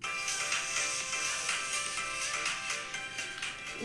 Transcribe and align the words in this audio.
you 0.00 0.31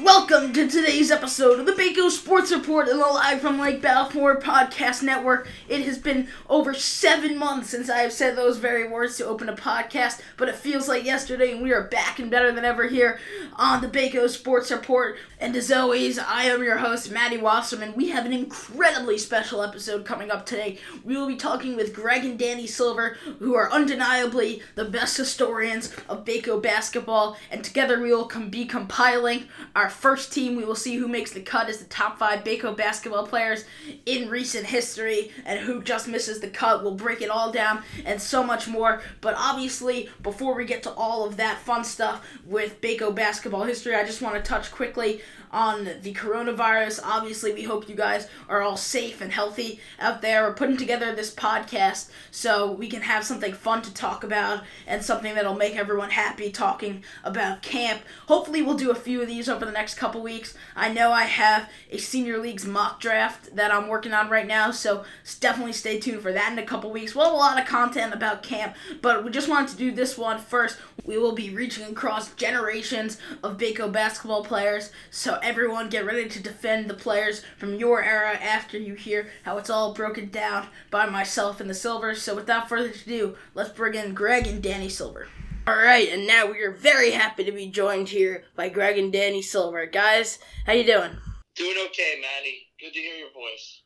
Welcome 0.04 0.54
to 0.54 0.67
today's 0.67 1.09
episode 1.09 1.59
of 1.59 1.65
the 1.65 1.71
Baco 1.71 2.12
Sports 2.12 2.51
Report 2.51 2.88
and 2.88 2.99
the 2.99 3.05
Live 3.05 3.42
from 3.42 3.59
Lake 3.59 3.81
Balfour 3.81 4.39
Podcast 4.39 5.01
Network. 5.01 5.49
It 5.67 5.85
has 5.85 5.97
been 5.97 6.28
over 6.47 6.76
seven 6.76 7.35
months 7.35 7.71
since 7.71 7.89
I 7.89 7.99
have 7.99 8.13
said 8.13 8.36
those 8.36 8.57
very 8.57 8.88
words 8.88 9.18
to 9.18 9.25
open 9.25 9.49
a 9.49 9.55
podcast, 9.55 10.21
but 10.38 10.49
it 10.49 10.55
feels 10.55 10.88
like 10.88 11.04
yesterday, 11.04 11.52
and 11.52 11.63
we 11.63 11.73
are 11.73 11.83
back 11.83 12.19
and 12.19 12.29
better 12.29 12.51
than 12.51 12.63
ever 12.63 12.87
here 12.87 13.19
on 13.55 13.81
the 13.81 13.87
Baco 13.87 14.29
Sports 14.29 14.69
Report. 14.69 15.18
And 15.40 15.55
as 15.55 15.72
always, 15.72 16.20
I 16.20 16.44
am 16.44 16.64
your 16.64 16.77
host, 16.77 17.12
Maddie 17.12 17.38
Wasserman. 17.38 17.94
We 17.95 18.09
have 18.09 18.26
an 18.26 18.34
incredibly 18.34 19.18
special 19.18 19.64
episode 19.64 20.05
coming 20.05 20.30
up 20.30 20.45
today. 20.45 20.77
We 21.04 21.16
will 21.16 21.27
be 21.27 21.36
talking 21.38 21.76
with 21.76 21.94
Greg 21.94 22.23
and 22.23 22.38
Danny 22.38 22.68
Silver, 22.68 23.18
who 23.40 23.55
are 23.55 23.72
undeniably 23.72 24.62
the 24.76 24.86
best 24.86 25.18
historians 25.18 25.91
of 26.08 26.23
Baco 26.26 26.62
basketball, 26.62 27.38
and 27.50 27.64
together 27.64 28.00
we 28.00 28.14
will 28.14 28.26
com- 28.26 28.50
be 28.50 28.66
compiling 28.66 29.45
our 29.76 29.87
first 29.90 30.32
team. 30.34 30.55
We 30.55 30.66
will 30.66 30.76
see 30.76 30.96
who 30.96 31.08
makes 31.08 31.32
the 31.32 31.41
cut 31.41 31.70
as 31.70 31.80
the 31.80 31.86
top 31.86 32.20
five 32.20 32.44
Baco 32.44 32.76
basketball 32.76 33.27
players 33.27 33.66
in 34.05 34.30
recent 34.30 34.66
history 34.66 35.32
and 35.46 35.60
who 35.60 35.82
just 35.82 36.08
misses 36.08 36.40
the 36.40 36.50
cut. 36.50 36.84
We'll 36.84 36.96
break 36.96 37.22
it 37.22 37.30
all 37.30 37.52
down 37.52 37.84
and 38.05 38.22
so 38.22 38.44
much 38.44 38.68
more. 38.68 39.02
But 39.22 39.36
obviously, 39.38 40.10
before 40.22 40.55
we 40.55 40.66
get 40.66 40.84
to 40.84 40.91
all 40.91 41.26
of 41.26 41.38
that 41.38 41.60
fun 41.60 41.84
stuff 41.84 42.26
with 42.46 42.82
Baco 42.82 43.13
basketball 43.13 43.63
history, 43.63 43.96
I 43.96 44.04
just 44.04 44.22
want 44.22 44.36
to 44.36 44.41
touch 44.41 44.72
quickly 44.72 45.22
on 45.52 45.86
the 46.02 46.14
coronavirus. 46.14 47.00
Obviously, 47.04 47.54
we 47.54 47.64
hope 47.64 47.90
you 47.90 47.96
guys 47.96 48.28
are 48.50 48.62
all 48.62 48.78
safe 48.78 49.22
and 49.22 49.32
healthy 49.32 49.80
out 50.00 50.22
there. 50.22 50.44
We're 50.44 50.54
putting 50.54 50.78
together 50.78 51.14
this 51.14 51.34
podcast 51.34 52.10
so 52.32 52.72
we 52.72 52.88
can 52.88 53.02
have 53.02 53.24
something 53.24 53.54
fun 53.54 53.82
to 53.84 53.94
talk 53.94 54.24
about 54.24 54.64
and 54.86 55.04
something 55.04 55.36
that'll 55.36 55.55
make 55.55 55.76
everyone 55.76 56.10
happy 56.10 56.52
talking 56.52 57.04
about 57.24 57.62
camp. 57.62 58.02
Hopefully, 58.28 58.62
we'll 58.62 58.78
do 58.78 58.91
a 58.91 58.96
few 58.96 59.22
of 59.22 59.28
these 59.28 59.50
over 59.50 59.66
the 59.66 59.72
next 59.72 59.96
couple 59.96 60.21
weeks. 60.21 60.55
I 60.76 60.91
know 60.91 61.12
I 61.12 61.24
have 61.24 61.70
a 61.91 61.98
senior 61.98 62.38
leagues 62.38 62.66
mock 62.66 62.99
draft 62.99 63.55
that 63.55 63.74
I'm 63.74 63.88
working 63.88 64.14
on 64.14 64.30
right 64.30 64.47
now, 64.47 64.71
so 64.71 65.03
definitely 65.39 65.73
stay 65.73 65.99
tuned 65.99 66.21
for 66.21 66.33
that 66.33 66.52
in 66.52 66.59
a 66.59 66.66
couple 66.66 66.91
weeks. 66.91 67.16
We'll 67.16 67.25
have 67.25 67.33
a 67.33 67.38
lot 67.38 67.59
of 67.59 67.67
content 67.67 68.14
about 68.14 68.43
camp, 68.43 68.75
but 69.02 69.23
we 69.23 69.31
just 69.31 69.49
wanted 69.49 69.69
to 69.69 69.77
do 69.77 69.91
this 69.91 70.17
one 70.17 70.39
first. 70.39 70.77
We 71.05 71.17
will 71.17 71.33
be 71.33 71.52
reaching 71.52 71.86
across 71.86 72.33
generations 72.33 73.17
of 73.43 73.58
Baco 73.58 73.91
basketball 73.91 74.43
players, 74.43 74.91
so 75.09 75.36
everyone 75.43 75.89
get 75.89 76.05
ready 76.05 76.27
to 76.30 76.43
defend 76.43 76.89
the 76.89 76.93
players 76.93 77.43
from 77.57 77.75
your 77.75 78.03
era 78.03 78.33
after 78.33 78.77
you 78.77 78.93
hear 78.93 79.30
how 79.43 79.57
it's 79.57 79.69
all 79.69 79.93
broken 79.93 80.30
down 80.30 80.67
by 80.91 81.05
myself 81.07 81.59
and 81.59 81.69
the 81.69 81.73
Silvers. 81.73 82.21
So 82.21 82.35
without 82.35 82.69
further 82.69 82.89
ado, 82.89 83.35
let's 83.53 83.69
bring 83.69 83.95
in 83.95 84.13
Greg 84.13 84.47
and 84.47 84.61
Danny 84.61 84.89
Silver. 84.89 85.27
All 85.67 85.75
right, 85.75 86.08
and 86.09 86.25
now 86.25 86.49
we 86.49 86.61
are 86.61 86.71
very 86.71 87.11
happy 87.11 87.43
to 87.43 87.52
be 87.52 87.67
joined 87.67 88.08
here 88.08 88.45
by 88.55 88.69
Greg 88.69 88.97
and 88.97 89.11
Danny 89.11 89.41
Silver. 89.41 89.85
Guys, 89.85 90.39
how 90.65 90.71
you 90.71 90.85
doing? 90.85 91.11
Doing 91.55 91.75
okay, 91.88 92.21
Maddie. 92.21 92.67
Good 92.80 92.93
to 92.93 92.99
hear 92.99 93.17
your 93.17 93.33
voice. 93.33 93.81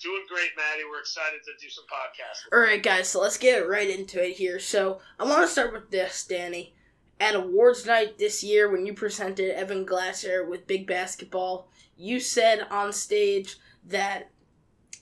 Doing 0.00 0.24
great, 0.28 0.50
Maddie. 0.56 0.84
We're 0.90 1.00
excited 1.00 1.40
to 1.44 1.52
do 1.60 1.68
some 1.68 1.84
podcasting. 1.84 2.56
All 2.56 2.60
right, 2.60 2.82
guys, 2.82 3.08
so 3.08 3.20
let's 3.20 3.36
get 3.36 3.68
right 3.68 3.90
into 3.90 4.24
it 4.24 4.36
here. 4.36 4.58
So 4.58 5.00
I 5.18 5.24
want 5.24 5.42
to 5.42 5.48
start 5.48 5.72
with 5.72 5.90
this, 5.90 6.24
Danny. 6.24 6.74
At 7.20 7.34
awards 7.34 7.84
night 7.84 8.18
this 8.18 8.44
year, 8.44 8.70
when 8.70 8.86
you 8.86 8.94
presented 8.94 9.56
Evan 9.56 9.84
Glatzer 9.84 10.48
with 10.48 10.66
Big 10.66 10.86
Basketball, 10.86 11.68
you 11.96 12.20
said 12.20 12.66
on 12.70 12.92
stage 12.92 13.58
that 13.84 14.30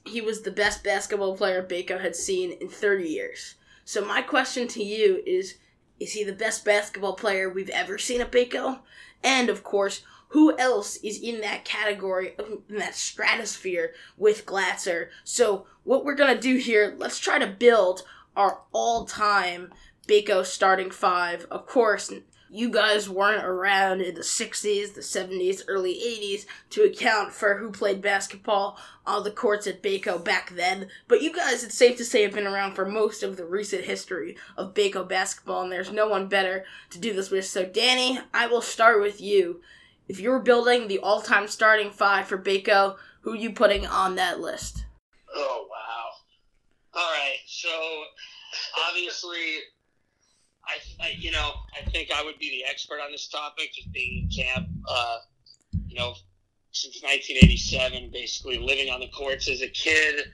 he 0.05 0.21
was 0.21 0.43
the 0.43 0.51
best 0.51 0.83
basketball 0.83 1.37
player 1.37 1.63
Baco 1.63 2.01
had 2.01 2.17
seen 2.17 2.53
in 2.53 2.69
30 2.69 3.09
years. 3.09 3.57
So 3.85 4.05
my 4.05 4.23
question 4.23 4.67
to 4.69 4.83
you 4.83 5.23
is 5.27 5.57
is 5.99 6.13
he 6.13 6.25
the 6.25 6.33
best 6.33 6.65
basketball 6.65 7.15
player 7.15 7.49
we've 7.49 7.71
ever 7.71 7.97
seen 7.99 8.21
at 8.21 8.31
Baco? 8.31 8.81
And 9.23 9.49
of 9.49 9.63
course, 9.63 10.03
who 10.29 10.57
else 10.59 10.97
is 10.97 11.21
in 11.23 11.41
that 11.41 11.65
category, 11.65 12.39
um, 12.39 12.63
in 12.69 12.77
that 12.77 12.95
stratosphere 12.95 13.95
with 14.17 14.45
Glasser? 14.45 15.11
So, 15.25 15.67
what 15.85 16.05
we're 16.05 16.15
going 16.15 16.35
to 16.35 16.41
do 16.41 16.57
here, 16.57 16.95
let's 16.99 17.19
try 17.19 17.39
to 17.39 17.47
build 17.47 18.03
our 18.37 18.61
all 18.73 19.07
time 19.07 19.73
Baco 20.07 20.45
starting 20.45 20.91
five. 20.91 21.47
Of 21.51 21.67
course, 21.67 22.13
you 22.49 22.71
guys 22.71 23.09
weren't 23.09 23.45
around 23.45 24.01
in 24.01 24.15
the 24.15 24.21
60s, 24.21 24.95
the 24.95 25.01
70s, 25.01 25.63
early 25.67 25.95
80s 25.95 26.47
to 26.71 26.85
account 26.85 27.33
for 27.33 27.59
who 27.59 27.71
played 27.71 28.01
basketball 28.01 28.79
on 29.05 29.25
the 29.25 29.31
courts 29.31 29.67
at 29.67 29.83
Baco 29.83 30.23
back 30.23 30.51
then. 30.51 30.89
But 31.09 31.23
you 31.23 31.33
guys, 31.33 31.65
it's 31.65 31.77
safe 31.77 31.97
to 31.97 32.05
say, 32.05 32.23
have 32.23 32.35
been 32.35 32.47
around 32.47 32.75
for 32.75 32.87
most 32.87 33.23
of 33.23 33.37
the 33.37 33.45
recent 33.45 33.85
history 33.85 34.37
of 34.57 34.75
Baco 34.75 35.09
basketball, 35.09 35.63
and 35.63 35.73
there's 35.73 35.93
no 35.93 36.09
one 36.09 36.29
better 36.29 36.65
to 36.91 36.99
do 36.99 37.13
this 37.13 37.31
with. 37.31 37.47
So, 37.47 37.67
Danny, 37.67 38.21
I 38.33 38.47
will 38.47 38.63
start 38.63 39.03
with 39.03 39.21
you. 39.21 39.61
If 40.09 40.21
you're 40.21 40.41
building 40.41 40.87
the 40.87 41.01
all 41.01 41.21
time 41.21 41.49
starting 41.49 41.91
five 41.91 42.29
for 42.29 42.39
Baco, 42.39 42.97
who 43.23 43.33
are 43.33 43.37
you 43.37 43.51
putting 43.51 43.87
on 43.87 44.15
that 44.15 44.39
list? 44.39 44.85
Oh, 45.35 45.67
wow. 45.69 47.01
All 47.01 47.11
right, 47.11 47.39
so 47.47 47.69
obviously 48.89 49.59
I, 50.67 51.05
I, 51.05 51.09
you 51.17 51.31
know, 51.31 51.53
I 51.75 51.89
think 51.91 52.11
I 52.11 52.23
would 52.25 52.39
be 52.39 52.51
the 52.51 52.65
expert 52.69 52.99
on 52.99 53.13
this 53.13 53.29
topic, 53.29 53.73
just 53.75 53.93
being 53.93 54.27
in 54.27 54.29
camp, 54.29 54.69
uh, 54.89 55.19
you 55.87 55.95
know, 55.95 56.15
since 56.73 57.01
1987, 57.01 58.11
basically 58.11 58.59
living 58.59 58.91
on 58.91 59.01
the 59.01 59.09
courts 59.09 59.49
as 59.49 59.63
a 59.63 59.71
kid, 59.71 60.27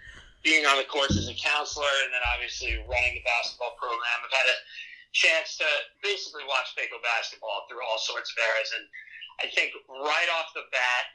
being 0.42 0.66
on 0.66 0.80
the 0.80 0.88
courts 0.88 1.14
as 1.14 1.28
a 1.28 1.36
counselor, 1.36 1.92
and 2.02 2.10
then 2.10 2.24
obviously 2.34 2.74
running 2.88 3.14
the 3.14 3.24
basketball 3.28 3.76
program. 3.78 4.18
I've 4.24 4.32
had 4.32 4.48
a 4.50 4.58
chance 5.12 5.60
to 5.60 5.68
basically 6.02 6.42
watch 6.48 6.72
Baco 6.74 6.98
basketball 7.04 7.68
through 7.68 7.84
all 7.84 8.00
sorts 8.00 8.32
of 8.32 8.36
eras, 8.40 8.72
and 8.74 8.84
I 9.38 9.46
think 9.52 9.76
right 9.86 10.30
off 10.40 10.50
the 10.56 10.66
bat, 10.72 11.06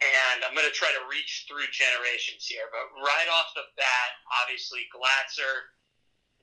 and 0.00 0.44
I'm 0.44 0.54
going 0.54 0.68
to 0.68 0.76
try 0.76 0.92
to 0.92 1.04
reach 1.10 1.48
through 1.48 1.66
generations 1.72 2.46
here, 2.46 2.68
but 2.70 2.86
right 3.00 3.28
off 3.32 3.50
the 3.56 3.66
bat, 3.74 4.08
obviously 4.44 4.86
Glatzer 4.92 5.74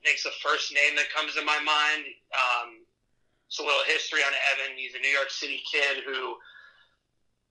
I 0.02 0.08
think's 0.08 0.22
the 0.22 0.34
first 0.42 0.72
name 0.72 0.96
that 0.96 1.10
comes 1.14 1.34
to 1.34 1.44
my 1.44 1.58
mind. 1.58 2.04
Um, 2.32 2.86
it's 3.48 3.58
a 3.58 3.62
little 3.62 3.84
history 3.86 4.20
on 4.20 4.32
Evan. 4.54 4.76
He's 4.76 4.94
a 4.94 5.00
New 5.00 5.08
York 5.08 5.30
City 5.30 5.60
kid 5.70 6.04
who 6.06 6.36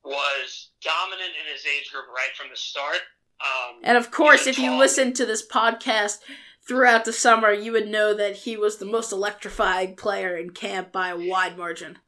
was 0.04 0.70
dominant 0.82 1.34
in 1.36 1.52
his 1.52 1.66
age 1.66 1.92
group 1.92 2.06
right 2.08 2.32
from 2.38 2.48
the 2.50 2.56
start. 2.56 3.02
Um, 3.42 3.82
and 3.84 3.98
of 3.98 4.12
course, 4.12 4.48
if 4.48 4.58
you 4.58 4.74
listen 4.74 5.14
to 5.14 5.26
this 5.26 5.46
podcast 5.46 6.20
throughout 6.68 7.06
the 7.06 7.14
summer, 7.14 7.52
you 7.52 7.72
would 7.72 7.88
know 7.88 8.14
that 8.14 8.36
he 8.38 8.58
was 8.58 8.78
the 8.78 8.86
most 8.86 9.12
electrifying 9.12 9.96
player 9.96 10.36
in 10.38 10.52
camp 10.52 10.92
by 10.92 11.10
a 11.10 11.18
wide 11.18 11.58
margin. 11.58 12.00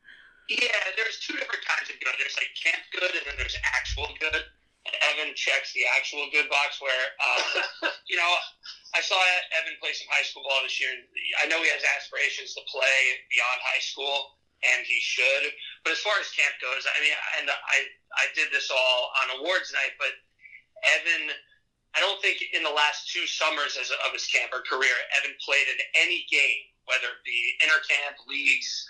Yeah, 0.50 0.68
there's 0.98 1.20
two 1.20 1.34
different 1.34 1.66
kinds 1.66 1.90
of 1.90 2.00
good. 2.00 2.14
There's 2.18 2.38
like 2.38 2.50
camp 2.64 2.84
good, 2.92 3.12
and 3.12 3.26
then 3.28 3.36
there's 3.38 3.58
actual 3.76 4.08
good. 4.20 4.44
Evan 5.14 5.36
checks 5.36 5.74
the 5.74 5.86
actual 5.98 6.28
good 6.32 6.50
box 6.50 6.82
where, 6.82 7.06
um, 7.22 7.92
you 8.10 8.18
know, 8.18 8.32
I 8.96 9.02
saw 9.02 9.18
Evan 9.54 9.78
play 9.78 9.94
some 9.94 10.10
high 10.10 10.26
school 10.26 10.44
ball 10.44 10.66
this 10.66 10.82
year. 10.82 10.90
I 11.42 11.46
know 11.46 11.62
he 11.62 11.70
has 11.70 11.86
aspirations 11.98 12.58
to 12.58 12.62
play 12.66 13.00
beyond 13.30 13.60
high 13.62 13.84
school, 13.84 14.40
and 14.66 14.82
he 14.86 14.98
should. 15.00 15.54
But 15.86 15.94
as 15.94 16.02
far 16.02 16.18
as 16.18 16.34
camp 16.34 16.58
goes, 16.60 16.84
I 16.90 16.98
mean, 17.00 17.16
and 17.40 17.48
I 17.50 17.78
I 18.18 18.26
did 18.34 18.50
this 18.50 18.74
all 18.74 19.14
on 19.24 19.40
awards 19.40 19.70
night, 19.72 19.94
but 20.02 20.14
Evan, 20.84 21.32
I 21.94 22.00
don't 22.02 22.18
think 22.22 22.42
in 22.52 22.66
the 22.66 22.74
last 22.74 23.14
two 23.14 23.30
summers 23.30 23.78
as 23.78 23.94
of 23.94 24.12
his 24.12 24.26
camper 24.26 24.66
career, 24.66 24.96
Evan 25.22 25.38
played 25.44 25.70
in 25.70 25.80
any 26.02 26.26
game, 26.34 26.74
whether 26.90 27.14
it 27.14 27.24
be 27.24 27.56
intercamp 27.62 28.18
leagues, 28.26 28.90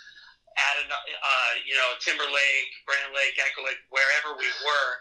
at 0.56 0.76
an, 0.84 0.90
uh, 0.92 1.54
you 1.68 1.76
know 1.76 1.90
Timberlake, 2.00 2.72
Brant 2.88 3.12
Lake, 3.12 3.36
Echo 3.40 3.68
Lake, 3.68 3.80
wherever 3.92 4.36
we 4.40 4.48
were 4.64 4.92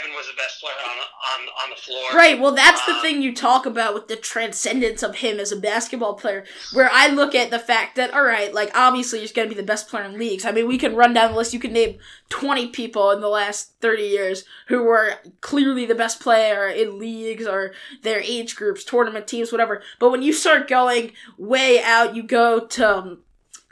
Evan 0.00 0.14
was 0.14 0.26
the 0.28 0.34
best 0.36 0.60
player 0.60 0.74
on 0.84 0.98
on 0.98 1.48
on 1.64 1.70
the 1.70 1.76
floor. 1.76 2.12
Right. 2.14 2.40
Well, 2.40 2.52
that's 2.52 2.86
um, 2.88 2.94
the 2.94 3.00
thing 3.00 3.22
you 3.22 3.34
talk 3.34 3.66
about 3.66 3.94
with 3.94 4.08
the 4.08 4.16
transcendence 4.16 5.02
of 5.02 5.16
him 5.16 5.38
as 5.38 5.52
a 5.52 5.56
basketball 5.56 6.14
player. 6.14 6.44
Where 6.72 6.90
I 6.92 7.08
look 7.08 7.34
at 7.34 7.50
the 7.50 7.58
fact 7.58 7.96
that 7.96 8.12
all 8.14 8.24
right, 8.24 8.52
like 8.52 8.70
obviously 8.74 9.20
he's 9.20 9.32
going 9.32 9.48
to 9.48 9.54
be 9.54 9.60
the 9.60 9.66
best 9.66 9.88
player 9.88 10.04
in 10.04 10.18
leagues. 10.18 10.44
I 10.44 10.52
mean, 10.52 10.66
we 10.66 10.78
can 10.78 10.96
run 10.96 11.12
down 11.12 11.32
the 11.32 11.36
list. 11.36 11.52
You 11.52 11.60
can 11.60 11.72
name 11.72 11.98
twenty 12.28 12.68
people 12.68 13.10
in 13.10 13.20
the 13.20 13.28
last 13.28 13.80
thirty 13.80 14.04
years 14.04 14.44
who 14.68 14.82
were 14.82 15.14
clearly 15.40 15.86
the 15.86 15.94
best 15.94 16.20
player 16.20 16.68
in 16.68 16.98
leagues 16.98 17.46
or 17.46 17.72
their 18.02 18.20
age 18.20 18.56
groups, 18.56 18.84
tournament 18.84 19.26
teams, 19.26 19.52
whatever. 19.52 19.82
But 19.98 20.10
when 20.10 20.22
you 20.22 20.32
start 20.32 20.68
going 20.68 21.12
way 21.36 21.82
out, 21.82 22.16
you 22.16 22.22
go 22.22 22.66
to 22.66 22.98
um, 22.98 23.18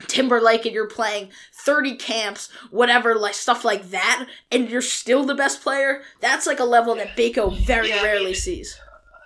Timberlake 0.06 0.64
and 0.64 0.75
you're 0.75 0.88
playing 0.88 1.31
30 1.52 1.97
camps, 1.97 2.50
whatever, 2.70 3.14
like 3.14 3.35
stuff 3.35 3.64
like 3.64 3.91
that, 3.91 4.26
and 4.50 4.69
you're 4.69 4.82
still 4.82 5.25
the 5.25 5.35
best 5.35 5.62
player, 5.62 6.02
that's 6.20 6.47
like 6.47 6.61
a 6.61 6.64
level 6.64 6.94
that 6.97 7.17
Baco 7.17 7.56
very 7.67 7.91
yeah, 7.91 8.02
rarely 8.02 8.23
I 8.23 8.26
mean, 8.26 8.35
sees. 8.35 8.79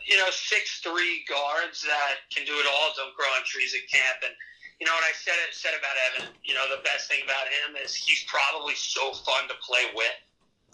You 0.07 0.17
know, 0.19 0.29
six 0.31 0.81
three 0.81 1.25
guards 1.29 1.83
that 1.83 2.27
can 2.35 2.45
do 2.45 2.53
it 2.53 2.67
all 2.67 2.91
don't 2.97 3.15
grow 3.17 3.27
on 3.39 3.45
trees 3.45 3.75
at 3.75 3.89
camp. 3.91 4.21
And, 4.25 4.35
you 4.81 4.87
know, 4.87 4.93
what 4.93 5.05
I 5.05 5.15
said 5.17 5.35
said 5.53 5.73
about 5.79 5.97
Evan, 6.13 6.35
you 6.45 6.55
know, 6.55 6.67
the 6.69 6.83
best 6.83 7.09
thing 7.09 7.23
about 7.25 7.49
him 7.49 7.81
is 7.83 7.95
he's 7.95 8.25
probably 8.29 8.75
so 8.75 9.13
fun 9.25 9.49
to 9.49 9.55
play 9.65 9.89
with. 9.97 10.13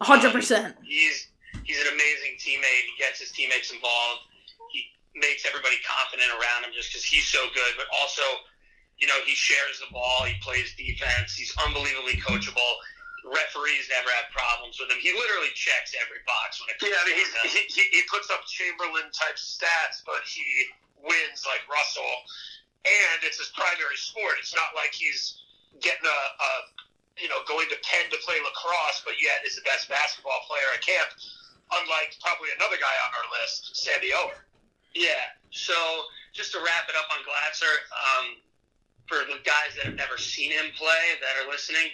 100%. 0.03 0.33
Um, 0.33 0.73
he's 0.83 1.29
he's 1.63 1.79
an 1.79 1.93
amazing 1.93 2.41
teammate. 2.41 2.85
He 2.91 2.95
gets 2.99 3.21
his 3.21 3.31
teammates 3.31 3.71
involved. 3.71 4.27
He 4.73 4.91
makes 5.15 5.47
everybody 5.47 5.77
confident 5.87 6.33
around 6.35 6.67
him 6.67 6.73
just 6.75 6.91
because 6.91 7.05
he's 7.05 7.29
so 7.29 7.47
good, 7.55 7.73
but 7.77 7.87
also– 7.95 8.23
you 9.01 9.09
know, 9.09 9.17
he 9.25 9.33
shares 9.33 9.81
the 9.81 9.89
ball. 9.89 10.29
He 10.29 10.37
plays 10.45 10.77
defense. 10.77 11.33
He's 11.33 11.53
unbelievably 11.65 12.21
coachable. 12.21 12.73
Referees 13.25 13.89
never 13.89 14.09
have 14.17 14.29
problems 14.33 14.77
with 14.81 14.93
him. 14.93 15.01
He 15.01 15.13
literally 15.13 15.53
checks 15.57 15.97
every 15.97 16.21
box 16.25 16.61
when 16.61 16.73
it 16.73 16.77
comes. 16.81 16.93
Yeah, 16.93 17.01
I 17.01 17.05
mean, 17.09 17.21
he, 17.49 17.61
he, 17.69 17.85
he 17.97 18.01
puts 18.09 18.29
up 18.33 18.45
Chamberlain 18.49 19.09
type 19.13 19.37
stats, 19.41 20.05
but 20.05 20.25
he 20.25 20.45
wins 21.01 21.45
like 21.49 21.65
Russell, 21.69 22.15
and 22.85 23.25
it's 23.25 23.41
his 23.41 23.53
primary 23.57 23.97
sport. 23.97 24.41
It's 24.41 24.57
not 24.57 24.73
like 24.77 24.93
he's 24.93 25.41
getting 25.81 26.05
a, 26.05 26.21
a 26.37 26.51
you 27.21 27.29
know 27.29 27.41
going 27.45 27.69
to 27.73 27.79
Penn 27.85 28.09
to 28.13 28.21
play 28.25 28.41
lacrosse, 28.41 29.05
but 29.05 29.17
yet 29.21 29.45
is 29.45 29.57
the 29.57 29.65
best 29.69 29.89
basketball 29.89 30.45
player 30.49 30.69
at 30.77 30.85
camp. 30.85 31.13
Unlike 31.73 32.21
probably 32.25 32.53
another 32.57 32.81
guy 32.81 32.97
on 33.05 33.11
our 33.15 33.29
list, 33.41 33.77
Sammy 33.77 34.13
Ower. 34.17 34.49
Yeah. 34.97 35.37
So 35.53 35.77
just 36.33 36.51
to 36.53 36.59
wrap 36.59 36.89
it 36.91 36.97
up 36.99 37.07
on 37.15 37.23
Glatzer, 37.23 37.75
um, 37.95 38.27
for 39.11 39.19
the 39.27 39.39
guys 39.45 39.75
that 39.77 39.87
have 39.87 39.97
never 39.97 40.17
seen 40.17 40.53
him 40.53 40.67
play 40.77 41.19
that 41.21 41.45
are 41.45 41.51
listening, 41.51 41.89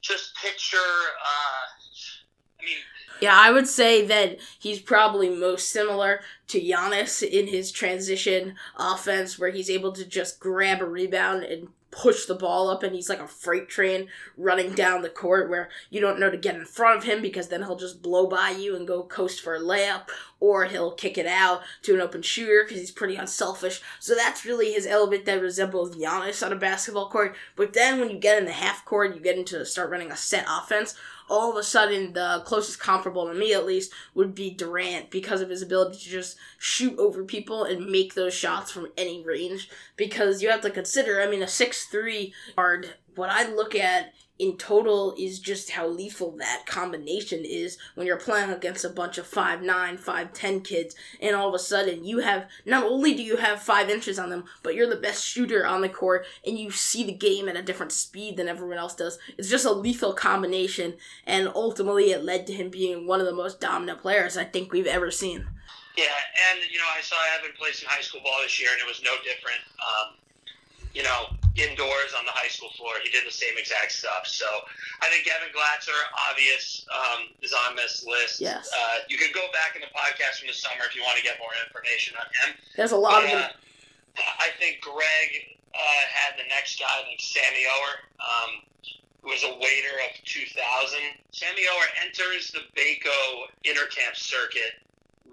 just 0.00 0.34
picture. 0.42 0.76
Uh, 0.76 2.60
I 2.60 2.64
mean, 2.64 2.76
Yeah, 3.20 3.38
I 3.38 3.52
would 3.52 3.68
say 3.68 4.04
that 4.06 4.38
he's 4.58 4.80
probably 4.80 5.28
most 5.28 5.68
similar 5.68 6.20
to 6.48 6.60
Giannis 6.60 7.22
in 7.22 7.46
his 7.46 7.70
transition 7.70 8.56
offense, 8.76 9.38
where 9.38 9.50
he's 9.50 9.70
able 9.70 9.92
to 9.92 10.04
just 10.04 10.40
grab 10.40 10.80
a 10.80 10.84
rebound 10.84 11.44
and 11.44 11.68
push 11.92 12.24
the 12.24 12.34
ball 12.34 12.68
up, 12.68 12.82
and 12.82 12.94
he's 12.94 13.08
like 13.08 13.20
a 13.20 13.28
freight 13.28 13.68
train 13.68 14.08
running 14.36 14.72
down 14.72 15.02
the 15.02 15.08
court 15.08 15.48
where 15.48 15.68
you 15.90 16.00
don't 16.00 16.18
know 16.18 16.30
to 16.30 16.36
get 16.36 16.56
in 16.56 16.64
front 16.64 16.98
of 16.98 17.04
him 17.04 17.22
because 17.22 17.48
then 17.48 17.62
he'll 17.62 17.76
just 17.76 18.02
blow 18.02 18.26
by 18.26 18.50
you 18.50 18.74
and 18.74 18.88
go 18.88 19.04
coast 19.04 19.40
for 19.40 19.54
a 19.54 19.60
layup, 19.60 20.08
or 20.40 20.64
he'll 20.64 20.92
kick 20.92 21.16
it 21.16 21.26
out 21.26 21.60
to 21.82 21.94
an 21.94 22.00
open 22.00 22.22
shooter 22.22 22.64
because 22.64 22.80
he's 22.80 22.90
pretty 22.90 23.14
unselfish. 23.14 23.80
So 24.00 24.14
that's 24.14 24.44
really 24.44 24.72
his 24.72 24.86
element 24.86 25.26
that 25.26 25.40
resembles 25.40 25.94
Giannis 25.94 26.44
on 26.44 26.52
a 26.52 26.56
basketball 26.56 27.10
court. 27.10 27.36
But 27.54 27.74
then 27.74 28.00
when 28.00 28.10
you 28.10 28.18
get 28.18 28.38
in 28.38 28.46
the 28.46 28.52
half 28.52 28.84
court, 28.84 29.14
you 29.14 29.20
get 29.20 29.36
into 29.36 29.64
start 29.66 29.90
running 29.90 30.10
a 30.10 30.16
set 30.16 30.46
offense 30.48 30.96
all 31.32 31.50
of 31.50 31.56
a 31.56 31.62
sudden 31.62 32.12
the 32.12 32.42
closest 32.44 32.78
comparable 32.78 33.26
to 33.26 33.32
me 33.32 33.54
at 33.54 33.64
least 33.64 33.90
would 34.14 34.34
be 34.34 34.50
Durant 34.50 35.10
because 35.10 35.40
of 35.40 35.48
his 35.48 35.62
ability 35.62 35.98
to 35.98 36.10
just 36.10 36.36
shoot 36.58 36.96
over 36.98 37.24
people 37.24 37.64
and 37.64 37.86
make 37.86 38.12
those 38.12 38.34
shots 38.34 38.70
from 38.70 38.92
any 38.98 39.24
range. 39.24 39.70
Because 39.96 40.42
you 40.42 40.50
have 40.50 40.60
to 40.60 40.70
consider 40.70 41.22
I 41.22 41.26
mean 41.26 41.42
a 41.42 41.46
6-3 41.46 42.32
guard 42.54 42.94
what 43.14 43.30
I 43.30 43.48
look 43.48 43.74
at 43.74 44.12
in 44.42 44.56
total 44.56 45.14
is 45.16 45.38
just 45.38 45.70
how 45.70 45.86
lethal 45.86 46.32
that 46.32 46.64
combination 46.66 47.44
is 47.44 47.78
when 47.94 48.08
you're 48.08 48.16
playing 48.16 48.50
against 48.50 48.84
a 48.84 48.88
bunch 48.88 49.16
of 49.16 49.30
5'9, 49.30 49.64
5'10 50.00 50.64
kids, 50.64 50.96
and 51.20 51.36
all 51.36 51.48
of 51.48 51.54
a 51.54 51.60
sudden 51.60 52.04
you 52.04 52.18
have 52.18 52.48
not 52.66 52.82
only 52.82 53.14
do 53.14 53.22
you 53.22 53.36
have 53.36 53.62
five 53.62 53.88
inches 53.88 54.18
on 54.18 54.30
them, 54.30 54.44
but 54.64 54.74
you're 54.74 54.90
the 54.90 54.96
best 54.96 55.24
shooter 55.24 55.64
on 55.64 55.80
the 55.80 55.88
court 55.88 56.26
and 56.44 56.58
you 56.58 56.72
see 56.72 57.04
the 57.04 57.12
game 57.12 57.48
at 57.48 57.56
a 57.56 57.62
different 57.62 57.92
speed 57.92 58.36
than 58.36 58.48
everyone 58.48 58.78
else 58.78 58.96
does. 58.96 59.16
It's 59.38 59.48
just 59.48 59.64
a 59.64 59.70
lethal 59.70 60.12
combination, 60.12 60.94
and 61.24 61.46
ultimately 61.54 62.10
it 62.10 62.24
led 62.24 62.48
to 62.48 62.52
him 62.52 62.68
being 62.68 63.06
one 63.06 63.20
of 63.20 63.26
the 63.26 63.32
most 63.32 63.60
dominant 63.60 64.00
players 64.00 64.36
I 64.36 64.42
think 64.42 64.72
we've 64.72 64.88
ever 64.88 65.12
seen. 65.12 65.46
yeah, 65.96 66.18
and 66.50 66.60
you 66.68 66.78
know, 66.78 66.90
I 66.98 67.00
saw 67.00 67.14
Evan 67.38 67.54
play 67.56 67.70
some 67.70 67.88
high 67.88 68.02
school 68.02 68.22
ball 68.24 68.40
this 68.42 68.58
year, 68.60 68.70
and 68.72 68.80
it 68.80 68.88
was 68.88 69.00
no 69.04 69.12
different. 69.22 69.62
Um, 69.78 70.14
you 70.94 71.02
know, 71.02 71.32
indoors 71.56 72.12
on 72.18 72.24
the 72.24 72.32
high 72.32 72.48
school 72.48 72.70
floor, 72.76 72.92
he 73.04 73.10
did 73.10 73.24
the 73.26 73.32
same 73.34 73.52
exact 73.56 73.92
stuff. 73.92 74.24
So 74.26 74.46
I 75.00 75.08
think 75.08 75.28
Evan 75.28 75.52
Glatzer, 75.52 75.96
obvious, 76.30 76.86
um, 76.92 77.28
is 77.42 77.52
on 77.68 77.76
this 77.76 78.04
list. 78.06 78.40
Yes. 78.40 78.70
Uh, 78.72 79.04
you 79.08 79.16
can 79.18 79.28
go 79.34 79.44
back 79.52 79.76
in 79.76 79.80
the 79.82 79.92
podcast 79.92 80.40
from 80.40 80.48
the 80.48 80.56
summer 80.56 80.84
if 80.88 80.96
you 80.96 81.02
want 81.02 81.16
to 81.16 81.22
get 81.24 81.36
more 81.38 81.52
information 81.66 82.16
on 82.16 82.26
him. 82.40 82.56
There's 82.76 82.92
a 82.92 82.96
lot 82.96 83.24
of 83.24 83.30
Uh, 83.30 83.48
I 84.16 84.48
think 84.60 84.80
Greg 84.80 85.56
uh, 85.74 86.04
had 86.12 86.36
the 86.36 86.44
next 86.48 86.78
guy, 86.78 86.88
I 86.88 87.04
think 87.08 87.20
Sammy 87.20 87.64
Ower, 87.64 87.94
um, 88.20 88.50
who 89.24 89.28
was 89.32 89.44
a 89.44 89.52
waiter 89.56 89.94
of 90.08 90.12
2000. 90.24 90.52
Sammy 91.32 91.62
Ower 91.72 91.88
enters 92.04 92.50
the 92.52 92.60
Baco 92.76 93.48
intercamp 93.64 94.16
circuit 94.16 94.80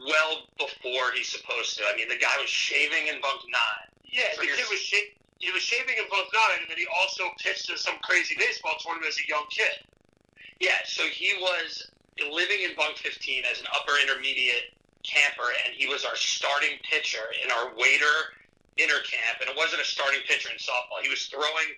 well 0.08 0.48
before 0.58 1.12
he's 1.16 1.28
supposed 1.28 1.76
to. 1.78 1.84
I 1.92 1.96
mean, 1.96 2.08
the 2.08 2.16
guy 2.20 2.32
was 2.40 2.50
shaving 2.50 3.08
in 3.08 3.20
bunk 3.20 3.42
nine. 3.52 3.88
Yeah, 4.08 4.24
So 4.36 4.42
the 4.42 4.48
kid 4.48 4.66
was 4.72 4.80
sha- 4.80 5.12
he 5.40 5.52
was 5.52 5.64
shaving 5.64 5.96
in 5.98 6.04
both 6.12 6.28
nine, 6.36 6.60
and 6.64 6.70
then 6.70 6.78
he 6.78 6.88
also 7.00 7.32
pitched 7.40 7.72
in 7.72 7.78
some 7.80 7.96
crazy 8.04 8.36
baseball 8.38 8.76
tournament 8.80 9.08
as 9.10 9.18
a 9.20 9.28
young 9.28 9.48
kid. 9.50 9.88
Yeah, 10.60 10.76
so 10.86 11.04
he 11.08 11.32
was 11.40 11.88
living 12.20 12.60
in 12.68 12.76
bunk 12.76 12.98
15 13.00 13.44
as 13.48 13.60
an 13.64 13.68
upper 13.72 13.96
intermediate 14.04 14.76
camper, 15.08 15.48
and 15.64 15.72
he 15.74 15.88
was 15.88 16.04
our 16.04 16.16
starting 16.20 16.76
pitcher 16.84 17.24
in 17.44 17.48
our 17.52 17.72
waiter 17.80 18.36
inner 18.76 19.00
camp. 19.08 19.40
And 19.40 19.48
it 19.50 19.56
wasn't 19.56 19.80
a 19.82 19.88
starting 19.88 20.20
pitcher 20.28 20.52
in 20.52 20.60
softball. 20.60 21.00
He 21.02 21.08
was 21.08 21.24
throwing 21.32 21.70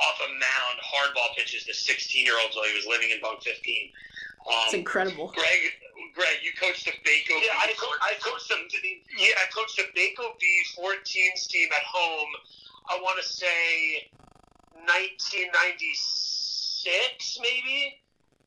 off 0.00 0.16
a 0.24 0.30
mound 0.32 0.76
hardball 0.80 1.36
pitches 1.36 1.64
to 1.68 1.74
16 1.76 2.24
year 2.24 2.36
olds 2.40 2.56
while 2.56 2.64
he 2.64 2.72
was 2.74 2.88
living 2.88 3.12
in 3.12 3.20
bunk 3.20 3.44
15. 3.44 3.52
it's 3.60 4.72
Um, 4.72 4.80
incredible. 4.80 5.28
Greg, 5.36 5.60
Greg, 6.16 6.40
you 6.40 6.52
coached 6.56 6.88
the 6.88 6.92
Baco. 7.04 7.36
Yeah, 7.36 7.52
I, 7.60 7.68
B 7.68 7.74
co- 7.76 8.00
I 8.00 8.16
coached 8.24 8.48
the 8.48 8.56
yeah 9.20 9.36
I 9.36 9.46
coached 9.52 9.76
the 9.76 9.84
Baco 9.92 10.32
B 10.40 10.44
14s 10.72 11.48
team 11.48 11.68
at 11.76 11.84
home. 11.84 12.32
I 12.88 12.96
want 13.02 13.18
to 13.20 13.26
say 13.26 14.08
1996 14.86 17.38
maybe, 17.42 17.98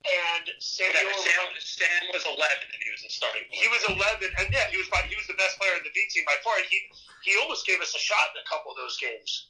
and 0.03 0.51
Sandy 0.59 0.99
Yeah, 0.99 1.15
Sam, 1.15 1.47
Sam 1.63 2.03
was 2.11 2.25
11 2.27 2.35
and 2.35 2.79
he 2.83 2.91
was 2.91 3.03
the 3.07 3.11
starting. 3.13 3.47
he 3.51 3.67
was 3.71 3.83
11, 3.87 3.95
and 4.35 4.51
yeah, 4.51 4.67
he 4.67 4.75
was 4.77 4.89
by, 4.91 4.99
he 5.07 5.15
was 5.15 5.27
the 5.31 5.39
best 5.39 5.55
player 5.59 5.71
in 5.79 5.83
the 5.87 5.91
B 5.95 6.03
team 6.11 6.25
by 6.27 6.35
far. 6.43 6.57
And 6.59 6.65
he 6.67 6.91
he 7.23 7.37
almost 7.39 7.63
gave 7.65 7.79
us 7.79 7.95
a 7.95 7.99
shot 8.01 8.35
in 8.35 8.41
a 8.43 8.47
couple 8.51 8.67
of 8.71 8.77
those 8.77 8.97
games. 8.99 9.47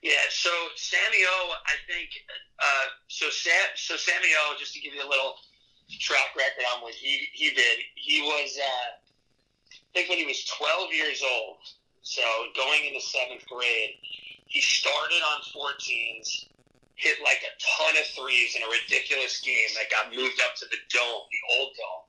Yeah, 0.00 0.16
so 0.30 0.48
Sammy 0.74 1.22
O, 1.28 1.54
I 1.68 1.76
think, 1.86 2.08
uh, 2.58 2.86
so 3.06 3.28
Sam, 3.30 3.68
so 3.76 3.96
Sammy 4.00 4.32
O, 4.34 4.54
just 4.58 4.72
to 4.74 4.80
give 4.80 4.94
you 4.96 5.04
a 5.04 5.08
little 5.10 5.36
track 6.00 6.34
record 6.34 6.64
on 6.74 6.80
what 6.82 6.94
he 6.94 7.28
he 7.36 7.50
did, 7.52 7.78
he 8.00 8.22
was, 8.24 8.56
uh, 8.58 8.96
I 8.96 8.98
think 9.92 10.08
when 10.08 10.16
he 10.18 10.24
was 10.24 10.42
12 10.46 10.90
years 10.94 11.22
old, 11.22 11.58
so 12.02 12.22
going 12.54 12.84
into 12.86 13.00
seventh 13.00 13.46
grade, 13.46 13.98
he 14.46 14.60
started 14.60 15.22
on 15.22 15.40
14s, 15.54 16.50
hit 16.94 17.16
like 17.24 17.40
a 17.42 17.52
ton 17.56 17.94
of 17.96 18.06
threes 18.14 18.54
in 18.54 18.62
a 18.62 18.70
ridiculous 18.70 19.40
game 19.40 19.70
that 19.78 19.88
got 19.88 20.12
moved 20.12 20.38
up 20.44 20.54
to 20.60 20.66
the 20.68 20.78
dome, 20.92 21.24
the 21.30 21.42
old 21.58 21.72
dome, 21.74 22.04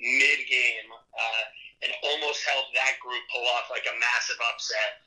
mid 0.00 0.40
game, 0.48 0.88
uh, 0.90 1.44
and 1.86 1.92
almost 2.02 2.42
helped 2.42 2.74
that 2.74 2.98
group 2.98 3.22
pull 3.30 3.46
off 3.54 3.70
like 3.70 3.86
a 3.86 3.94
massive 4.00 4.40
upset 4.42 5.04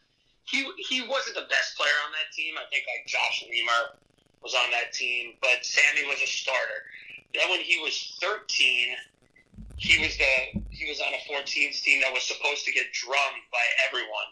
he 0.48 0.64
he 0.80 1.04
wasn't 1.04 1.36
the 1.36 1.48
best 1.52 1.76
player 1.76 2.00
on 2.08 2.12
that 2.16 2.32
team. 2.32 2.56
I 2.56 2.64
think 2.72 2.88
like 2.88 3.06
Josh 3.06 3.44
Lemer 3.46 4.00
was 4.42 4.56
on 4.56 4.72
that 4.72 4.94
team, 4.94 5.36
but 5.42 5.60
Sammy 5.62 6.08
was 6.08 6.22
a 6.24 6.28
starter. 6.28 6.88
Then 7.36 7.50
when 7.52 7.60
he 7.60 7.80
was 7.84 8.18
13, 8.22 8.96
he 9.78 10.02
was 10.02 10.14
the 10.18 10.62
he 10.74 10.86
was 10.90 11.00
on 11.02 11.14
a 11.14 11.22
14s 11.30 11.82
team 11.82 12.02
that 12.02 12.12
was 12.14 12.26
supposed 12.26 12.66
to 12.66 12.72
get 12.74 12.90
drummed 12.94 13.46
by 13.54 13.66
everyone, 13.90 14.30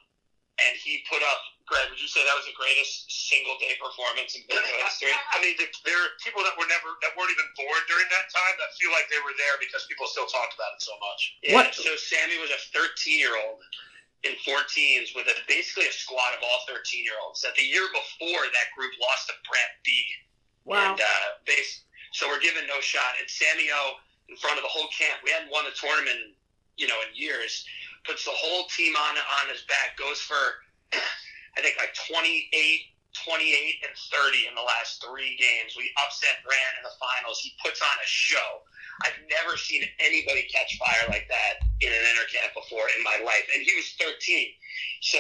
and 0.61 0.73
he 0.77 1.01
put 1.09 1.21
up. 1.21 1.41
Greg, 1.65 1.89
would 1.89 1.97
you 1.97 2.05
say 2.05 2.21
that 2.21 2.37
was 2.37 2.45
the 2.45 2.53
greatest 2.53 3.09
single 3.09 3.57
day 3.57 3.73
performance 3.81 4.37
in 4.37 4.45
Big 4.45 4.61
history? 4.85 5.09
I 5.33 5.41
mean, 5.41 5.57
the, 5.57 5.65
there 5.81 5.97
are 5.97 6.13
people 6.21 6.45
that 6.45 6.53
were 6.61 6.69
never 6.69 6.93
that 7.01 7.17
weren't 7.17 7.33
even 7.33 7.49
born 7.57 7.81
during 7.89 8.05
that 8.13 8.29
time 8.29 8.53
that 8.61 8.69
feel 8.77 8.93
like 8.93 9.09
they 9.09 9.17
were 9.25 9.33
there 9.33 9.57
because 9.57 9.81
people 9.89 10.05
still 10.05 10.29
talked 10.29 10.53
about 10.53 10.77
it 10.77 10.81
so 10.85 10.93
much. 11.01 11.21
Yeah, 11.41 11.57
What- 11.57 11.73
So 11.73 11.89
Sammy 11.97 12.37
was 12.37 12.53
a 12.53 12.61
13 12.69 13.17
year 13.17 13.33
old 13.33 13.65
in 14.29 14.37
14s 14.45 15.17
with 15.17 15.25
a, 15.25 15.33
basically 15.49 15.89
a 15.89 15.93
squad 15.93 16.37
of 16.37 16.45
all 16.45 16.61
13 16.69 17.01
year 17.01 17.17
olds. 17.17 17.41
That 17.41 17.57
the 17.57 17.65
year 17.65 17.89
before 17.89 18.45
that 18.45 18.67
group 18.77 18.93
lost 19.01 19.25
to 19.33 19.35
Brant 19.49 19.73
B. 19.81 19.89
Wow. 20.69 20.93
And 20.93 21.01
uh, 21.01 21.41
base, 21.49 21.81
so 22.13 22.29
we're 22.29 22.41
given 22.45 22.69
no 22.69 22.77
shot. 22.81 23.17
And 23.17 23.25
Sammy 23.25 23.73
O, 23.73 23.97
in 24.29 24.35
front 24.37 24.57
of 24.57 24.63
the 24.63 24.71
whole 24.71 24.89
camp, 24.89 25.21
we 25.23 25.31
hadn't 25.31 25.51
won 25.51 25.65
the 25.65 25.75
tournament, 25.75 26.33
you 26.77 26.87
know, 26.87 26.97
in 27.05 27.13
years. 27.13 27.65
Puts 28.05 28.25
the 28.25 28.33
whole 28.33 28.65
team 28.73 28.93
on 28.95 29.17
on 29.17 29.45
his 29.49 29.65
back. 29.65 29.97
Goes 29.97 30.21
for, 30.21 30.61
I 31.57 31.59
think, 31.61 31.77
like 31.77 31.93
28, 32.09 32.51
28 33.15 33.87
and 33.87 33.95
30 33.95 34.49
in 34.49 34.53
the 34.53 34.65
last 34.65 35.01
three 35.01 35.37
games. 35.37 35.73
We 35.77 35.89
upset 36.01 36.41
Brant 36.45 36.73
in 36.77 36.83
the 36.85 36.95
finals. 36.99 37.41
He 37.41 37.55
puts 37.63 37.81
on 37.81 37.95
a 37.97 38.09
show. 38.09 38.65
I've 39.03 39.17
never 39.27 39.57
seen 39.57 39.83
anybody 39.99 40.47
catch 40.47 40.77
fire 40.77 41.09
like 41.09 41.27
that 41.27 41.65
in 41.81 41.91
an 41.91 42.03
intercamp 42.15 42.55
before 42.55 42.87
in 42.95 43.03
my 43.03 43.19
life. 43.25 43.45
And 43.51 43.63
he 43.63 43.73
was 43.75 43.91
13. 43.99 44.15
So 45.01 45.19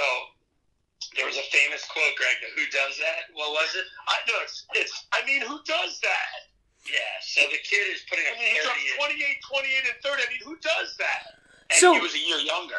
there 1.15 1.27
was 1.27 1.35
a 1.35 1.47
famous 1.51 1.83
quote, 1.91 2.15
Greg, 2.15 2.39
who 2.55 2.63
does 2.71 2.95
that? 2.99 3.31
What 3.33 3.51
was 3.51 3.71
it? 3.75 3.85
I 4.07 4.17
know 4.27 4.39
it's, 4.43 4.65
it's 4.75 4.95
I 5.11 5.25
mean, 5.25 5.41
who 5.41 5.59
does 5.65 5.99
that? 6.01 6.54
Yeah, 6.85 6.99
so 7.21 7.41
the 7.51 7.57
kid 7.63 7.87
is 7.93 8.01
putting 8.09 8.25
I 8.29 8.37
mean, 8.39 8.49
he 8.53 8.59
30 8.59 8.63
dropped 8.65 8.79
28, 8.97 9.37
28, 9.41 9.83
and 9.93 10.03
30. 10.03 10.23
I 10.23 10.31
mean, 10.31 10.39
who 10.45 10.55
does 10.57 10.95
that? 10.97 11.39
and 11.71 11.79
So- 11.79 11.93
he 11.93 11.99
was 11.99 12.13
a 12.13 12.19
year 12.19 12.37
younger. 12.37 12.75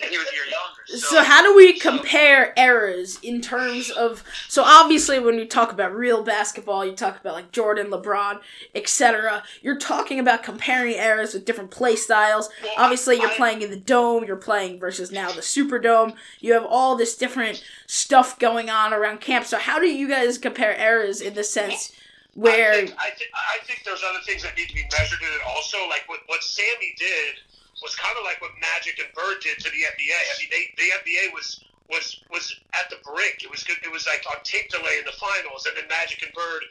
and 0.00 0.10
he 0.10 0.16
was 0.18 0.26
a 0.28 0.34
year 0.34 0.44
younger. 0.44 0.80
So, 1.10 1.22
how 1.22 1.42
do 1.42 1.54
we 1.54 1.78
compare 1.78 2.52
eras 2.56 3.18
in 3.22 3.40
terms 3.42 3.90
of? 3.90 4.22
So 4.48 4.62
obviously, 4.64 5.18
when 5.18 5.38
you 5.38 5.44
talk 5.46 5.72
about 5.72 5.94
real 5.94 6.22
basketball, 6.22 6.84
you 6.84 6.92
talk 6.92 7.20
about 7.20 7.34
like 7.34 7.52
Jordan, 7.52 7.88
LeBron, 7.88 8.40
etc. 8.74 9.42
You're 9.62 9.78
talking 9.78 10.18
about 10.18 10.42
comparing 10.42 10.94
eras 10.94 11.34
with 11.34 11.44
different 11.44 11.70
play 11.70 11.96
styles. 11.96 12.48
Well, 12.62 12.72
Obviously, 12.78 13.16
you're 13.20 13.30
I- 13.30 13.36
playing 13.36 13.62
in 13.62 13.70
the 13.70 13.76
dome. 13.76 14.24
You're 14.24 14.36
playing 14.36 14.78
versus 14.78 15.10
now 15.12 15.30
the 15.32 15.40
Superdome. 15.42 16.14
You 16.40 16.52
have 16.54 16.64
all 16.64 16.96
this 16.96 17.16
different 17.16 17.62
stuff 17.86 18.38
going 18.38 18.70
on 18.70 18.92
around 18.94 19.20
camp. 19.20 19.44
So 19.46 19.58
how 19.58 19.78
do 19.78 19.86
you 19.86 20.08
guys 20.08 20.38
compare 20.38 20.74
eras 20.74 21.20
in 21.20 21.34
the 21.34 21.44
sense 21.44 21.92
where? 22.34 22.72
I 22.72 22.86
think, 22.86 22.94
I, 22.98 23.10
think, 23.14 23.30
I 23.34 23.56
think 23.64 23.78
there's 23.86 24.02
other 24.02 24.22
things 24.26 24.42
that 24.42 24.54
need 24.58 24.68
to 24.68 24.76
be 24.76 24.86
measured 24.92 25.22
in 25.22 25.30
it 25.30 25.42
also. 25.46 25.78
Like 25.88 26.06
what, 26.06 26.20
what 26.26 26.42
Sammy 26.42 26.94
did 26.98 27.40
was 27.82 27.94
kind 27.94 28.14
of 28.18 28.24
like 28.24 28.40
what 28.42 28.52
Magic 28.60 28.98
and 28.98 29.10
Bird 29.14 29.42
did 29.42 29.58
to 29.62 29.68
the 29.70 29.82
NBA. 29.82 30.14
I 30.18 30.34
mean, 30.38 30.50
they, 30.50 30.64
the 30.78 30.88
NBA 31.02 31.24
was 31.34 31.62
was 31.90 32.20
was 32.30 32.48
at 32.74 32.88
the 32.90 32.98
brink. 33.04 33.44
It 33.44 33.50
was 33.50 33.62
good. 33.62 33.76
It 33.84 33.92
was 33.92 34.06
like 34.06 34.24
on 34.30 34.42
tape 34.42 34.70
delay 34.70 34.98
in 34.98 35.06
the 35.06 35.16
finals, 35.16 35.66
and 35.66 35.76
then 35.76 35.86
Magic 35.88 36.22
and 36.22 36.32
Bird 36.32 36.64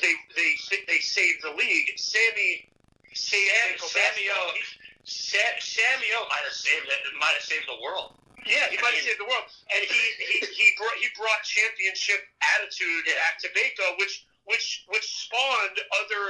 they 0.00 0.14
they 0.36 0.50
they 0.88 1.00
saved 1.02 1.44
the 1.44 1.52
league. 1.52 1.92
Sammy 1.98 2.68
saved 3.12 3.52
Sam, 3.52 3.76
Sammy 3.76 4.26
O, 4.32 4.42
Sammy 5.04 6.08
O 6.16 6.20
might 6.30 6.44
have 6.46 6.56
saved 6.56 6.88
it. 6.88 7.00
Might 7.20 7.36
have 7.36 7.44
saved 7.44 7.68
the 7.68 7.80
world. 7.82 8.16
Yeah, 8.46 8.66
he 8.72 8.78
might 8.80 8.96
have 8.96 9.04
saved 9.04 9.20
the 9.20 9.28
world, 9.28 9.46
and 9.70 9.82
he 9.84 10.00
he 10.18 10.38
he 10.46 10.66
brought 10.78 10.96
he 10.98 11.08
brought 11.14 11.42
championship 11.44 12.24
attitude 12.56 13.04
Yeah. 13.06 13.20
back 13.20 13.38
to 13.44 13.48
Baco, 13.52 13.98
which 13.98 14.24
which 14.46 14.84
which 14.88 15.06
spawned 15.26 15.78
other 16.02 16.22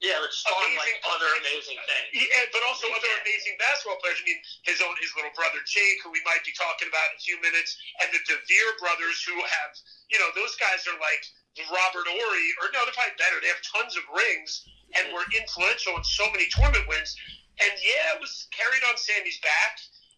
Yeah, 0.00 0.20
which 0.24 0.32
spawned 0.32 0.76
like 0.80 0.96
other 1.08 1.28
amazing 1.40 1.76
things. 1.76 2.08
Yeah, 2.16 2.48
but 2.52 2.64
also 2.64 2.88
other 2.92 3.12
amazing 3.20 3.56
basketball 3.60 4.00
players. 4.00 4.20
I 4.20 4.24
mean, 4.28 4.40
his 4.64 4.80
own 4.80 4.96
his 5.00 5.12
little 5.16 5.32
brother 5.36 5.60
Jake, 5.68 6.00
who 6.04 6.12
we 6.12 6.24
might 6.24 6.44
be 6.44 6.52
talking 6.56 6.88
about 6.88 7.12
in 7.12 7.20
a 7.20 7.22
few 7.22 7.36
minutes, 7.44 7.76
and 8.00 8.08
the 8.12 8.22
Devere 8.24 8.74
brothers, 8.80 9.20
who 9.24 9.36
have 9.36 9.70
you 10.08 10.18
know 10.20 10.32
those 10.36 10.56
guys 10.56 10.88
are 10.88 10.96
like 11.00 11.22
Robert 11.68 12.06
Horry, 12.08 12.48
or 12.62 12.72
no, 12.72 12.84
they're 12.88 12.96
probably 12.96 13.16
better. 13.20 13.40
They 13.42 13.52
have 13.52 13.60
tons 13.64 13.96
of 13.98 14.04
rings 14.08 14.64
and 14.96 15.12
were 15.12 15.26
influential 15.36 15.96
in 15.96 16.04
so 16.04 16.26
many 16.32 16.48
tournament 16.50 16.86
wins. 16.88 17.14
And 17.60 17.72
yeah, 17.84 18.16
it 18.16 18.20
was 18.24 18.48
carried 18.56 18.80
on 18.88 18.96
Sammy's 18.96 19.38
back, 19.44 19.74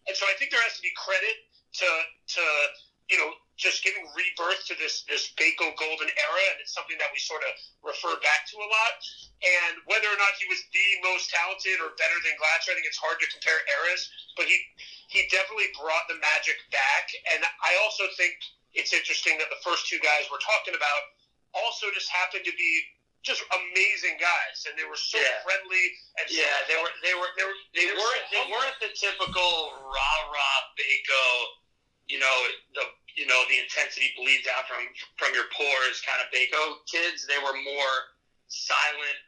and 0.07 0.15
so 0.15 0.23
I 0.31 0.33
think 0.39 0.51
there 0.55 0.63
has 0.63 0.79
to 0.79 0.83
be 0.83 0.93
credit 0.95 1.35
to 1.83 1.89
to 2.39 2.43
you 3.11 3.17
know 3.19 3.35
just 3.57 3.83
giving 3.85 4.01
rebirth 4.17 4.61
to 4.65 4.75
this 4.77 5.03
this 5.07 5.29
Baco 5.37 5.73
golden 5.77 6.09
era, 6.17 6.43
and 6.51 6.57
it's 6.59 6.73
something 6.73 6.97
that 6.97 7.09
we 7.13 7.19
sort 7.21 7.41
of 7.45 7.53
refer 7.85 8.17
back 8.25 8.45
to 8.49 8.57
a 8.57 8.67
lot. 8.67 8.93
And 9.45 9.77
whether 9.85 10.09
or 10.09 10.17
not 10.17 10.33
he 10.37 10.45
was 10.49 10.63
the 10.73 10.87
most 11.05 11.29
talented 11.29 11.77
or 11.79 11.93
better 12.01 12.17
than 12.25 12.33
Glatzer, 12.39 12.73
I 12.73 12.75
think 12.75 12.89
it's 12.89 12.99
hard 12.99 13.19
to 13.21 13.27
compare 13.29 13.61
eras. 13.79 14.09
But 14.35 14.49
he 14.49 14.57
he 15.09 15.21
definitely 15.29 15.69
brought 15.77 16.05
the 16.09 16.17
magic 16.17 16.57
back. 16.73 17.05
And 17.33 17.45
I 17.61 17.77
also 17.81 18.09
think 18.17 18.33
it's 18.73 18.93
interesting 18.93 19.37
that 19.37 19.49
the 19.53 19.59
first 19.61 19.85
two 19.85 20.01
guys 20.01 20.25
we're 20.33 20.41
talking 20.41 20.73
about 20.73 21.01
also 21.53 21.93
just 21.93 22.09
happened 22.09 22.45
to 22.49 22.55
be 22.57 22.71
just 23.23 23.39
amazing 23.55 24.19
guys, 24.19 24.67
and 24.67 24.75
they 24.77 24.83
were 24.83 24.99
so 24.99 25.17
Yeah. 25.17 25.39
friendly 25.47 25.85
and 26.19 26.27
so 26.27 26.35
Yeah, 26.41 26.59
they 26.67 26.75
were 26.75 26.91
they 27.01 27.13
were 27.15 27.29
they 27.37 27.45
were 27.45 27.55
they 27.73 27.85
were 27.87 27.97
weren't 28.01 28.25
so 28.27 28.35
they 28.35 28.51
weren't 28.51 28.77
the 28.81 28.89
typical 28.99 29.71
rah 29.79 30.19
rah 30.27 30.59
Baco, 30.75 31.23
you 32.07 32.19
know 32.19 32.35
the 32.75 32.83
you 33.15 33.25
know 33.25 33.41
the 33.49 33.59
intensity 33.61 34.13
bleeds 34.17 34.47
out 34.49 34.65
from 34.65 34.83
from 35.17 35.33
your 35.33 35.49
pores 35.53 36.01
kind 36.05 36.19
of 36.21 36.27
Baco 36.33 36.81
kids. 36.89 37.25
They 37.25 37.39
were 37.41 37.55
more 37.55 37.95
silent, 38.47 39.19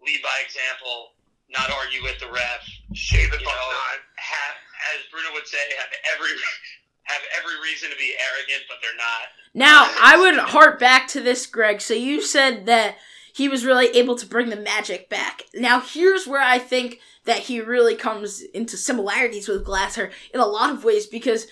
lead 0.00 0.20
by 0.22 0.36
example, 0.44 1.16
not 1.48 1.70
argue 1.70 2.02
with 2.02 2.18
the 2.20 2.28
ref. 2.28 2.62
shaving 2.92 3.40
You 3.40 3.46
buck 3.46 3.56
know, 3.56 3.72
nine. 3.72 4.02
have 4.16 4.56
as 4.96 5.06
Bruno 5.10 5.32
would 5.34 5.46
say, 5.46 5.60
have 5.78 5.92
every 6.14 6.32
have 7.10 7.22
every 7.38 7.56
reason 7.62 7.90
to 7.90 7.96
be 7.96 8.14
arrogant, 8.18 8.66
but 8.68 8.78
they're 8.82 8.96
not. 8.98 9.30
Now, 9.54 9.88
I 10.02 10.18
would 10.18 10.38
harp 10.50 10.78
back 10.78 11.08
to 11.08 11.20
this, 11.20 11.46
Greg. 11.46 11.80
So 11.80 11.94
you 11.94 12.20
said 12.20 12.66
that 12.66 12.96
he 13.32 13.48
was 13.48 13.64
really 13.64 13.88
able 13.96 14.16
to 14.16 14.26
bring 14.26 14.50
the 14.50 14.56
magic 14.56 15.08
back. 15.08 15.42
Now, 15.54 15.80
here's 15.80 16.26
where 16.26 16.42
I 16.42 16.58
think 16.58 17.00
that 17.24 17.40
he 17.40 17.60
really 17.60 17.94
comes 17.94 18.40
into 18.40 18.76
similarities 18.76 19.48
with 19.48 19.64
Glatzer 19.64 20.10
in 20.32 20.40
a 20.40 20.46
lot 20.46 20.70
of 20.70 20.84
ways 20.84 21.06
because 21.06 21.46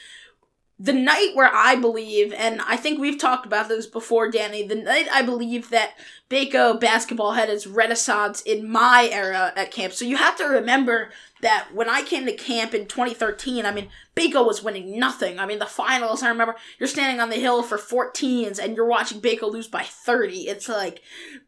the 0.78 0.92
night 0.92 1.30
where 1.34 1.50
I 1.54 1.76
believe, 1.76 2.32
and 2.32 2.60
I 2.62 2.76
think 2.76 2.98
we've 2.98 3.18
talked 3.18 3.46
about 3.46 3.68
this 3.68 3.86
before, 3.86 4.28
Danny, 4.28 4.66
the 4.66 4.74
night 4.74 5.06
I 5.12 5.22
believe 5.22 5.70
that 5.70 5.94
Baco 6.28 6.80
basketball 6.80 7.32
had 7.32 7.48
its 7.48 7.64
renaissance 7.64 8.40
in 8.42 8.68
my 8.68 9.08
era 9.12 9.52
at 9.54 9.70
camp. 9.70 9.92
So 9.92 10.04
you 10.04 10.16
have 10.16 10.36
to 10.36 10.44
remember 10.44 11.10
that 11.42 11.68
when 11.72 11.88
I 11.88 12.02
came 12.02 12.26
to 12.26 12.32
camp 12.32 12.74
in 12.74 12.86
2013, 12.86 13.64
I 13.64 13.70
mean, 13.70 13.88
Baco 14.16 14.44
was 14.44 14.64
winning 14.64 14.98
nothing. 14.98 15.38
I 15.38 15.46
mean, 15.46 15.60
the 15.60 15.66
finals, 15.66 16.24
I 16.24 16.28
remember 16.28 16.56
you're 16.80 16.88
standing 16.88 17.20
on 17.20 17.30
the 17.30 17.36
hill 17.36 17.62
for 17.62 17.78
14s 17.78 18.58
and 18.58 18.74
you're 18.74 18.84
watching 18.88 19.20
Baco 19.20 19.52
lose 19.52 19.68
by 19.68 19.84
30. 19.84 20.48
It's 20.48 20.68
like 20.68 21.02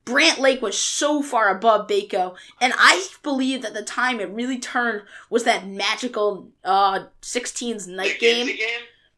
Brant 0.05 0.39
Lake 0.39 0.63
was 0.63 0.79
so 0.79 1.21
far 1.21 1.49
above 1.49 1.89
Baco. 1.89 2.37
And 2.61 2.73
I 2.77 3.09
believe 3.25 3.63
that 3.63 3.75
the 3.75 3.83
time 3.83 4.21
it 4.21 4.31
really 4.31 4.59
turned 4.61 5.03
was 5.31 5.43
that 5.45 5.67
magical 5.67 6.51
uh 6.63 7.07
16s 7.23 7.89
night 7.89 8.21
game. 8.21 8.47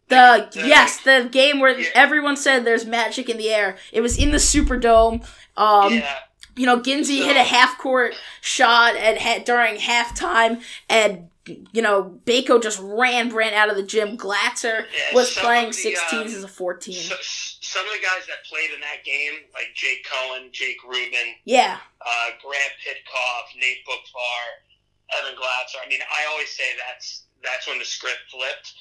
The 0.08 0.48
The- 0.52 0.66
yes, 0.68 0.98
the 1.00 1.28
game 1.30 1.60
where 1.60 1.78
Yeah. 1.78 1.88
everyone 1.94 2.36
said 2.36 2.64
there's 2.64 2.84
magic 2.86 3.28
in 3.28 3.36
the 3.36 3.50
air. 3.50 3.76
It 3.92 4.00
was 4.00 4.16
in 4.16 4.30
the 4.30 4.38
Superdome. 4.38 5.26
Um, 5.56 5.94
yeah. 5.94 6.18
you 6.56 6.66
know, 6.66 6.80
Ginzy 6.80 7.18
So- 7.20 7.26
hit 7.26 7.36
a 7.36 7.44
half 7.44 7.78
court 7.78 8.14
shot 8.40 8.96
at 8.96 9.20
ha- 9.20 9.42
during 9.44 9.76
halftime, 9.76 10.62
and 10.88 11.30
you 11.72 11.80
know, 11.80 12.20
Baco 12.26 12.62
just 12.62 12.78
ran 12.82 13.30
Brant 13.30 13.54
out 13.54 13.70
of 13.70 13.76
the 13.76 13.82
gym. 13.82 14.18
Glatzer 14.18 14.84
Yeah, 14.92 15.14
was 15.14 15.32
playing 15.32 15.68
the, 15.70 15.72
16s 15.72 16.12
um, 16.12 16.36
as 16.36 16.44
a 16.44 16.48
14. 16.48 16.92
So, 16.94 17.16
some 17.22 17.86
of 17.86 17.92
the 17.92 18.00
guys 18.04 18.26
that 18.26 18.44
played 18.44 18.68
in 18.70 18.80
that 18.80 19.02
game, 19.02 19.32
like 19.54 19.72
Jake 19.74 20.04
Cohen, 20.04 20.50
Jake 20.52 20.76
Rubin, 20.84 21.36
yeah, 21.46 21.78
uh, 22.04 22.26
Grant 22.44 22.72
Pitkoff, 22.84 23.56
Nate 23.56 23.82
Bookvar, 23.86 25.18
Evan 25.18 25.36
Glatzer. 25.40 25.80
I 25.82 25.88
mean, 25.88 26.00
I 26.02 26.26
always 26.30 26.50
say 26.50 26.64
that's 26.86 27.22
that's 27.42 27.66
when 27.66 27.78
the 27.78 27.84
script 27.86 28.18
flipped. 28.30 28.74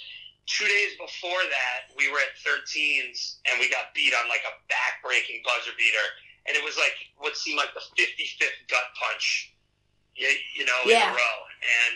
Two 0.47 0.63
days 0.65 0.95
before 0.95 1.43
that, 1.51 1.91
we 1.99 2.07
were 2.07 2.23
at 2.23 2.33
13s 2.39 3.43
and 3.51 3.59
we 3.59 3.67
got 3.67 3.91
beat 3.91 4.15
on 4.15 4.31
like 4.31 4.47
a 4.47 4.55
back-breaking 4.71 5.43
buzzer 5.43 5.75
beater, 5.75 6.07
and 6.47 6.55
it 6.55 6.63
was 6.63 6.79
like 6.79 6.95
what 7.19 7.35
seemed 7.35 7.59
like 7.59 7.75
the 7.75 7.83
55th 7.99 8.55
gut 8.71 8.87
punch, 8.95 9.51
you, 10.15 10.31
you 10.55 10.63
know, 10.63 10.79
Yeah. 10.87 11.11
in 11.11 11.13
a 11.13 11.19
row, 11.19 11.37
and 11.83 11.95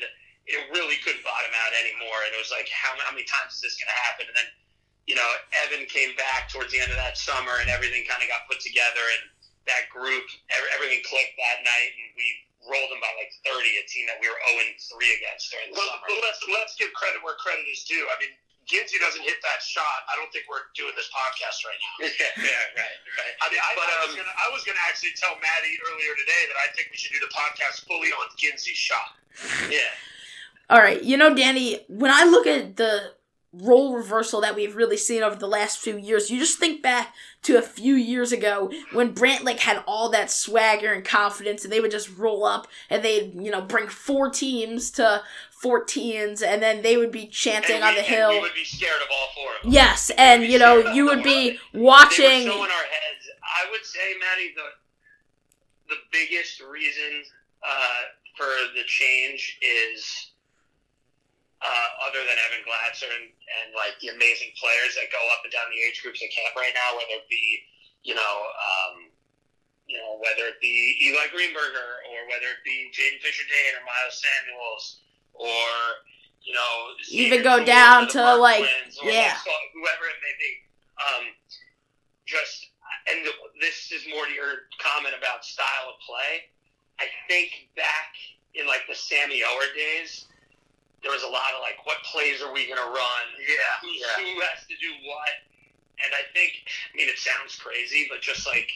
it 0.51 0.59
really 0.75 0.99
couldn't 0.99 1.23
bottom 1.23 1.53
out 1.63 1.71
anymore. 1.79 2.27
And 2.27 2.35
it 2.35 2.39
was 2.43 2.51
like, 2.51 2.67
how, 2.67 2.91
how 2.99 3.15
many 3.15 3.23
times 3.23 3.55
is 3.55 3.61
this 3.63 3.79
going 3.79 3.87
to 3.87 3.99
happen? 4.03 4.25
And 4.27 4.35
then, 4.35 4.49
you 5.07 5.15
know, 5.15 5.29
Evan 5.63 5.87
came 5.87 6.11
back 6.19 6.51
towards 6.51 6.75
the 6.75 6.81
end 6.83 6.91
of 6.91 6.99
that 6.99 7.15
summer, 7.15 7.63
and 7.63 7.71
everything 7.71 8.03
kind 8.03 8.19
of 8.19 8.27
got 8.27 8.49
put 8.51 8.59
together, 8.59 9.05
and 9.15 9.31
that 9.69 9.87
group, 9.93 10.27
everything 10.75 10.99
clicked 11.07 11.37
that 11.39 11.63
night, 11.63 11.91
and 11.95 12.09
we 12.19 12.27
rolled 12.67 12.89
them 12.93 13.01
by 13.01 13.09
like 13.17 13.31
30, 13.45 13.57
a 13.81 13.83
team 13.89 14.05
that 14.11 14.17
we 14.21 14.29
were 14.29 14.37
0 14.53 14.61
3 14.97 15.17
against 15.17 15.49
during 15.49 15.69
the 15.73 15.77
But, 15.81 15.87
summer. 15.89 16.05
but 16.07 16.17
let's 16.25 16.41
let's 16.49 16.73
give 16.77 16.93
credit 16.93 17.21
where 17.25 17.37
credit 17.41 17.65
is 17.69 17.81
due. 17.85 18.05
I 18.09 18.15
mean, 18.21 18.33
Ginzy 18.69 19.01
doesn't 19.01 19.25
hit 19.25 19.41
that 19.41 19.59
shot. 19.65 20.05
I 20.07 20.15
don't 20.15 20.29
think 20.29 20.45
we're 20.45 20.69
doing 20.77 20.93
this 20.93 21.09
podcast 21.09 21.65
right 21.65 21.79
now. 21.81 21.93
yeah, 22.21 22.31
yeah, 22.45 22.77
right, 22.77 22.97
right. 23.17 23.35
I 23.41 23.45
mean, 23.49 23.57
I, 23.59 23.69
But, 23.73 23.89
I 23.89 23.97
was 24.05 24.13
um, 24.13 24.21
gonna 24.21 24.35
I 24.37 24.47
was 24.53 24.61
gonna 24.63 24.83
actually 24.85 25.17
tell 25.17 25.33
Maddie 25.41 25.75
earlier 25.89 26.13
today 26.15 26.41
that 26.53 26.57
I 26.61 26.67
think 26.77 26.93
we 26.93 26.97
should 27.01 27.11
do 27.17 27.21
the 27.25 27.33
podcast 27.33 27.83
fully 27.89 28.13
on 28.13 28.29
Ginzy's 28.37 28.77
shot. 28.77 29.17
Yeah. 29.67 29.91
All 30.69 30.79
right, 30.79 31.01
you 31.03 31.17
know, 31.17 31.33
Danny, 31.35 31.83
when 31.89 32.11
I 32.11 32.23
look 32.23 32.47
at 32.47 32.77
the 32.77 33.11
role 33.53 33.93
reversal 33.95 34.39
that 34.41 34.55
we've 34.55 34.75
really 34.75 34.97
seen 34.97 35.23
over 35.23 35.35
the 35.35 35.47
last 35.47 35.79
few 35.79 35.97
years, 35.97 36.29
you 36.29 36.39
just 36.39 36.57
think 36.57 36.81
back 36.81 37.13
to 37.43 37.57
a 37.57 37.61
few 37.61 37.95
years 37.95 38.31
ago 38.31 38.71
when 38.93 39.11
Brant 39.11 39.43
Lake 39.43 39.59
had 39.59 39.83
all 39.85 40.09
that 40.09 40.31
swagger 40.31 40.93
and 40.93 41.03
confidence, 41.03 41.63
and 41.63 41.71
they 41.71 41.79
would 41.79 41.91
just 41.91 42.15
roll 42.17 42.45
up 42.45 42.67
and 42.89 43.03
they'd, 43.03 43.33
you 43.35 43.51
know, 43.51 43.61
bring 43.61 43.87
four 43.87 44.29
teams 44.29 44.89
to 44.91 45.23
14s, 45.63 46.41
and 46.43 46.61
then 46.61 46.81
they 46.81 46.97
would 46.97 47.11
be 47.11 47.27
chanting 47.27 47.83
on 47.83 47.93
the 47.95 48.01
hill. 48.01 48.31
we 48.31 48.39
would 48.39 48.53
be 48.55 48.63
scared 48.63 49.01
of 49.01 49.07
all 49.11 49.27
four 49.35 49.55
of 49.57 49.63
them. 49.63 49.71
Yes, 49.71 50.09
and 50.17 50.43
you 50.43 50.57
know, 50.57 50.91
you 50.93 51.05
would 51.05 51.23
be 51.23 51.59
watching. 51.73 52.47
So 52.47 52.55
in 52.55 52.61
our 52.61 52.67
heads. 52.67 53.29
I 53.43 53.69
would 53.69 53.85
say, 53.85 53.99
Maddie, 54.19 54.53
the 54.55 55.95
the 55.95 56.01
biggest 56.11 56.61
reason 56.61 57.23
uh, 57.63 58.01
for 58.37 58.45
the 58.75 58.83
change 58.87 59.59
is 59.61 60.30
uh, 61.61 61.89
other 62.09 62.21
than 62.25 62.37
Evan 62.49 62.65
Glatzer 62.65 63.09
and, 63.09 63.29
and 63.29 63.67
like 63.77 63.95
the 64.01 64.09
amazing 64.11 64.51
players 64.57 64.97
that 64.97 65.13
go 65.13 65.21
up 65.31 65.45
and 65.45 65.53
down 65.53 65.69
the 65.69 65.81
age 65.81 66.01
groups 66.01 66.21
at 66.21 66.33
camp 66.33 66.57
right 66.57 66.73
now, 66.73 66.97
whether 66.97 67.21
it 67.21 67.29
be 67.29 67.63
you 68.03 68.13
know. 68.13 68.35
Um, 68.57 69.11
you 69.91 69.99
know, 69.99 70.15
whether 70.23 70.47
it 70.47 70.55
be 70.63 70.95
Eli 71.03 71.27
Greenberger 71.35 71.91
or 72.07 72.23
whether 72.31 72.47
it 72.47 72.63
be 72.63 72.87
Jaden 72.95 73.19
Fisher 73.19 73.43
Dane 73.43 73.75
or 73.75 73.83
Miles 73.83 74.23
Samuels 74.23 75.03
or, 75.35 75.67
you 76.47 76.55
know, 76.55 76.95
Even 77.11 77.43
go 77.43 77.57
Tools 77.59 77.67
down 77.67 78.07
to, 78.07 78.23
Park 78.23 78.39
like, 78.39 78.63
yeah. 79.03 79.35
whoever 79.75 80.07
it 80.07 80.19
may 80.23 80.35
be. 80.39 80.51
Um, 80.95 81.23
just, 82.23 82.71
and 83.11 83.27
this 83.59 83.91
is 83.91 84.07
more 84.07 84.23
to 84.25 84.31
your 84.31 84.71
comment 84.79 85.11
about 85.17 85.43
style 85.43 85.91
of 85.91 85.99
play. 85.99 86.47
I 87.03 87.11
think 87.27 87.67
back 87.75 88.15
in 88.55 88.67
like 88.67 88.87
the 88.87 88.95
Sammy 88.95 89.43
Ower 89.43 89.75
days, 89.75 90.30
there 91.01 91.11
was 91.11 91.25
a 91.25 91.31
lot 91.31 91.53
of 91.57 91.65
like, 91.65 91.81
what 91.85 91.97
plays 92.05 92.41
are 92.41 92.53
we 92.53 92.69
gonna 92.69 92.85
run? 92.85 93.25
Yeah, 93.41 93.73
Who's, 93.81 94.01
yeah. 94.01 94.17
Who 94.21 94.37
has 94.45 94.65
to 94.69 94.75
do 94.77 94.91
what? 95.05 95.33
And 96.01 96.13
I 96.13 96.25
think, 96.33 96.65
I 96.65 96.97
mean, 96.97 97.09
it 97.09 97.17
sounds 97.17 97.57
crazy, 97.57 98.09
but 98.09 98.21
just 98.21 98.45
like 98.45 98.69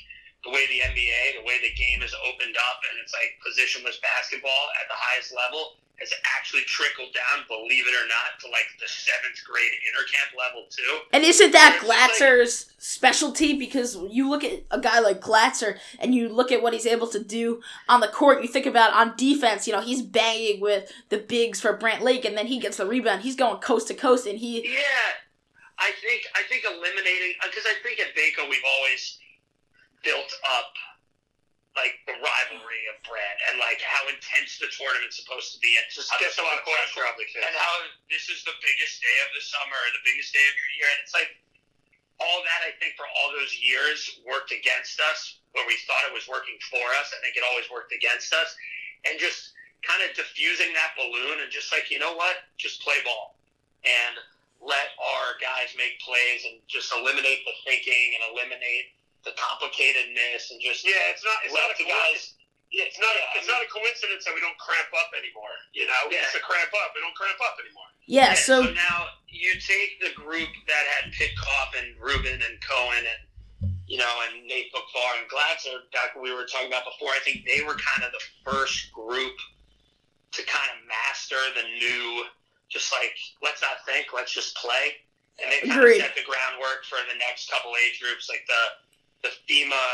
the 0.45 0.53
way 0.53 0.65
the 0.69 0.85
NBA, 0.85 1.41
the 1.41 1.45
way 1.45 1.57
the 1.61 1.73
game 1.73 2.05
is 2.05 2.13
opened 2.21 2.57
up, 2.57 2.77
and 2.85 3.01
it's 3.01 3.13
like 3.13 3.33
positionless 3.41 3.97
basketball 4.01 4.65
at 4.77 4.85
the 4.89 4.97
highest 4.97 5.33
level 5.33 5.81
has 6.05 6.19
actually 6.37 6.61
trickled 6.67 7.13
down, 7.13 7.45
believe 7.47 7.85
it 7.87 7.93
or 7.93 8.07
not, 8.07 8.39
to 8.41 8.47
like 8.47 8.67
the 8.79 8.87
seventh 8.87 9.41
grade 9.45 9.71
intercamp 9.89 10.37
level 10.37 10.65
too. 10.69 10.99
And 11.11 11.23
isn't 11.23 11.51
that 11.51 11.79
It's 11.81 11.87
like- 11.87 12.75
specialty? 12.77 13.53
Because 13.57 13.97
you 14.09 14.29
look 14.29 14.43
at 14.43 14.63
a 14.71 14.79
guy 14.79 14.99
like 14.99 15.19
Glatzer 15.21 15.77
and 15.99 16.13
you 16.13 16.29
look 16.29 16.51
at 16.51 16.61
what 16.61 16.73
he's 16.73 16.85
able 16.85 17.07
to 17.07 17.23
do 17.23 17.61
on 17.89 17.99
the 18.01 18.07
court. 18.07 18.41
You 18.43 18.47
think 18.47 18.65
about 18.65 18.93
on 18.93 19.15
defense, 19.17 19.65
you 19.67 19.73
know, 19.73 19.81
he's 19.81 20.01
banging 20.01 20.59
with 20.61 20.91
the 21.09 21.17
bigs 21.17 21.59
for 21.59 21.73
Brant 21.73 22.03
Lake, 22.03 22.25
and 22.25 22.37
then 22.37 22.47
he 22.47 22.59
gets 22.59 22.77
the 22.77 22.85
rebound. 22.85 23.21
He's 23.23 23.35
going 23.35 23.57
coast 23.61 23.87
to 23.87 23.93
coast, 23.93 24.27
and 24.27 24.37
he 24.39 24.61
Yeah, 24.73 24.79
I 25.79 25.91
think 26.01 26.23
I 26.35 26.43
think 26.47 26.63
eliminating 26.65 27.33
uh, 27.43 27.47
because 27.49 27.65
I 27.65 27.73
think 27.83 27.99
at 27.99 28.15
Baco 28.15 28.49
we've 28.49 28.59
always 28.77 29.17
built 30.03 30.31
up 30.57 30.73
like 31.75 31.99
the 32.07 32.15
rivalry 32.15 32.83
of 32.87 32.95
Brant 33.03 33.39
and 33.51 33.59
like 33.59 33.83
how 33.83 34.07
intense 34.07 34.55
the 34.63 34.71
tournament's 34.71 35.19
supposed 35.19 35.51
to 35.55 35.59
be 35.59 35.75
and 35.75 35.83
Just 35.91 36.07
how 36.07 36.15
gets 36.17 36.39
there's 36.39 36.47
a 36.47 36.47
lot 36.47 36.63
so 36.63 36.71
pressure 36.71 37.03
on 37.03 37.19
kids. 37.19 37.35
and 37.35 37.55
how 37.55 37.73
this 38.07 38.31
is 38.31 38.47
the 38.47 38.55
biggest 38.63 39.03
day 39.03 39.17
of 39.27 39.29
the 39.35 39.43
summer, 39.43 39.79
the 39.91 40.05
biggest 40.07 40.31
day 40.31 40.43
of 40.47 40.55
your 40.55 40.71
year, 40.79 40.87
and 40.95 40.99
it's 41.03 41.15
like 41.15 41.31
all 42.23 42.39
that 42.47 42.63
I 42.63 42.71
think 42.79 42.95
for 42.95 43.03
all 43.11 43.35
those 43.35 43.51
years 43.59 44.23
worked 44.23 44.55
against 44.55 45.03
us, 45.11 45.43
where 45.51 45.67
we 45.67 45.75
thought 45.83 46.07
it 46.07 46.15
was 46.15 46.31
working 46.31 46.55
for 46.71 46.83
us. 47.03 47.11
I 47.11 47.19
think 47.19 47.35
it 47.35 47.43
always 47.43 47.67
worked 47.67 47.91
against 47.91 48.31
us, 48.31 48.55
and 49.03 49.19
just 49.19 49.51
kind 49.83 49.99
of 50.07 50.15
diffusing 50.15 50.71
that 50.73 50.95
balloon 50.95 51.43
and 51.43 51.51
just 51.51 51.69
like 51.75 51.91
you 51.91 51.99
know 51.99 52.15
what, 52.15 52.47
just 52.55 52.79
play 52.81 52.97
ball 53.03 53.35
and 53.83 54.15
let 54.63 54.95
our 54.97 55.37
guys 55.37 55.75
make 55.77 55.99
plays 56.01 56.41
and 56.47 56.57
just 56.65 56.89
eliminate 56.95 57.45
the 57.45 57.53
thinking 57.67 58.15
and 58.17 58.33
eliminate 58.33 58.94
the 59.25 59.33
complicatedness 59.33 60.51
and 60.53 60.61
just 60.61 60.85
Yeah, 60.85 60.93
it's 61.11 61.23
not. 61.25 61.37
It's 61.43 61.53
not 61.53 61.65
a 61.69 61.75
the 61.77 61.83
coincidence. 61.83 62.37
guys. 62.37 62.41
Yeah, 62.71 62.83
It's 62.89 62.99
not. 62.99 63.09
yeah, 63.15 63.37
it's 63.39 63.47
not 63.47 63.61
a 63.61 63.69
coincidence 63.69 64.25
that 64.25 64.33
we 64.33 64.41
don't 64.41 64.57
cramp 64.57 64.89
up 64.93 65.09
anymore. 65.17 65.53
You 65.73 65.87
know, 65.87 65.97
we 66.09 66.15
Yeah. 66.15 66.21
used 66.29 66.33
to 66.37 66.45
cramp 66.45 66.71
up. 66.85 66.93
We 66.95 67.01
don't 67.01 67.15
cramp 67.15 67.39
up 67.41 67.57
anymore. 67.59 67.89
yeah. 68.05 68.29
And 68.31 68.39
So 68.39 68.61
now 68.69 69.09
you 69.27 69.53
take 69.59 69.99
the 70.01 70.11
group 70.11 70.49
that 70.67 70.83
had 70.99 71.11
Pitkoff 71.13 71.73
and 71.77 71.97
Ruben 71.99 72.41
and 72.41 72.55
Cohen 72.61 73.05
and 73.05 73.21
you 73.87 73.97
know 73.97 74.21
and 74.29 74.45
Nate 74.45 74.73
Bookvar 74.73 75.19
and 75.21 75.29
Glatzer 75.29 75.77
that 75.93 76.19
we 76.19 76.33
were 76.33 76.45
talking 76.45 76.67
about 76.67 76.85
before. 76.85 77.09
I 77.13 77.19
think 77.19 77.45
they 77.45 77.61
were 77.61 77.75
kind 77.75 78.03
of 78.03 78.11
the 78.11 78.23
first 78.51 78.91
group 78.91 79.35
to 80.33 80.43
kind 80.43 80.69
of 80.77 80.85
master 80.87 81.37
the 81.55 81.63
new, 81.79 82.25
just 82.69 82.91
like 82.91 83.15
let's 83.41 83.61
not 83.61 83.85
think, 83.85 84.11
let's 84.13 84.33
just 84.33 84.55
play. 84.57 84.97
And 85.41 85.51
they 85.51 85.59
kind 85.67 85.79
Agreed. 85.79 85.99
of 86.01 86.07
set 86.07 86.15
the 86.15 86.23
groundwork 86.23 86.83
for 86.85 86.97
the 87.11 87.17
next 87.19 87.49
couple 87.49 87.73
age 87.77 87.99
groups, 88.01 88.27
like 88.29 88.45
the 88.47 88.63
the 89.25 89.33
FEMA, 89.49 89.85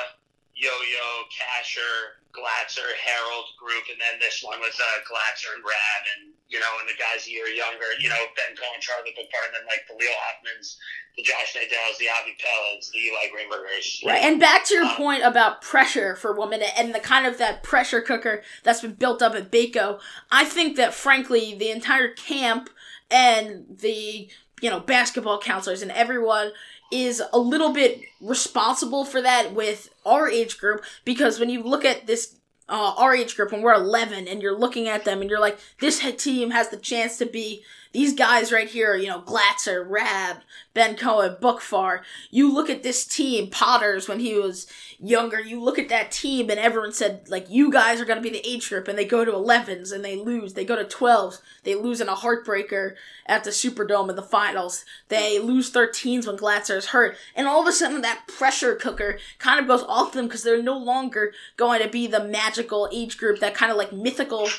Yo-Yo, 0.54 1.08
Casher, 1.32 2.20
Glatzer, 2.36 2.88
Harold 3.00 3.48
group, 3.60 3.84
and 3.92 4.00
then 4.00 4.20
this 4.20 4.44
one 4.44 4.60
was 4.60 4.76
uh, 4.76 5.00
Glatzer 5.08 5.56
and 5.56 5.64
Rad, 5.64 6.04
and 6.16 6.36
you 6.48 6.60
know, 6.60 6.68
and 6.80 6.88
the 6.88 7.00
guys 7.00 7.28
a 7.28 7.32
year 7.32 7.48
younger, 7.48 7.88
you 8.00 8.10
know, 8.10 8.20
Ben 8.36 8.56
Cohen, 8.56 8.80
Charlie 8.80 9.16
Bookvar, 9.16 9.48
and 9.48 9.56
then 9.56 9.66
like 9.68 9.88
the 9.88 9.96
Leo 9.96 10.12
Hoffmans, 10.20 10.76
the 11.16 11.24
Josh 11.24 11.56
Nadel's, 11.56 11.98
the 11.98 12.08
Avi 12.10 12.36
Pellets, 12.40 12.92
the 12.92 13.00
Eli 13.00 13.32
Greenbergers. 13.32 14.06
Right, 14.06 14.24
and 14.24 14.40
back 14.40 14.66
to 14.66 14.74
your 14.74 14.86
Um, 14.86 14.96
point 14.96 15.24
about 15.24 15.62
pressure 15.62 16.16
for 16.16 16.36
minute 16.48 16.72
and 16.78 16.94
the 16.94 17.00
kind 17.00 17.26
of 17.26 17.38
that 17.38 17.64
pressure 17.64 18.02
cooker 18.02 18.44
that's 18.64 18.82
been 18.82 18.96
built 18.96 19.22
up 19.22 19.34
at 19.34 19.52
Baco, 19.52 20.00
I 20.30 20.44
think 20.44 20.76
that 20.76 20.94
frankly 20.94 21.56
the 21.56 21.72
entire 21.72 22.10
camp 22.14 22.70
and 23.10 23.66
the 23.70 24.30
you 24.62 24.70
know 24.70 24.80
basketball 24.80 25.40
counselors 25.40 25.82
and 25.82 25.92
everyone 25.92 26.52
is 26.92 27.22
a 27.34 27.40
little 27.40 27.72
bit 27.74 28.02
responsible 28.20 29.06
for 29.06 29.22
that 29.22 29.54
with 29.54 29.90
our 30.06 30.30
age 30.30 30.60
group 30.60 30.84
because 31.06 31.40
when 31.40 31.50
you 31.50 31.64
look 31.64 31.86
at 31.86 32.08
this 32.08 32.36
uh, 32.70 32.94
our 32.98 33.14
age 33.14 33.36
group 33.36 33.52
when 33.52 33.62
we're 33.62 33.74
11 33.74 34.28
and 34.28 34.42
you're 34.42 34.58
looking 34.58 34.88
at 34.88 35.04
them 35.04 35.22
and 35.22 35.30
you're 35.30 35.40
like 35.40 35.60
this 35.80 36.00
team 36.18 36.52
has 36.52 36.70
the 36.70 36.78
chance 36.78 37.18
to 37.18 37.26
be 37.26 37.64
these 37.94 38.14
guys 38.14 38.52
right 38.52 38.70
here 38.70 38.96
you 38.96 39.08
know 39.08 39.22
glatzer 39.22 39.84
rab 39.88 40.38
ben 40.74 40.96
cohen 40.96 41.36
bookfar 41.42 42.02
you 42.30 42.54
look 42.54 42.70
at 42.70 42.84
this 42.84 43.06
team 43.06 43.50
potters 43.50 44.08
when 44.08 44.20
he 44.20 44.36
was 44.36 44.68
younger 45.00 45.40
you 45.40 45.62
look 45.62 45.80
at 45.80 45.90
that 45.90 46.12
team 46.12 46.50
and 46.50 46.60
everyone 46.60 46.94
said 46.94 47.28
like 47.30 47.50
you 47.50 47.72
guys 47.72 48.00
are 48.00 48.06
going 48.06 48.22
to 48.22 48.24
be 48.24 48.30
the 48.30 48.48
age 48.48 48.70
group 48.70 48.88
and 48.88 48.98
they 48.98 49.06
go 49.06 49.26
to 49.26 49.32
11s 49.32 49.92
and 49.92 50.04
they 50.04 50.16
lose. 50.16 50.54
They 50.54 50.66
go 50.66 50.76
to 50.76 50.84
12s 50.84 51.42
they 51.64 51.76
lose 51.76 52.02
in 52.02 52.10
a 52.10 52.16
heartbreaker 52.16 52.96
at 53.26 53.44
the 53.44 53.52
superdome 53.52 54.10
in 54.10 54.16
the 54.16 54.22
finals. 54.22 54.84
They 55.10 55.40
lose 55.40 55.72
13s 55.72 56.26
when 56.26 56.38
glatzer 56.38 56.76
is 56.78 56.88
hurt. 56.88 57.16
And 57.36 57.48
all 57.48 57.62
of 57.62 57.68
a 57.68 57.72
sudden 57.72 58.02
that 58.02 58.28
pressure 58.28 58.76
cooker 58.76 59.20
kind 59.38 59.60
of 59.60 59.68
goes 59.68 59.84
off 59.84 60.14
them 60.14 60.26
because 60.26 60.44
they're 60.44 60.64
no 60.64 60.78
longer 60.78 61.34
going 61.58 61.82
to 61.82 61.88
be 61.88 62.08
the 62.08 62.24
magical 62.24 62.90
age 62.92 63.18
group 63.18 63.40
that 63.40 63.54
kind 63.54 63.72
of 63.72 63.78
like 63.78 63.94
mythical 63.94 64.50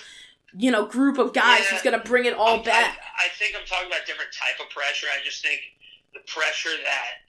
you 0.56 0.70
know 0.70 0.84
group 0.86 1.18
of 1.18 1.32
guys 1.32 1.60
Yeah. 1.64 1.66
who's 1.72 1.82
going 1.82 1.98
to 1.98 2.04
bring 2.08 2.24
it 2.26 2.34
all 2.34 2.56
I'm- 2.56 2.64
back 2.64 2.98
I, 3.18 3.26
I 3.26 3.28
think 3.38 3.56
I'm 3.58 3.64
talking 3.66 3.86
about 3.88 4.04
different 4.06 4.30
type 4.32 4.58
of 4.60 4.68
pressure. 4.72 5.06
I 5.12 5.22
just 5.24 5.42
think 5.42 5.60
the 6.14 6.20
pressure 6.26 6.74
that 6.84 7.24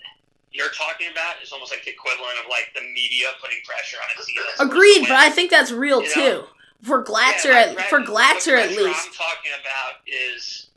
you're 0.51 0.69
talking 0.69 1.07
about 1.11 1.41
is 1.41 1.51
almost 1.51 1.71
like 1.71 1.83
the 1.85 1.91
equivalent 1.91 2.35
of 2.43 2.49
like 2.49 2.69
the 2.75 2.81
media 2.93 3.27
putting 3.41 3.57
pressure 3.65 3.97
on 3.97 4.09
a 4.11 4.25
team. 4.25 4.35
that's 4.37 4.57
supposed 4.57 4.71
to 4.71 4.75
agreed 4.75 5.01
but 5.07 5.17
i 5.17 5.29
think 5.29 5.49
that's 5.49 5.71
real 5.71 6.03
You 6.03 6.13
too 6.13 6.19
know? 6.21 6.47
for 6.83 7.03
glatzer 7.03 7.53
Yeah, 7.55 7.73
at, 7.79 7.89
for 7.89 7.99
glatzer 8.01 8.57
at 8.59 8.69
least 8.69 9.07
I'm 9.07 9.13
talking 9.15 9.51
about 9.59 10.03
is 10.05 10.67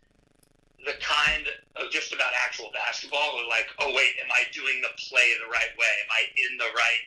the 0.86 0.94
kind 1.02 1.44
of 1.74 1.90
just 1.90 2.14
about 2.14 2.30
actual 2.46 2.70
basketball. 2.72 3.42
Like, 3.50 3.66
oh 3.80 3.88
wait, 3.92 4.12
am 4.22 4.30
I 4.30 4.44
doing 4.54 4.80
the 4.82 4.88
play 5.10 5.26
the 5.42 5.50
right 5.50 5.74
way? 5.76 5.92
Am 6.06 6.10
I 6.14 6.22
in 6.46 6.56
the 6.58 6.64
right? 6.78 7.02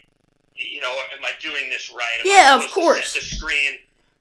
You 0.56 0.82
know, 0.82 0.92
am 1.16 1.24
I 1.24 1.32
doing 1.40 1.70
this 1.70 1.90
right? 1.90 2.20
Am 2.20 2.28
I 2.28 2.30
Yeah, 2.30 2.56
of 2.62 2.70
course. 2.72 3.14
the 3.14 3.22
screen. 3.22 3.80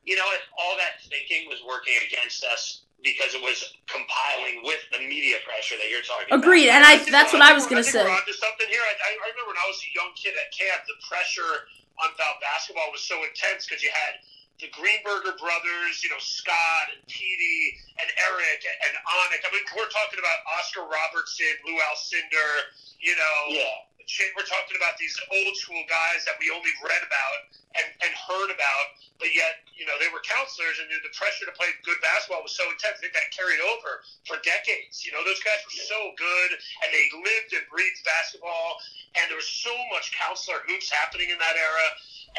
You 0.09 0.17
know, 0.17 0.25
it- 0.33 0.49
all 0.57 0.73
that 0.81 1.05
thinking 1.05 1.45
was 1.53 1.61
working 1.63 1.93
against 2.09 2.41
us 2.45 2.89
because 3.05 3.35
it 3.37 3.43
was 3.45 3.61
compiling 3.87 4.65
with 4.65 4.81
the 4.91 4.99
media 5.05 5.37
pressure 5.47 5.77
that 5.77 5.87
you're 5.93 6.03
talking 6.03 6.27
about. 6.33 6.41
agreed 6.43 6.67
about. 6.67 6.83
and 6.83 6.85
i 6.89 6.99
think 6.99 7.13
that's 7.15 7.31
what 7.31 7.43
i 7.45 7.53
was 7.55 7.63
going 7.71 7.79
to 7.79 7.87
say. 7.87 8.03
we're 8.03 8.11
say 8.11 8.19
onto 8.19 8.33
something 8.35 8.67
here. 8.67 8.83
I, 8.83 8.91
I 8.91 9.11
I 9.23 9.29
remember 9.31 9.55
when 9.55 9.61
I 9.61 9.69
was 9.71 9.79
a 9.87 9.91
young 9.95 10.11
kid 10.19 10.35
at 10.35 10.51
camp, 10.51 10.83
the 10.89 10.99
pressure 11.07 11.69
on 12.03 12.11
Val 12.19 12.35
basketball 12.43 12.91
was 12.91 13.05
so 13.05 13.23
intense 13.23 13.69
because 13.69 13.85
you 13.85 13.93
had 13.93 14.19
the 14.59 14.67
Greenberger 14.75 15.39
brothers, 15.39 16.03
you 16.03 16.11
know, 16.11 16.19
Scott 16.19 16.91
and 16.91 16.99
Petey 17.07 17.79
and 18.03 18.09
Eric 18.27 18.67
and, 18.67 18.77
and 18.91 18.95
Onik. 19.07 19.43
I 19.47 19.55
mean, 19.55 19.63
we're 19.79 19.87
talking 19.95 20.19
about 20.19 20.39
Oscar 20.59 20.83
Robertson, 20.83 21.55
Lou 21.71 21.79
Alcindor, 21.79 22.51
you 22.99 23.15
know. 23.15 23.39
Yeah. 23.55 23.87
We're 24.09 24.49
talking 24.49 24.73
about 24.81 24.97
these 24.97 25.13
old 25.29 25.53
school 25.61 25.85
guys 25.85 26.25
that 26.25 26.41
we 26.41 26.49
only 26.49 26.73
read 26.81 27.05
about 27.05 27.45
and, 27.77 27.93
and 28.01 28.11
heard 28.17 28.49
about, 28.49 28.87
but 29.21 29.29
yet, 29.37 29.61
you 29.77 29.85
know, 29.85 30.01
they 30.01 30.09
were 30.09 30.25
counselors 30.25 30.81
and 30.81 30.89
the 30.89 31.13
pressure 31.13 31.45
to 31.45 31.53
play 31.53 31.69
good 31.85 32.01
basketball 32.01 32.41
was 32.41 32.57
so 32.57 32.65
intense. 32.73 33.05
Think 33.05 33.13
that 33.13 33.29
carried 33.37 33.61
over 33.61 34.01
for 34.25 34.41
decades. 34.41 35.05
You 35.05 35.13
know, 35.13 35.21
those 35.29 35.39
guys 35.45 35.61
were 35.61 35.77
so 35.77 36.17
good 36.17 36.51
and 36.57 36.89
they 36.89 37.05
lived 37.21 37.53
and 37.53 37.69
breathed 37.69 38.01
basketball, 38.09 38.81
and 39.21 39.29
there 39.29 39.37
was 39.37 39.49
so 39.49 39.77
much 39.93 40.09
counselor 40.17 40.65
hoops 40.65 40.89
happening 40.89 41.29
in 41.29 41.37
that 41.37 41.61
era. 41.61 41.87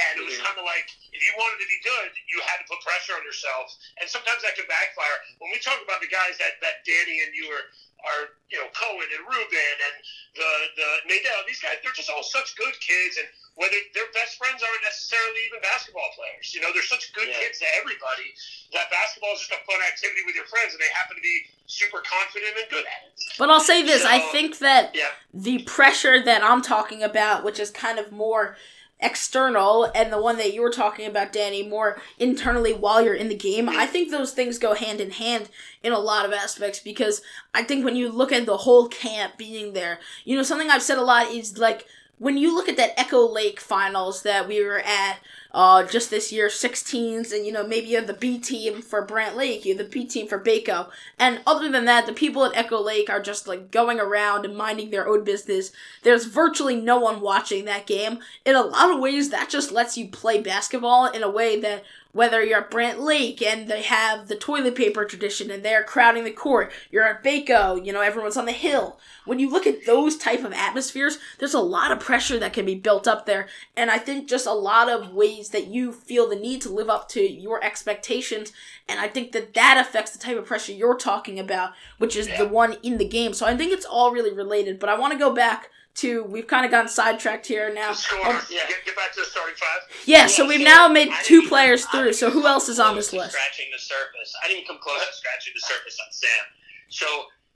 And 0.10 0.18
it 0.18 0.26
was 0.26 0.42
Mhm. 0.42 0.50
kind 0.50 0.58
of 0.58 0.66
like 0.66 0.90
if 1.14 1.22
you 1.22 1.32
wanted 1.38 1.62
to 1.62 1.70
be 1.70 1.80
good, 1.86 2.10
you 2.26 2.42
had 2.50 2.58
to 2.58 2.66
put 2.66 2.82
pressure 2.82 3.14
on 3.14 3.22
yourself, 3.22 3.70
and 4.02 4.10
sometimes 4.10 4.42
that 4.42 4.58
can 4.58 4.66
backfire. 4.66 5.22
When 5.38 5.54
we 5.54 5.60
talk 5.62 5.82
about 5.82 6.02
the 6.02 6.10
guys 6.10 6.38
that, 6.42 6.58
that 6.62 6.82
Danny 6.84 7.22
and 7.22 7.34
you 7.34 7.46
are, 7.54 7.66
are 8.06 8.36
you 8.48 8.58
know 8.58 8.68
Cohen 8.72 9.08
and 9.12 9.24
Ruben 9.28 9.76
and 9.84 9.96
the 10.36 10.52
the 10.80 10.90
Nadell, 11.12 11.42
these 11.48 11.60
guys 11.60 11.80
they're 11.84 11.96
just 11.96 12.10
all 12.10 12.24
such 12.24 12.56
good 12.56 12.74
kids, 12.80 13.18
and 13.20 13.28
whether 13.56 13.76
their 13.94 14.08
best 14.16 14.40
friends 14.40 14.64
aren't 14.64 14.84
necessarily 14.88 15.42
even 15.52 15.60
basketball 15.60 16.08
players. 16.16 16.54
You 16.56 16.62
know, 16.64 16.72
they're 16.72 16.86
such 16.88 17.12
good 17.14 17.28
Yeah. 17.28 17.40
kids 17.44 17.60
to 17.60 17.68
everybody 17.76 18.32
that 18.74 18.90
basketball 18.90 19.34
is 19.36 19.44
just 19.44 19.52
a 19.52 19.62
fun 19.68 19.82
activity 19.84 20.24
with 20.26 20.36
your 20.36 20.48
friends, 20.48 20.72
and 20.74 20.82
they 20.82 20.88
happen 20.96 21.16
to 21.18 21.22
be 21.22 21.52
super 21.68 22.00
confident 22.02 22.56
and 22.56 22.70
good 22.70 22.86
at 22.88 23.12
it. 23.12 23.20
But 23.38 23.50
I'll 23.50 23.60
say 23.60 23.84
this: 23.84 24.06
I 24.06 24.20
think 24.32 24.60
that 24.60 24.96
Yeah. 24.96 25.12
the 25.34 25.64
pressure 25.64 26.22
that 26.24 26.44
I'm 26.44 26.62
talking 26.62 27.04
about, 27.04 27.44
which 27.44 27.60
is 27.60 27.72
kind 27.72 28.00
of 28.00 28.12
more 28.12 28.56
external, 29.00 29.90
and 29.96 30.12
the 30.12 30.22
one 30.22 30.38
that 30.38 30.54
you 30.54 30.62
were 30.62 30.72
talking 30.72 31.08
about, 31.08 31.32
Danny, 31.32 31.64
more 31.64 32.02
internally 32.18 32.74
while 32.74 33.02
you're 33.02 33.14
in 33.14 33.30
the 33.30 33.36
game, 33.36 33.70
I 33.70 33.86
think 33.86 34.12
those 34.12 34.34
things 34.34 34.60
go 34.60 34.74
hand 34.74 35.00
in 35.00 35.12
hand 35.12 35.50
in 35.84 35.94
a 35.94 36.00
lot 36.00 36.26
of 36.26 36.34
aspects 36.34 36.80
because 36.80 37.22
I 37.54 37.64
think 37.64 37.86
when 37.86 37.96
you 37.96 38.12
look 38.12 38.32
at 38.32 38.46
the 38.46 38.58
whole 38.58 38.88
camp 38.90 39.38
being 39.38 39.74
there, 39.74 40.00
you 40.26 40.36
know, 40.36 40.44
something 40.44 40.70
I've 40.70 40.84
said 40.84 40.98
a 40.98 41.04
lot 41.04 41.32
is 41.32 41.58
like 41.58 41.86
when 42.20 42.38
you 42.38 42.54
look 42.54 42.70
at 42.70 42.78
that 42.78 43.00
Echo 43.00 43.26
Lake 43.26 43.60
finals 43.60 44.22
that 44.24 44.48
we 44.48 44.64
were 44.64 44.80
at 44.80 45.20
uh, 45.52 45.84
just 45.84 46.12
this 46.12 46.32
year, 46.32 46.48
16s, 46.48 47.34
and 47.34 47.46
you 47.46 47.52
know 47.52 47.66
maybe 47.66 47.88
you 47.88 47.96
have 47.96 48.08
the 48.08 48.14
B 48.14 48.38
team 48.38 48.82
for 48.82 49.04
Brant 49.04 49.36
Lake, 49.36 49.66
you 49.66 49.76
have 49.76 49.84
the 49.84 49.92
B 49.92 50.06
team 50.06 50.28
for 50.28 50.40
Baco, 50.40 50.90
and 51.18 51.42
other 51.48 51.70
than 51.70 51.86
that, 51.86 52.06
the 52.06 52.14
people 52.14 52.46
at 52.46 52.56
Echo 52.56 52.80
Lake 52.80 53.10
are 53.10 53.22
just 53.22 53.48
like 53.48 53.72
going 53.72 54.00
around 54.00 54.46
and 54.46 54.56
minding 54.56 54.92
their 54.92 55.08
own 55.08 55.24
business. 55.24 55.72
There's 56.04 56.26
virtually 56.26 56.76
no 56.76 57.00
one 57.00 57.22
watching 57.22 57.66
that 57.66 57.88
game. 57.88 58.20
In 58.46 58.56
a 58.56 58.62
lot 58.62 58.92
of 58.92 59.00
ways, 59.00 59.30
that 59.30 59.50
just 59.50 59.72
lets 59.72 59.98
you 59.98 60.10
play 60.10 60.40
basketball 60.40 61.08
in 61.08 61.24
a 61.24 61.32
way 61.32 61.60
that 61.62 61.84
whether 62.12 62.44
you're 62.44 62.62
at 62.62 62.72
Brant 62.72 63.00
Lake 63.00 63.42
and 63.42 63.68
they 63.68 63.84
have 63.84 64.28
the 64.28 64.36
toilet 64.36 64.76
paper 64.76 65.06
tradition 65.06 65.52
and 65.52 65.64
they're 65.64 65.84
crowding 65.84 66.24
the 66.24 66.32
court, 66.32 66.72
you're 66.90 67.04
at 67.04 67.24
Baco, 67.24 67.84
you 67.86 67.94
know, 67.94 68.02
everyone's 68.02 68.38
on 68.38 68.46
the 68.46 68.52
hill. 68.52 69.00
When 69.26 69.38
you 69.38 69.50
look 69.50 69.68
at 69.68 69.86
those 69.86 70.18
type 70.18 70.44
of 70.44 70.52
atmospheres, 70.52 71.20
there's 71.38 71.54
a 71.54 71.60
lot 71.60 71.92
of 71.92 72.00
pressure 72.00 72.40
that 72.40 72.54
can 72.54 72.66
be 72.66 72.74
built 72.74 73.08
up 73.08 73.28
there. 73.28 73.48
And 73.78 73.92
I 73.92 74.00
think 74.00 74.28
just 74.28 74.48
a 74.48 74.54
lot 74.54 74.90
of 74.90 75.14
ways 75.14 75.50
that 75.50 75.68
you 75.68 75.92
feel 75.92 76.28
the 76.28 76.36
need 76.36 76.62
to 76.62 76.70
live 76.70 76.90
up 76.90 77.10
to 77.10 77.22
your 77.22 77.64
expectations. 77.64 78.52
And 78.88 79.00
I 79.00 79.08
think 79.08 79.32
that 79.34 79.54
that 79.54 79.78
affects 79.80 80.12
the 80.12 80.20
type 80.20 80.38
of 80.38 80.46
pressure 80.46 80.72
you're 80.72 80.98
talking 80.98 81.40
about, 81.40 81.74
which 82.00 82.16
is 82.16 82.28
Yeah. 82.28 82.40
the 82.40 82.48
one 82.48 82.78
in 82.82 82.98
the 82.98 83.08
game. 83.08 83.34
So 83.34 83.46
I 83.46 83.56
think 83.56 83.72
it's 83.72 83.86
all 83.86 84.12
really 84.12 84.34
related. 84.34 84.80
But 84.80 84.90
I 84.90 84.98
want 84.98 85.14
to 85.14 85.20
go 85.20 85.32
back 85.32 85.70
to, 85.96 86.24
we've 86.24 86.48
kind 86.48 86.66
of 86.66 86.72
gotten 86.72 86.88
sidetracked 86.88 87.46
here 87.48 87.74
now. 87.74 87.92
Um, 87.92 88.40
yeah. 88.50 88.64
Get, 88.68 88.86
get 88.86 88.96
back 88.96 89.12
to 89.14 89.20
the 89.22 89.26
starting 89.26 89.56
five. 89.56 89.82
yeah, 90.06 90.28
so 90.28 90.48
we've 90.48 90.62
so 90.62 90.70
now 90.70 90.88
made 90.88 91.10
I 91.10 91.22
two 91.24 91.38
even- 91.44 91.50
players 91.50 91.86
through. 91.88 92.14
So 92.14 92.30
who 92.30 92.48
else 92.48 92.70
is 92.70 92.80
on 92.80 92.96
this 92.96 93.12
list? 93.12 93.34
Scratching 93.36 93.68
the 93.74 93.80
surface. 93.82 94.32
I 94.44 94.48
didn't 94.48 94.68
come 94.68 94.80
close 94.80 95.00
to 95.04 95.14
scratching 95.14 95.54
the 95.56 95.62
surface 95.66 95.98
on 96.00 96.08
Sam. 96.12 96.44
So, 96.90 97.08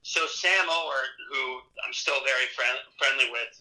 so 0.04 0.28
Sam 0.28 0.65
Ower, 0.67 1.02
who 1.32 1.60
I'm 1.88 1.93
still 1.93 2.19
very 2.26 2.48
friend, 2.56 2.78
friendly 3.00 3.32
with, 3.32 3.54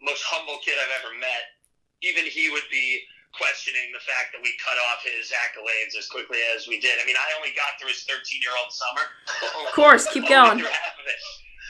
most 0.00 0.22
humble 0.24 0.58
kid 0.64 0.78
I've 0.78 0.94
ever 1.02 1.18
met. 1.18 1.58
Even 2.06 2.22
he 2.30 2.48
would 2.54 2.66
be 2.70 3.02
questioning 3.34 3.90
the 3.92 3.98
fact 4.06 4.30
that 4.32 4.38
we 4.40 4.54
cut 4.62 4.78
off 4.88 5.02
his 5.02 5.34
accolades 5.34 5.98
as 5.98 6.06
quickly 6.06 6.38
as 6.54 6.70
we 6.70 6.78
did. 6.78 6.94
I 7.02 7.04
mean, 7.04 7.18
I 7.18 7.26
only 7.36 7.50
got 7.58 7.74
through 7.82 7.90
his 7.90 8.06
13 8.06 8.40
year 8.40 8.54
old 8.62 8.70
summer. 8.70 9.02
Of 9.66 9.74
course, 9.74 10.06
keep 10.14 10.28
going. 10.30 10.62
through 10.62 10.70
half 10.70 10.94
of 10.94 11.06
it. 11.10 11.18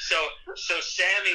So, 0.06 0.16
so 0.54 0.74
Sammy, 0.84 1.34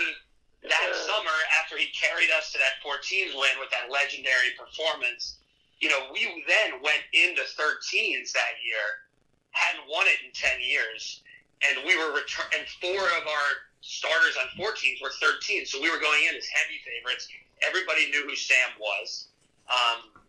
that 0.63 0.89
summer 0.95 1.37
after 1.59 1.75
he 1.75 1.91
carried 1.91 2.31
us 2.39 2.51
to 2.51 2.57
that 2.59 2.79
14s 2.79 3.35
win 3.35 3.55
with 3.59 3.71
that 3.71 3.91
legendary 3.91 4.55
performance, 4.55 5.37
you 5.83 5.89
know, 5.89 6.07
we 6.11 6.23
then 6.47 6.79
went 6.79 7.03
into 7.11 7.43
13s 7.43 8.31
that 8.31 8.55
year, 8.63 9.03
hadn't 9.51 9.83
won 9.91 10.07
it 10.07 10.23
in 10.23 10.31
10 10.31 10.63
years, 10.63 11.21
and 11.67 11.83
we 11.83 11.95
were 11.99 12.15
return 12.15 12.47
and 12.55 12.67
four 12.79 13.03
of 13.19 13.23
our 13.27 13.49
starters 13.83 14.39
on 14.39 14.47
14s 14.55 15.03
were 15.03 15.11
13, 15.19 15.67
so 15.67 15.81
we 15.83 15.91
were 15.91 15.99
going 15.99 16.23
in 16.31 16.35
as 16.35 16.47
heavy 16.47 16.79
favorites. 16.87 17.27
Everybody 17.67 18.07
knew 18.09 18.23
who 18.23 18.35
Sam 18.35 18.79
was. 18.79 19.27
Um, 19.67 20.23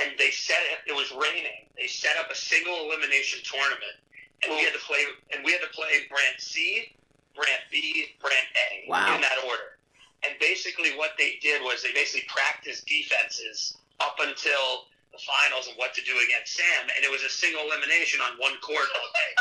and 0.00 0.16
they 0.18 0.30
set 0.30 0.60
it. 0.72 0.88
It 0.88 0.96
was 0.96 1.12
raining. 1.12 1.68
They 1.76 1.86
set 1.86 2.16
up 2.16 2.30
a 2.30 2.34
single 2.34 2.88
elimination 2.88 3.40
tournament, 3.44 4.00
and 4.42 4.52
we 4.54 4.64
had 4.64 4.72
to 4.72 4.82
play. 4.86 5.02
And 5.34 5.44
we 5.44 5.52
had 5.52 5.60
to 5.60 5.72
play 5.74 6.06
Brant 6.08 6.38
C, 6.38 6.94
Brant 7.34 7.62
B, 7.70 8.16
Brant 8.20 8.48
A 8.70 8.88
Wow. 8.88 9.14
in 9.14 9.20
that 9.20 9.38
order. 9.46 9.78
And 10.26 10.34
basically, 10.38 10.96
what 10.96 11.12
they 11.16 11.38
did 11.40 11.62
was 11.62 11.82
they 11.82 11.92
basically 11.92 12.28
practiced 12.28 12.86
defenses 12.86 13.76
up 14.00 14.16
until 14.20 14.84
the 15.12 15.18
finals 15.26 15.66
and 15.66 15.76
what 15.76 15.92
to 15.94 16.02
do 16.04 16.14
against 16.22 16.54
Sam, 16.54 16.86
and 16.94 17.02
it 17.04 17.10
was 17.10 17.22
a 17.22 17.28
single 17.28 17.62
elimination 17.66 18.20
on 18.20 18.38
one 18.38 18.54
court 18.62 18.86
all 18.94 19.08
day. 19.10 19.32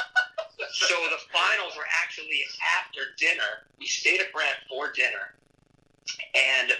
so 0.74 0.96
the 1.14 1.22
finals 1.32 1.76
were 1.78 1.86
actually 2.02 2.42
after 2.80 3.14
dinner. 3.20 3.68
We 3.78 3.86
stayed 3.86 4.20
at 4.22 4.32
Brant 4.34 4.58
for 4.68 4.92
dinner, 4.92 5.36
and 6.34 6.72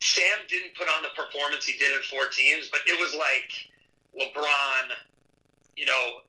Sam 0.00 0.38
didn't 0.48 0.74
put 0.74 0.88
on 0.88 1.02
the 1.02 1.10
performance 1.14 1.64
he 1.66 1.76
did 1.78 1.92
in 1.94 2.02
four 2.08 2.26
teams, 2.32 2.68
but 2.70 2.80
it 2.86 2.98
was 2.98 3.14
like 3.14 3.50
LeBron, 4.16 4.94
you 5.76 5.86
know, 5.86 6.22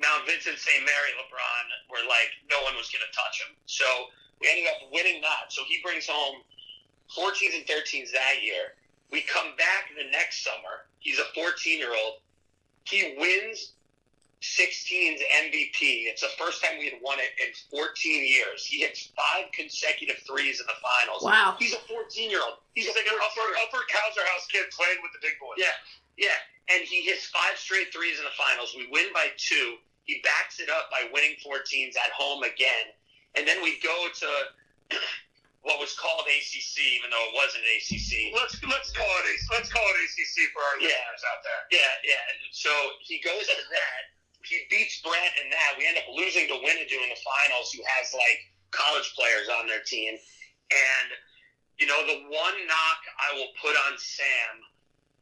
Mount 0.00 0.26
Vincent 0.26 0.58
St. 0.58 0.82
Mary 0.82 1.12
LeBron, 1.18 1.64
where 1.88 2.04
like 2.06 2.30
no 2.50 2.58
one 2.66 2.74
was 2.74 2.90
going 2.90 3.04
to 3.04 3.12
touch 3.14 3.40
him. 3.42 3.54
So 3.66 3.86
we 4.40 4.50
ended 4.50 4.66
up 4.70 4.90
winning 4.92 5.22
that. 5.22 5.50
So 5.50 5.62
he 5.66 5.78
brings 5.82 6.06
home 6.06 6.42
14s 7.12 7.54
and 7.54 7.66
13s 7.66 8.10
that 8.12 8.42
year. 8.42 8.74
We 9.10 9.22
come 9.22 9.54
back 9.56 9.94
the 9.94 10.10
next 10.10 10.42
summer. 10.42 10.90
He's 10.98 11.18
a 11.18 11.28
14 11.34 11.78
year 11.78 11.94
old. 11.94 12.24
He 12.84 13.14
wins 13.16 13.72
16's 14.44 15.24
MVP. 15.24 16.04
It's 16.04 16.20
the 16.20 16.32
first 16.36 16.60
time 16.60 16.76
we 16.76 16.92
had 16.92 17.00
won 17.00 17.16
it 17.16 17.32
in 17.40 17.48
14 17.72 17.88
years. 18.04 18.66
He 18.66 18.84
hits 18.84 19.08
five 19.16 19.48
consecutive 19.56 20.20
threes 20.28 20.60
in 20.60 20.66
the 20.68 20.76
finals. 20.84 21.24
Wow. 21.24 21.56
He's 21.58 21.72
a 21.72 21.80
14 21.88 22.28
year 22.28 22.44
old. 22.44 22.60
He's, 22.76 22.84
He's 22.84 22.92
a 22.92 22.98
like 22.98 23.08
an 23.08 23.16
upper, 23.24 23.46
upper 23.64 23.80
Couser 23.88 24.24
House 24.36 24.46
kid 24.52 24.68
playing 24.68 25.00
with 25.00 25.16
the 25.16 25.22
big 25.24 25.40
boys. 25.40 25.56
Yeah, 25.56 25.72
yeah. 26.16 26.38
And 26.72 26.80
he 26.88 27.04
hits 27.04 27.26
five 27.28 27.56
straight 27.60 27.92
threes 27.92 28.16
in 28.18 28.24
the 28.24 28.32
finals. 28.36 28.72
We 28.76 28.88
win 28.88 29.12
by 29.12 29.28
two. 29.36 29.76
He 30.04 30.20
backs 30.24 30.60
it 30.60 30.68
up 30.72 30.88
by 30.88 31.08
winning 31.12 31.36
14s 31.44 31.96
at 31.96 32.12
home 32.16 32.42
again. 32.44 32.92
And 33.36 33.44
then 33.48 33.60
we 33.60 33.80
go 33.80 34.08
to 34.08 34.30
what 35.64 35.80
was 35.80 35.96
called 35.96 36.24
ACC, 36.28 36.76
even 37.00 37.08
though 37.08 37.24
it 37.32 37.34
wasn't 37.36 37.64
ACC. 37.64 38.32
Let's 38.36 38.56
let's 38.64 38.92
call 38.92 39.08
it 39.08 39.26
let's 39.52 39.68
call 39.72 39.84
it 39.84 39.96
ACC 40.04 40.52
for 40.52 40.60
our 40.60 40.76
Yeah. 40.80 40.92
listeners 40.92 41.24
out 41.28 41.40
there. 41.44 41.62
Yeah, 41.72 41.92
yeah. 42.04 42.24
So 42.52 42.70
he 43.00 43.20
goes 43.20 43.44
to 43.48 43.56
that. 43.56 44.00
He 44.44 44.60
beats 44.68 45.00
Brant 45.00 45.32
in 45.40 45.48
that. 45.50 45.76
We 45.80 45.88
end 45.88 45.96
up 45.96 46.04
losing 46.12 46.48
to 46.52 46.56
Winadu 46.60 47.00
in 47.00 47.08
the 47.08 47.20
finals, 47.24 47.72
who 47.72 47.80
has 47.96 48.12
like 48.12 48.40
college 48.76 49.08
players 49.16 49.48
on 49.48 49.66
their 49.66 49.80
team. 49.80 50.16
And 50.16 51.08
you 51.80 51.88
know, 51.88 52.00
the 52.06 52.28
one 52.28 52.56
knock 52.68 53.00
I 53.18 53.34
will 53.34 53.50
put 53.60 53.72
on 53.88 53.96
Sam 53.96 54.52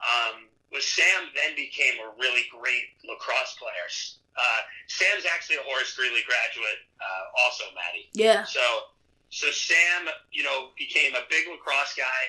um, 0.03 0.37
was 0.73 0.85
Sam 0.89 1.29
then 1.37 1.55
became 1.55 2.01
a 2.01 2.09
really 2.17 2.49
great 2.49 2.97
lacrosse 3.05 3.55
player. 3.61 3.87
Uh, 4.33 4.61
Sam's 4.89 5.29
actually 5.29 5.61
a 5.61 5.65
Horace 5.69 5.93
Greeley 5.93 6.25
graduate, 6.25 6.81
uh, 6.97 7.45
also, 7.45 7.69
Maddie. 7.77 8.09
Yeah. 8.17 8.45
So, 8.49 8.65
so 9.29 9.53
Sam, 9.53 10.09
you 10.33 10.43
know, 10.43 10.73
became 10.77 11.13
a 11.15 11.29
big 11.29 11.45
lacrosse 11.53 11.93
guy. 11.93 12.23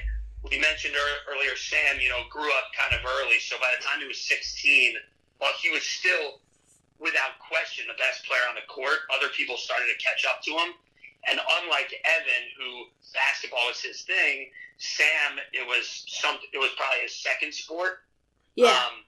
We 0.43 0.59
mentioned 0.59 0.93
ear- 0.93 1.23
earlier, 1.31 1.55
Sam, 1.55 2.03
you 2.03 2.11
know, 2.11 2.27
grew 2.27 2.51
up 2.51 2.75
kind 2.75 2.91
of 2.91 2.99
early. 3.07 3.39
So 3.39 3.55
by 3.63 3.71
the 3.71 3.79
time 3.79 4.03
he 4.03 4.07
was 4.07 4.19
16, 4.19 4.99
while 5.39 5.55
he 5.55 5.71
was 5.71 5.83
still, 5.83 6.43
without 6.99 7.39
question, 7.39 7.87
the 7.87 7.95
best 7.95 8.27
player 8.27 8.43
on 8.51 8.59
the 8.59 8.67
court, 8.67 9.07
other 9.15 9.31
people 9.31 9.55
started 9.55 9.87
to 9.87 9.97
catch 10.03 10.27
up 10.27 10.43
to 10.43 10.51
him. 10.51 10.75
And 11.31 11.39
unlike 11.39 11.95
Evan, 12.03 12.43
who 12.59 12.91
basketball 13.15 13.71
was 13.71 13.79
his 13.79 14.03
thing, 14.03 14.51
Sam, 14.77 15.39
it 15.55 15.63
was 15.63 16.03
some, 16.07 16.35
it 16.51 16.59
was 16.59 16.71
probably 16.75 17.07
his 17.07 17.15
second 17.15 17.53
sport. 17.53 18.03
Yeah. 18.55 18.69
Um, 18.73 19.01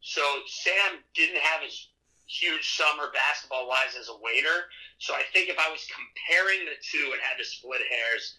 so 0.00 0.22
Sam 0.46 1.02
didn't 1.14 1.40
have 1.42 1.62
his 1.62 1.88
huge 2.26 2.64
summer 2.76 3.10
basketball 3.12 3.68
wise 3.68 3.94
as 3.98 4.08
a 4.08 4.16
waiter. 4.22 4.66
So 4.98 5.14
I 5.14 5.22
think 5.34 5.50
if 5.50 5.58
I 5.58 5.68
was 5.70 5.84
comparing 5.90 6.64
the 6.64 6.78
two 6.80 7.10
and 7.12 7.20
had 7.22 7.36
to 7.38 7.44
split 7.44 7.82
hairs, 7.90 8.38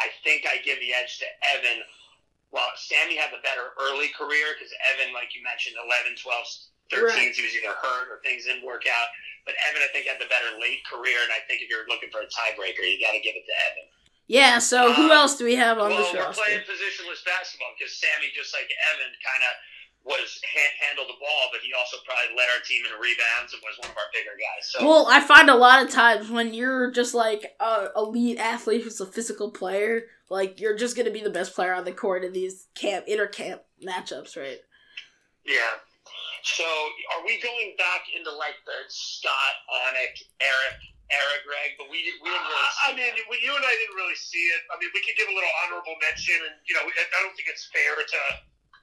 I 0.00 0.08
think 0.24 0.44
I 0.46 0.60
give 0.64 0.78
the 0.80 0.92
edge 0.94 1.18
to 1.20 1.28
Evan. 1.56 1.82
While 2.52 2.68
Sammy 2.76 3.16
had 3.16 3.32
the 3.32 3.40
better 3.40 3.72
early 3.80 4.12
career 4.12 4.52
because 4.52 4.68
Evan, 4.92 5.16
like 5.16 5.32
you 5.32 5.40
mentioned, 5.40 5.76
11, 5.80 6.20
12, 6.20 6.44
13s, 6.92 7.00
Right. 7.16 7.32
he 7.32 7.40
was 7.40 7.56
either 7.56 7.72
hurt 7.72 8.12
or 8.12 8.20
things 8.20 8.44
didn't 8.44 8.60
work 8.64 8.84
out. 8.84 9.08
But 9.48 9.56
Evan, 9.72 9.80
I 9.80 9.88
think, 9.90 10.04
had 10.06 10.20
the 10.20 10.28
better 10.28 10.52
late 10.60 10.84
career. 10.84 11.16
And 11.24 11.32
I 11.32 11.40
think 11.48 11.64
if 11.64 11.72
you're 11.72 11.88
looking 11.88 12.12
for 12.12 12.20
a 12.20 12.28
tiebreaker, 12.28 12.84
you 12.84 13.00
got 13.00 13.16
to 13.16 13.24
give 13.24 13.32
it 13.34 13.48
to 13.48 13.56
Evan. 13.72 13.88
Yeah, 14.28 14.60
so 14.60 14.92
who 14.92 15.08
Um, 15.10 15.16
else 15.16 15.34
do 15.40 15.44
we 15.48 15.56
have 15.56 15.80
on 15.80 15.90
well, 15.90 15.98
this 16.04 16.12
we're 16.12 16.22
roster? 16.28 16.44
playing 16.44 16.60
positionless 16.68 17.24
basketball 17.24 17.72
because 17.76 17.96
Sammy, 17.96 18.28
just 18.36 18.52
like 18.54 18.68
Evan, 18.92 19.10
kind 19.18 19.42
of 19.48 19.52
was 20.04 20.40
ha- 20.42 20.76
handled 20.86 21.08
the 21.08 21.18
ball, 21.20 21.48
but 21.52 21.60
he 21.62 21.72
also 21.72 21.96
probably 22.04 22.34
led 22.36 22.48
our 22.50 22.62
team 22.64 22.82
in 22.86 22.92
rebounds 22.98 23.54
and 23.54 23.62
was 23.62 23.78
one 23.78 23.90
of 23.90 23.96
our 23.96 24.10
bigger 24.12 24.34
guys. 24.34 24.70
So 24.70 24.86
Well, 24.86 25.06
I 25.08 25.20
find 25.20 25.48
a 25.48 25.54
lot 25.54 25.82
of 25.82 25.90
times 25.90 26.30
when 26.30 26.54
you're 26.54 26.90
just 26.90 27.14
like 27.14 27.54
a 27.60 27.88
elite 27.96 28.38
athlete 28.38 28.82
who's 28.82 29.00
a 29.00 29.06
physical 29.06 29.50
player, 29.50 30.02
like 30.28 30.60
you're 30.60 30.76
just 30.76 30.96
gonna 30.96 31.10
be 31.14 31.22
the 31.22 31.30
best 31.30 31.54
player 31.54 31.72
on 31.72 31.84
the 31.84 31.92
court 31.92 32.24
in 32.24 32.32
these 32.32 32.66
camp 32.74 33.04
inter 33.06 33.26
camp 33.26 33.62
matchups, 33.84 34.36
right? 34.36 34.58
yeah. 35.46 35.78
So 36.42 36.66
are 36.66 37.22
we 37.22 37.38
going 37.38 37.78
back 37.78 38.02
into 38.10 38.34
like 38.34 38.58
the 38.66 38.74
Scott 38.90 39.54
Onick, 39.86 40.26
Eric, 40.42 40.78
Eric, 41.14 41.40
Greg? 41.46 41.78
But 41.78 41.86
we 41.86 42.02
did, 42.02 42.18
we 42.18 42.34
didn't 42.34 42.50
really. 42.50 42.66
I, 42.82 42.90
I 42.90 42.98
mean, 42.98 43.14
that. 43.14 43.38
you 43.38 43.52
and 43.54 43.62
I 43.62 43.74
didn't 43.78 43.94
really 43.94 44.18
see 44.18 44.42
it. 44.50 44.66
I 44.74 44.74
mean, 44.82 44.90
we 44.90 45.06
could 45.06 45.14
give 45.14 45.30
a 45.30 45.34
little 45.38 45.54
honorable 45.62 45.94
mention, 46.02 46.34
and 46.42 46.58
you 46.66 46.74
know, 46.74 46.82
I 46.82 46.90
I 46.90 47.18
don't 47.22 47.34
think 47.38 47.46
it's 47.46 47.70
fair 47.70 47.94
to, 47.94 48.20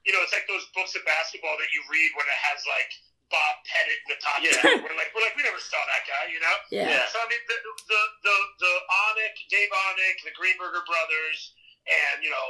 you 0.09 0.17
know, 0.17 0.25
it's 0.25 0.33
like 0.33 0.49
those 0.49 0.65
books 0.73 0.97
of 0.97 1.05
basketball 1.05 1.53
that 1.61 1.69
you 1.69 1.85
read 1.85 2.09
when 2.17 2.25
it 2.25 2.39
has 2.49 2.65
like 2.65 2.89
Bob 3.29 3.61
Pettit 3.69 3.93
in 4.01 4.07
the 4.17 4.19
top. 4.25 4.41
Yeah. 4.41 4.57
ten. 4.57 4.81
We're 4.81 4.97
like, 4.97 5.13
we're 5.13 5.21
like, 5.21 5.37
we 5.37 5.45
never 5.45 5.61
saw 5.61 5.77
that 5.77 6.01
guy, 6.09 6.33
you 6.33 6.41
know. 6.41 6.55
Yeah. 6.73 6.89
Yeah. 6.89 7.05
So 7.13 7.21
I 7.21 7.29
mean, 7.29 7.37
the 7.45 7.57
the 7.61 8.01
the, 8.25 8.35
the 8.65 8.73
Onick, 9.13 9.35
Dave 9.53 9.69
Onick, 9.69 10.17
the 10.25 10.33
Greenberger 10.33 10.81
brothers, 10.89 11.53
and 11.85 12.25
you 12.25 12.33
know, 12.33 12.47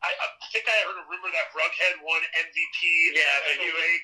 I, 0.00 0.08
I 0.16 0.26
think 0.56 0.64
I 0.64 0.72
heard 0.88 0.96
a 0.96 1.04
rumor 1.04 1.28
that 1.36 1.52
Rughead 1.52 2.00
won 2.00 2.24
MVP. 2.32 2.80
Yeah, 3.12 3.20
at 3.20 3.40
but 3.44 3.60
the 3.60 3.68
he- 3.68 4.00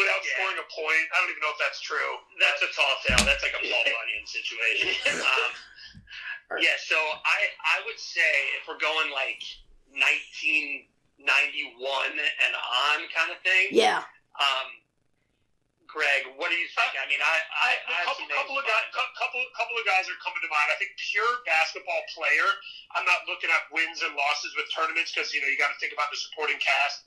without 0.00 0.20
Yeah. 0.24 0.32
scoring 0.40 0.56
a 0.60 0.66
point. 0.72 1.04
I 1.12 1.20
don't 1.20 1.32
even 1.36 1.44
know 1.44 1.52
if 1.52 1.60
that's 1.60 1.80
true. 1.84 2.10
That's 2.40 2.60
a 2.64 2.70
tall 2.72 2.96
tale. 3.04 3.20
That's 3.28 3.44
like 3.44 3.56
a 3.56 3.60
Paul 3.60 3.84
Bunyan 3.84 4.24
situation. 4.24 4.92
Um, 6.48 6.60
yeah, 6.62 6.78
so 6.78 6.94
I 6.96 7.38
I 7.76 7.82
would 7.90 7.98
say 7.98 8.32
if 8.56 8.68
we're 8.70 8.78
going 8.78 9.10
like 9.10 9.42
19 9.90 10.86
91 11.18 12.12
and 12.12 12.52
on 12.54 12.98
kind 13.12 13.32
of 13.32 13.38
thing. 13.40 13.72
Yeah. 13.72 14.04
Um, 14.36 14.68
Greg, 15.86 16.28
what 16.36 16.52
do 16.52 16.58
you 16.60 16.68
think? 16.76 16.92
I 16.92 17.08
mean, 17.08 17.22
I, 17.24 17.36
I, 17.56 17.70
I 17.88 17.98
a 18.04 18.06
couple, 18.10 18.28
couple 18.28 18.56
of 18.60 18.66
guys, 18.68 18.84
couple, 18.92 19.40
couple 19.56 19.76
of 19.80 19.84
guys 19.88 20.04
are 20.10 20.18
coming 20.20 20.44
to 20.44 20.50
mind. 20.52 20.68
I 20.68 20.76
think 20.76 20.92
pure 20.98 21.40
basketball 21.48 22.04
player. 22.12 22.48
I'm 22.92 23.08
not 23.08 23.24
looking 23.24 23.48
at 23.48 23.64
wins 23.72 24.04
and 24.04 24.12
losses 24.12 24.52
with 24.60 24.68
tournaments 24.76 25.14
because 25.14 25.32
you 25.32 25.40
know 25.40 25.48
you 25.48 25.56
got 25.56 25.72
to 25.72 25.78
think 25.80 25.96
about 25.96 26.12
the 26.12 26.20
supporting 26.20 26.60
cast. 26.60 27.06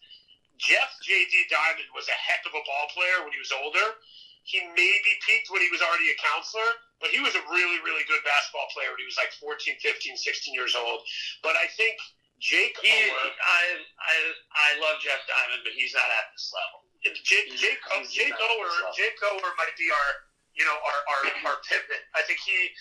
Jeff 0.58 0.90
JD 1.06 1.54
Diamond 1.54 1.88
was 1.94 2.10
a 2.10 2.18
heck 2.18 2.42
of 2.50 2.52
a 2.58 2.64
ball 2.66 2.88
player 2.92 3.22
when 3.22 3.30
he 3.30 3.38
was 3.38 3.54
older. 3.54 4.02
He 4.44 4.66
maybe 4.74 5.12
peaked 5.22 5.54
when 5.54 5.62
he 5.62 5.70
was 5.70 5.86
already 5.86 6.10
a 6.10 6.18
counselor, 6.18 6.82
but 6.98 7.14
he 7.14 7.22
was 7.22 7.38
a 7.38 7.44
really, 7.54 7.80
really 7.86 8.02
good 8.10 8.26
basketball 8.26 8.68
player 8.74 8.90
when 8.90 8.98
he 8.98 9.08
was 9.08 9.20
like 9.22 9.30
14, 9.38 9.78
15, 9.78 10.18
16 10.18 10.58
years 10.58 10.74
old. 10.74 11.06
But 11.46 11.54
I 11.54 11.70
think 11.78 12.02
Jake 12.40 12.76
He, 12.80 12.88
I, 12.92 13.62
I, 14.00 14.16
I 14.56 14.70
love 14.80 15.04
Jeff 15.04 15.20
Diamond, 15.28 15.62
but 15.68 15.76
he's 15.76 15.92
not 15.92 16.08
at 16.08 16.32
this 16.32 16.52
level. 16.56 16.88
Jake, 17.04 17.52
Jake, 17.56 17.80
He's 17.80 18.12
Jake 18.12 18.36
Ower. 18.36 18.72
Jake 18.96 19.20
Ower 19.24 19.52
might 19.56 19.76
be 19.80 19.88
our, 19.88 20.10
you 20.56 20.64
know, 20.68 20.76
our, 20.76 21.00
our, 21.16 21.22
our 21.52 21.58
pivot. 21.68 22.04
I 22.16 22.24
think 22.28 22.40
he 22.44 22.72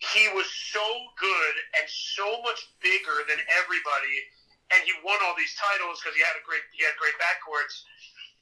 he 0.00 0.26
was 0.32 0.48
so 0.72 0.82
good 1.20 1.54
and 1.78 1.86
so 1.86 2.24
much 2.42 2.72
bigger 2.80 3.20
than 3.28 3.36
everybody, 3.62 4.16
and 4.74 4.80
he 4.88 4.96
won 5.04 5.20
all 5.22 5.36
these 5.36 5.52
titles 5.60 6.00
because 6.00 6.16
he 6.16 6.22
had 6.24 6.34
a 6.34 6.42
great 6.42 6.64
he 6.74 6.82
had 6.82 6.96
great 6.98 7.14
backcourts. 7.22 7.84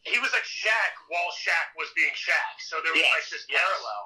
He 0.07 0.17
was 0.23 0.33
like 0.33 0.47
Shaq 0.49 0.93
while 1.13 1.29
Shaq 1.35 1.75
was 1.77 1.91
being 1.93 2.15
Shaq, 2.17 2.55
so 2.65 2.81
there 2.81 2.95
was 2.95 3.03
Yes, 3.05 3.13
like 3.13 3.29
this 3.29 3.45
yes. 3.51 3.59
parallel. 3.61 4.03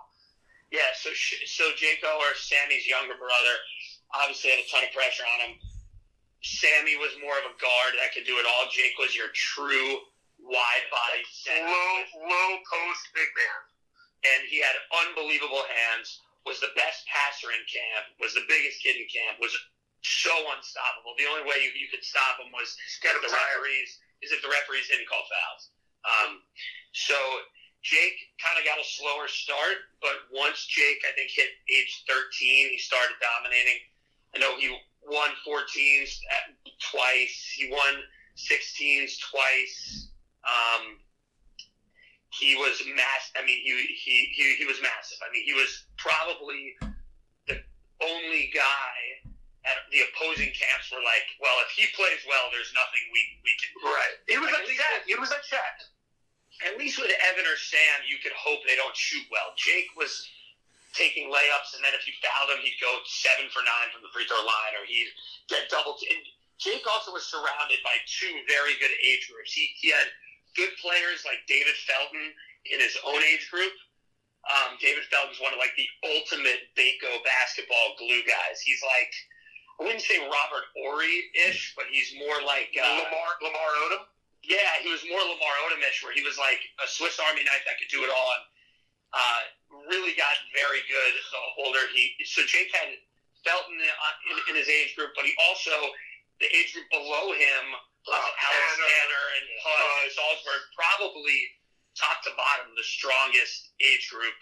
Yeah, 0.75 0.91
so 0.97 1.13
so 1.47 1.71
Jake 1.79 2.03
Ower, 2.03 2.33
Sammy's 2.35 2.89
younger 2.89 3.15
brother, 3.15 3.55
obviously 4.17 4.57
had 4.57 4.65
a 4.65 4.69
ton 4.73 4.83
of 4.89 4.91
pressure 4.97 5.23
on 5.39 5.39
him. 5.47 5.55
Sammy 6.43 6.99
was 6.99 7.15
more 7.23 7.35
of 7.39 7.47
a 7.47 7.55
guard 7.59 7.93
that 8.03 8.11
could 8.15 8.27
do 8.27 8.37
it 8.39 8.47
all. 8.47 8.67
Jake 8.71 8.99
was 8.99 9.15
your 9.15 9.31
true 9.35 10.03
wide 10.43 10.87
body 10.91 11.23
center, 11.31 11.71
Low 11.71 11.95
low 12.27 12.51
post 12.67 13.03
big 13.15 13.31
man. 13.31 13.61
and 14.27 14.41
he 14.51 14.59
had 14.59 14.75
unbelievable 15.07 15.63
hands. 15.71 16.21
Was 16.43 16.59
the 16.59 16.75
best 16.75 17.07
passer 17.07 17.55
in 17.55 17.63
camp. 17.71 18.19
Was 18.19 18.35
the 18.35 18.43
biggest 18.51 18.83
kid 18.83 18.99
in 18.99 19.07
camp. 19.07 19.39
Was 19.39 19.55
so 20.03 20.35
unstoppable. 20.59 21.15
The 21.15 21.31
only 21.31 21.47
way 21.47 21.63
you, 21.63 21.71
you 21.79 21.87
could 21.87 22.03
stop 22.03 22.43
him 22.43 22.51
was 22.51 22.75
Get 22.99 23.15
the 23.15 23.31
referees 23.31 24.03
is 24.23 24.35
if 24.35 24.43
the 24.43 24.51
referees 24.51 24.91
didn't 24.91 25.07
call 25.07 25.23
fouls. 25.31 25.71
Um, 26.03 26.43
so 26.91 27.15
Jake 27.87 28.35
kind 28.43 28.59
of 28.59 28.67
got 28.67 28.83
a 28.83 28.87
slower 28.87 29.31
start, 29.31 29.87
but 30.03 30.27
once 30.35 30.67
Jake 30.67 31.03
I 31.07 31.15
think 31.15 31.31
hit 31.31 31.55
age 31.71 32.03
13, 32.11 32.75
he 32.75 32.79
started 32.79 33.15
dominating. 33.23 33.79
I 34.35 34.43
know 34.43 34.59
he 34.59 34.75
won 35.07 35.31
14s 35.47 36.19
at, 36.31 36.55
twice. 36.91 37.53
He 37.57 37.71
won 37.71 37.95
16s 38.37 39.19
twice. 39.31 40.09
Um, 40.45 40.99
he 42.33 42.57
was 42.57 42.81
mass. 42.97 43.31
I 43.37 43.45
mean, 43.45 43.61
he, 43.61 43.77
he 43.93 44.33
he 44.33 44.57
he 44.57 44.65
was 44.65 44.81
massive. 44.81 45.21
I 45.21 45.29
mean, 45.33 45.45
he 45.45 45.53
was 45.53 45.85
probably 46.01 46.75
the 47.47 47.61
only 48.01 48.51
guy 48.57 48.97
at 49.69 49.79
the 49.95 50.03
opposing 50.11 50.51
camps 50.51 50.91
were 50.91 51.05
like, 51.05 51.23
well, 51.39 51.55
if 51.63 51.71
he 51.77 51.87
plays 51.95 52.25
well, 52.27 52.49
there's 52.51 52.73
nothing 52.75 53.05
we 53.13 53.21
we 53.45 53.53
can 53.61 53.71
do. 53.77 53.85
Right. 53.87 54.17
It 54.27 54.39
was 54.41 54.51
like 54.51 54.65
Shaq. 54.65 55.05
with- 55.05 55.07
He 55.07 55.15
was 55.21 55.31
like 55.31 55.45
Shaq. 55.47 55.77
At 56.67 56.79
least 56.79 56.99
with 56.99 57.11
Evan 57.31 57.45
or 57.47 57.59
Sam, 57.59 58.07
you 58.07 58.19
could 58.23 58.33
hope 58.39 58.61
they 58.67 58.77
don't 58.77 58.95
shoot 58.97 59.25
well. 59.31 59.53
Jake 59.57 59.89
was 59.97 60.11
taking 60.93 61.29
layups, 61.33 61.73
and 61.77 61.83
then 61.85 61.97
if 61.97 62.05
you 62.07 62.13
fouled 62.21 62.53
him, 62.53 62.61
he'd 62.65 62.79
go 62.81 63.01
seven 63.09 63.49
for 63.53 63.65
nine 63.65 63.89
from 63.93 64.05
the 64.05 64.13
free 64.13 64.29
throw 64.29 64.41
line, 64.41 64.75
or 64.77 64.85
he'd 64.85 65.11
get 65.49 65.69
double. 65.73 65.97
T- 65.97 66.09
and 66.13 66.23
Jake 66.61 66.87
also 66.87 67.11
was 67.11 67.27
surrounded 67.27 67.81
by 67.83 67.97
two 68.07 68.31
very 68.47 68.79
good 68.79 68.95
age 69.03 69.27
groups. 69.27 69.51
He, 69.53 69.73
he 69.81 69.91
had 69.91 70.07
good 70.55 70.71
players 70.79 71.25
like 71.27 71.43
David 71.49 71.75
Felton 71.89 72.33
in 72.71 72.79
his 72.79 72.95
own 73.03 73.19
age 73.25 73.49
group. 73.51 73.73
Um, 74.47 74.79
David 74.79 75.07
Felton's 75.11 75.39
one 75.43 75.55
of 75.55 75.59
like 75.59 75.75
the 75.79 75.87
ultimate 76.03 76.71
Baco 76.75 77.23
basketball 77.23 77.95
glue 77.99 78.23
guys. 78.27 78.63
He's 78.63 78.83
like, 78.83 79.13
I 79.81 79.87
wouldn't 79.87 80.03
say 80.03 80.19
Robert 80.19 80.67
Horry 80.79 81.31
ish, 81.47 81.75
but 81.75 81.87
he's 81.91 82.15
more 82.19 82.39
like 82.47 82.71
uh, 82.75 82.87
Lamar 83.03 83.31
Lamar 83.43 83.71
Odom. 83.87 84.05
yeah, 84.43 84.79
he 84.83 84.91
was 84.91 85.03
more 85.07 85.23
Lamar 85.23 85.55
Odom-ish, 85.67 86.03
where 86.03 86.15
he 86.15 86.23
was 86.23 86.39
like 86.39 86.59
a 86.83 86.87
Swiss 86.87 87.19
Army 87.19 87.43
knife 87.47 87.63
that 87.67 87.79
could 87.79 87.91
do 87.91 88.03
it 88.03 88.11
all. 88.11 88.31
And 88.35 88.45
uh, 89.15 89.43
really 89.89 90.15
got 90.15 90.35
very 90.53 90.85
good 90.87 91.13
the 91.17 91.43
older 91.65 91.85
he. 91.93 92.13
So 92.29 92.45
Jake 92.45 92.71
had 92.73 92.97
Felton 93.45 93.75
in, 93.81 93.89
in, 93.89 94.37
in 94.51 94.55
his 94.57 94.69
age 94.69 94.95
group, 94.95 95.17
but 95.17 95.25
he 95.25 95.33
also 95.49 95.73
the 96.41 96.49
age 96.53 96.75
group 96.75 96.89
below 96.91 97.33
him, 97.33 97.65
uh, 98.07 98.13
Uh, 98.13 98.19
Alex 98.19 98.67
Tanner. 98.77 98.87
Tanner 98.87 99.25
and 99.39 99.47
Hud 99.63 99.83
and 100.07 100.13
Salzburg, 100.13 100.63
probably 100.75 101.39
top 101.95 102.23
to 102.25 102.33
bottom 102.35 102.73
the 102.75 102.83
strongest 102.83 103.73
age 103.79 104.09
group 104.11 104.35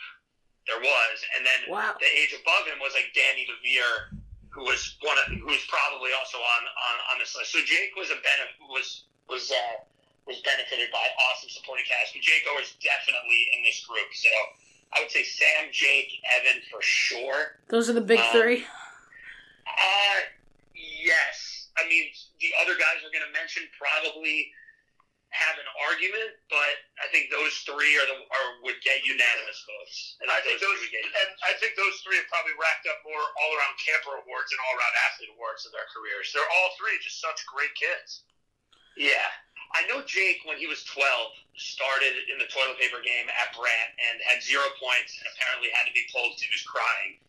there 0.68 0.80
was. 0.80 1.16
And 1.36 1.44
then 1.44 1.60
Wow. 1.68 1.96
the 1.98 2.08
age 2.08 2.32
above 2.32 2.66
him 2.68 2.78
was 2.78 2.94
like 2.94 3.10
Danny 3.12 3.44
DeVere, 3.48 4.16
who 4.50 4.64
was 4.64 4.96
one 5.02 5.18
of 5.18 5.26
who 5.34 5.46
was 5.46 5.64
probably 5.68 6.12
also 6.14 6.38
on, 6.38 6.62
on, 6.66 6.96
on 7.12 7.16
this 7.18 7.34
list. 7.36 7.52
So 7.52 7.60
Jake 7.64 7.94
was 7.96 8.10
a 8.10 8.18
benefit 8.22 8.58
was 8.68 9.04
was 9.28 9.50
uh, 9.50 9.84
was 10.26 10.40
benefited 10.42 10.90
by 10.90 11.04
awesome 11.28 11.50
supporting 11.50 11.84
cast. 11.86 12.14
But 12.14 12.22
Jake 12.22 12.44
was 12.54 12.74
definitely 12.82 13.50
in 13.56 13.62
this 13.64 13.84
group. 13.86 14.08
So 14.14 14.30
I 14.92 15.00
would 15.00 15.10
say 15.10 15.22
Sam, 15.22 15.70
Jake, 15.70 16.10
Evan 16.36 16.62
for 16.70 16.82
sure. 16.82 17.58
Those 17.68 17.88
are 17.88 17.94
the 17.94 18.00
big 18.04 18.18
Um, 18.20 18.32
three. 18.32 18.66
Uh 19.66 20.20
yes. 20.74 21.68
I 21.78 21.86
mean 21.88 22.10
the 22.40 22.50
other 22.60 22.74
guys 22.74 22.98
we're 23.04 23.14
gonna 23.14 23.32
mention 23.32 23.68
probably 23.78 24.50
have 25.30 25.54
an 25.62 25.70
argument, 25.86 26.34
but 26.50 26.74
I 26.98 27.06
think 27.14 27.30
those 27.30 27.54
three 27.62 27.94
are 28.02 28.06
the 28.10 28.18
are 28.18 28.48
would 28.66 28.82
get 28.82 29.06
unanimous 29.06 29.62
votes. 29.62 30.18
And 30.18 30.26
I 30.26 30.42
think 30.42 30.58
those, 30.58 30.74
three 30.82 30.90
would 30.90 30.94
get 30.98 31.06
and 31.06 31.30
I 31.46 31.54
think 31.62 31.78
those 31.78 32.02
three 32.02 32.18
have 32.18 32.26
probably 32.26 32.58
racked 32.58 32.90
up 32.90 32.98
more 33.06 33.22
all-around 33.22 33.78
camper 33.78 34.18
awards 34.18 34.50
and 34.50 34.58
all-around 34.66 34.94
athlete 35.06 35.30
awards 35.38 35.62
in 35.66 35.70
their 35.70 35.86
careers. 35.94 36.34
They're 36.34 36.50
all 36.50 36.74
three 36.74 36.98
just 36.98 37.22
such 37.22 37.46
great 37.46 37.70
kids. 37.78 38.26
Yeah. 38.98 39.30
I 39.70 39.86
know 39.86 40.02
Jake, 40.02 40.42
when 40.44 40.58
he 40.58 40.66
was 40.66 40.82
12, 40.84 41.06
started 41.54 42.14
in 42.26 42.38
the 42.42 42.48
toilet 42.50 42.78
paper 42.80 42.98
game 43.02 43.28
at 43.30 43.54
Brant 43.54 43.90
and 44.10 44.18
had 44.26 44.42
zero 44.42 44.66
points 44.82 45.14
and 45.20 45.30
apparently 45.30 45.70
had 45.70 45.86
to 45.86 45.94
be 45.94 46.06
pulled 46.10 46.32
'cause 46.34 46.42
he 46.42 46.50
was 46.50 46.62
crying. 46.62 47.20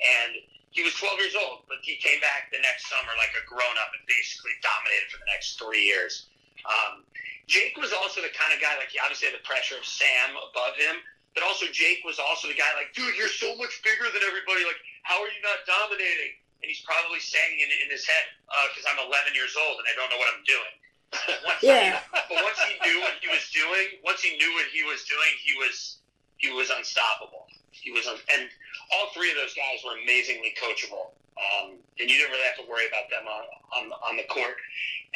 And 0.00 0.42
he 0.70 0.82
was 0.82 0.94
12 0.94 1.18
years 1.18 1.34
old, 1.34 1.66
but 1.68 1.82
he 1.82 1.96
came 1.96 2.20
back 2.20 2.50
the 2.50 2.60
next 2.60 2.86
summer 2.88 3.12
like 3.16 3.34
a 3.36 3.42
grown 3.44 3.76
up 3.78 3.92
and 3.92 4.06
basically 4.06 4.54
dominated 4.62 5.10
for 5.10 5.18
the 5.18 5.26
next 5.26 5.58
three 5.58 5.84
years. 5.84 6.26
Um, 6.64 7.04
Jake 7.46 7.76
was 7.76 7.92
also 7.92 8.22
the 8.22 8.30
kind 8.30 8.52
of 8.54 8.60
guy, 8.60 8.76
like, 8.78 8.90
he 8.90 8.98
obviously 9.00 9.26
had 9.28 9.34
the 9.34 9.42
pressure 9.44 9.76
of 9.76 9.84
Sam 9.84 10.36
above 10.36 10.76
him, 10.76 11.02
but 11.34 11.42
also 11.42 11.66
Jake 11.66 12.04
was 12.04 12.18
also 12.18 12.46
the 12.46 12.54
guy, 12.54 12.72
like, 12.74 12.94
dude, 12.94 13.16
you're 13.16 13.28
so 13.28 13.56
much 13.56 13.82
bigger 13.82 14.08
than 14.10 14.22
everybody. 14.22 14.64
Like, 14.64 14.80
how 15.02 15.20
are 15.20 15.28
you 15.28 15.42
not 15.42 15.66
dominating? 15.66 16.38
And 16.62 16.70
he's 16.70 16.80
probably 16.82 17.18
saying 17.18 17.58
in, 17.58 17.70
in 17.84 17.90
his 17.90 18.06
head, 18.06 18.24
because 18.70 18.86
I'm 18.86 18.98
11 19.00 19.34
years 19.34 19.56
old 19.56 19.78
and 19.80 19.88
I 19.88 19.94
don't 19.96 20.08
know 20.10 20.18
what 20.18 20.32
I'm 20.32 20.44
doing. 20.44 20.74
But 21.10 21.38
once 21.44 21.62
Yeah. 21.62 21.98
He, 21.98 22.18
but 22.34 22.38
once 22.44 22.60
he 22.62 22.74
knew 22.86 23.00
what 23.00 23.14
he 23.20 23.28
was 23.28 23.44
doing, 23.50 23.86
once 24.04 24.20
he 24.22 24.36
knew 24.38 24.52
what 24.54 24.66
he 24.72 24.82
was 24.84 25.04
doing, 25.04 25.32
he 25.42 25.54
was 25.58 25.98
he 26.38 26.48
was 26.50 26.70
unstoppable. 26.70 27.46
He 27.70 27.92
was, 27.92 28.06
un- 28.08 28.16
and 28.32 28.48
all 28.92 29.12
three 29.12 29.28
of 29.30 29.36
those 29.36 29.52
guys 29.52 29.84
were 29.84 29.92
amazingly 30.00 30.52
coachable. 30.56 31.12
Um, 31.36 31.76
and 32.00 32.08
you 32.08 32.16
didn't 32.16 32.32
really 32.32 32.44
have 32.48 32.56
to 32.64 32.68
worry 32.68 32.88
about 32.88 33.08
them 33.12 33.24
on 33.28 33.44
on, 33.76 33.84
on 34.08 34.14
the 34.16 34.24
court. 34.32 34.56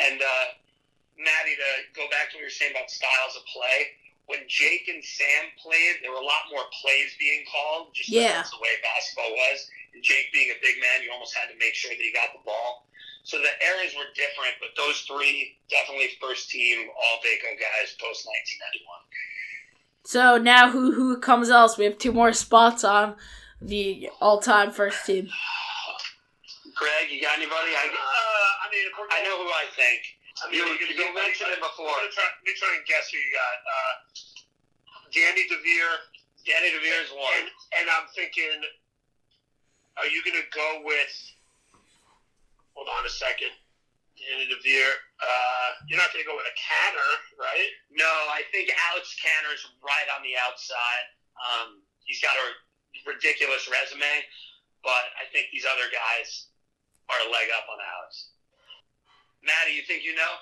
And 0.01 0.21
uh, 0.21 0.47
Maddie, 1.17 1.57
to 1.57 1.71
go 1.97 2.05
back 2.11 2.31
to 2.33 2.37
what 2.37 2.45
you 2.45 2.49
were 2.49 2.53
saying 2.53 2.73
about 2.77 2.91
styles 2.91 3.37
of 3.41 3.45
play, 3.49 3.97
when 4.27 4.41
Jake 4.49 4.89
and 4.89 5.01
Sam 5.05 5.53
played, 5.61 6.01
there 6.03 6.11
were 6.13 6.21
a 6.21 6.25
lot 6.29 6.49
more 6.53 6.65
plays 6.81 7.13
being 7.21 7.45
called. 7.49 7.93
Just 7.95 8.09
Yeah. 8.09 8.41
that's 8.41 8.51
the 8.53 8.61
way 8.61 8.73
basketball 8.83 9.33
was. 9.33 9.69
And 9.93 10.03
Jake 10.03 10.33
being 10.33 10.51
a 10.51 10.59
big 10.65 10.81
man, 10.81 11.05
you 11.05 11.13
almost 11.13 11.37
had 11.37 11.49
to 11.53 11.57
make 11.61 11.73
sure 11.77 11.93
that 11.93 12.01
he 12.01 12.11
got 12.13 12.33
the 12.33 12.43
ball. 12.45 12.89
So 13.25 13.39
the 13.39 13.49
eras 13.65 13.95
were 13.97 14.05
different, 14.15 14.53
but 14.61 14.77
those 14.77 15.01
three 15.09 15.57
definitely 15.71 16.11
first 16.21 16.51
team 16.51 16.89
All 16.93 17.17
Baco 17.25 17.57
guys 17.57 17.97
post 17.97 18.29
1991. 18.29 20.05
So 20.05 20.37
now 20.37 20.69
who 20.71 20.93
who 20.93 21.17
comes 21.19 21.49
else? 21.49 21.79
We 21.79 21.87
have 21.89 21.97
two 21.97 22.13
more 22.13 22.33
spots 22.37 22.85
on 22.85 23.17
the 23.63 24.11
all 24.21 24.39
time 24.41 24.71
first 24.71 25.07
team. 25.07 25.29
Greg, 26.77 27.09
you 27.09 27.23
got 27.23 27.39
anybody? 27.39 27.73
I, 27.73 27.89
Uh, 27.89 28.51
I 28.61 28.67
mean, 28.69 28.87
I 29.09 29.23
know 29.25 29.41
who 29.41 29.49
I 29.49 29.65
think. 29.73 30.01
I 30.45 30.51
mean, 30.51 30.59
You, 30.61 30.67
we're 30.69 30.77
gonna 30.77 30.93
you 30.93 31.09
go- 31.09 31.15
mentioned 31.17 31.49
it 31.55 31.63
before. 31.65 31.87
Let 31.97 32.05
me 32.05 32.13
try, 32.13 32.27
let 32.29 32.45
me 32.45 32.53
try 32.61 32.71
and 32.77 32.85
guess 32.85 33.09
who 33.09 33.17
you 33.17 33.31
got. 33.33 33.57
Uh, 33.65 33.93
Danny 35.15 35.47
DeVere, 35.49 35.97
Danny 36.45 36.69
DeVere 36.75 37.01
is 37.09 37.13
one. 37.15 37.31
and, 37.41 37.49
and 37.81 37.87
I'm 37.89 38.11
thinking, 38.13 38.59
are 39.97 40.11
you 40.11 40.21
going 40.27 40.37
to 40.37 40.49
go 40.53 40.83
with? 40.85 41.15
Hold 42.75 42.91
on 42.91 43.07
a 43.07 43.11
second. 43.13 43.55
Danny 44.19 44.47
DeVere. 44.47 44.95
Uh, 45.19 45.69
you're 45.91 45.99
not 45.99 46.11
going 46.15 46.23
to 46.23 46.29
go 46.29 46.37
with 46.39 46.47
a 46.47 46.57
Canner, 46.59 47.11
right? 47.39 47.71
No, 47.91 48.09
I 48.31 48.47
think 48.55 48.71
Alex 48.91 49.15
Canner's 49.19 49.63
right 49.83 50.09
on 50.15 50.23
the 50.23 50.35
outside. 50.39 51.07
Um, 51.39 51.83
he's 52.07 52.23
got 52.23 52.35
a 52.35 52.47
ridiculous 53.07 53.67
resume, 53.67 54.07
but 54.87 55.11
I 55.19 55.27
think 55.35 55.51
these 55.51 55.67
other 55.67 55.91
guys 55.91 56.47
are 57.11 57.21
a 57.27 57.29
leg 57.31 57.51
up 57.53 57.67
on 57.69 57.79
Alex. 57.83 58.31
Maddie, 59.43 59.77
you 59.77 59.83
think 59.83 60.05
you 60.05 60.15
know? 60.15 60.35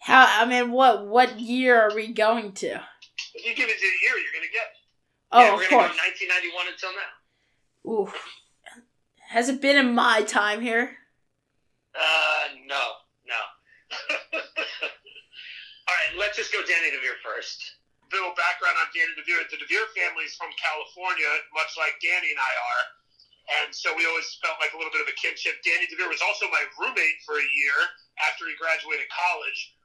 How? 0.00 0.26
I 0.28 0.44
mean, 0.44 0.70
what 0.70 1.06
what 1.06 1.40
year 1.40 1.80
are 1.80 1.94
we 1.94 2.12
going 2.12 2.52
to? 2.60 2.76
If 3.34 3.46
you 3.46 3.54
give 3.54 3.68
it 3.70 3.78
to 3.78 3.86
a 3.86 3.98
year, 4.04 4.20
you're 4.20 4.34
gonna 4.36 4.52
get. 4.52 4.68
It. 4.68 4.76
Oh, 5.32 5.40
yeah, 5.40 5.48
of 5.48 5.54
we're 5.56 5.70
gonna 5.70 5.88
course. 5.88 5.96
go 5.96 6.04
1991 6.52 6.66
until 6.68 6.92
now. 6.92 7.12
Ooh, 7.90 8.12
has 9.28 9.48
it 9.48 9.62
been 9.62 9.76
in 9.78 9.94
my 9.94 10.22
time 10.22 10.60
here? 10.60 10.98
Uh, 11.94 12.44
no, 12.66 12.84
no. 13.24 13.40
All 15.86 15.94
right, 15.94 16.12
let's 16.18 16.34
just 16.34 16.50
go 16.50 16.58
Danny 16.66 16.90
DeVere 16.90 17.20
first. 17.22 17.78
A 18.02 18.08
little 18.10 18.34
background 18.34 18.76
on 18.82 18.90
Danny 18.90 19.14
DeVere. 19.14 19.46
The 19.50 19.62
DeVere 19.62 19.86
family 19.94 20.26
is 20.26 20.34
from 20.34 20.50
California, 20.58 21.30
much 21.54 21.78
like 21.78 21.94
Danny 22.02 22.34
and 22.34 22.40
I 22.42 22.52
are. 22.52 22.84
And 23.60 23.68
so 23.76 23.92
we 23.92 24.08
always 24.08 24.26
felt 24.40 24.56
like 24.58 24.72
a 24.72 24.78
little 24.80 24.92
bit 24.92 25.04
of 25.04 25.10
a 25.10 25.16
kinship. 25.20 25.60
Danny 25.60 25.84
DeVere 25.92 26.08
was 26.08 26.24
also 26.24 26.48
my 26.48 26.64
roommate 26.80 27.20
for 27.28 27.36
a 27.36 27.46
year 27.46 27.76
after 28.24 28.48
he 28.48 28.56
graduated 28.56 29.04
college. 29.12 29.76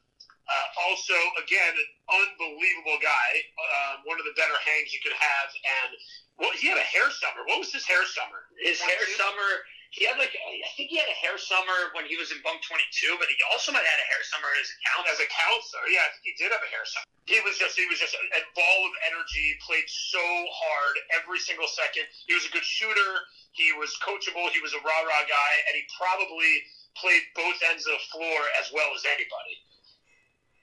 Uh, 0.50 0.68
also, 0.90 1.14
again, 1.38 1.76
an 1.78 1.90
unbelievable 2.10 2.98
guy. 3.04 3.30
Um, 3.60 4.08
one 4.10 4.18
of 4.18 4.26
the 4.26 4.34
better 4.34 4.56
hangs 4.66 4.90
you 4.96 5.04
could 5.04 5.14
have. 5.14 5.50
And 5.54 5.92
well, 6.40 6.56
he 6.56 6.72
had 6.72 6.80
a 6.80 6.88
hair 6.88 7.12
summer. 7.12 7.46
What 7.46 7.60
was 7.60 7.70
his 7.70 7.86
hair 7.86 8.02
summer? 8.08 8.48
His 8.58 8.80
hair 8.80 8.98
22? 8.98 9.20
summer. 9.20 9.50
He 9.90 10.06
had 10.06 10.22
like 10.22 10.30
I 10.38 10.70
think 10.78 10.94
he 10.94 11.02
had 11.02 11.10
a 11.10 11.18
hair 11.18 11.42
summer 11.42 11.90
when 11.98 12.06
he 12.06 12.14
was 12.14 12.30
in 12.30 12.38
bunk 12.46 12.62
22, 12.62 13.18
but 13.18 13.26
he 13.26 13.38
also 13.50 13.74
might 13.74 13.82
have 13.82 13.94
had 13.98 14.06
a 14.06 14.10
hair 14.14 14.22
summer 14.30 14.50
as 14.62 14.70
a 14.70 14.78
count. 14.86 15.06
as 15.10 15.18
a 15.18 15.30
counselor. 15.34 15.86
Yeah, 15.90 16.06
I 16.06 16.14
think 16.14 16.30
he 16.30 16.36
did 16.38 16.54
have 16.54 16.62
a 16.62 16.70
hair 16.70 16.86
summer. 16.86 17.10
He 17.26 17.42
was 17.42 17.58
just 17.58 17.74
he 17.74 17.90
was 17.90 17.98
just 17.98 18.14
a, 18.14 18.22
a 18.22 18.42
ball 18.54 18.80
of 18.86 18.94
energy. 19.10 19.58
Played 19.66 19.90
so 19.90 20.22
hard 20.22 20.94
every 21.18 21.42
single 21.42 21.66
second. 21.66 22.06
He 22.30 22.38
was 22.38 22.46
a 22.46 22.54
good 22.54 22.66
shooter. 22.66 23.12
He 23.58 23.74
was 23.74 23.90
coachable. 24.06 24.54
He 24.54 24.62
was 24.62 24.78
a 24.78 24.82
rah 24.86 25.04
rah 25.10 25.26
guy, 25.26 25.54
and 25.70 25.74
he 25.74 25.84
probably 25.98 26.54
played 26.94 27.26
both 27.34 27.58
ends 27.74 27.90
of 27.90 27.98
the 27.98 28.04
floor 28.14 28.40
as 28.62 28.70
well 28.70 28.94
as 28.94 29.02
anybody. 29.10 29.58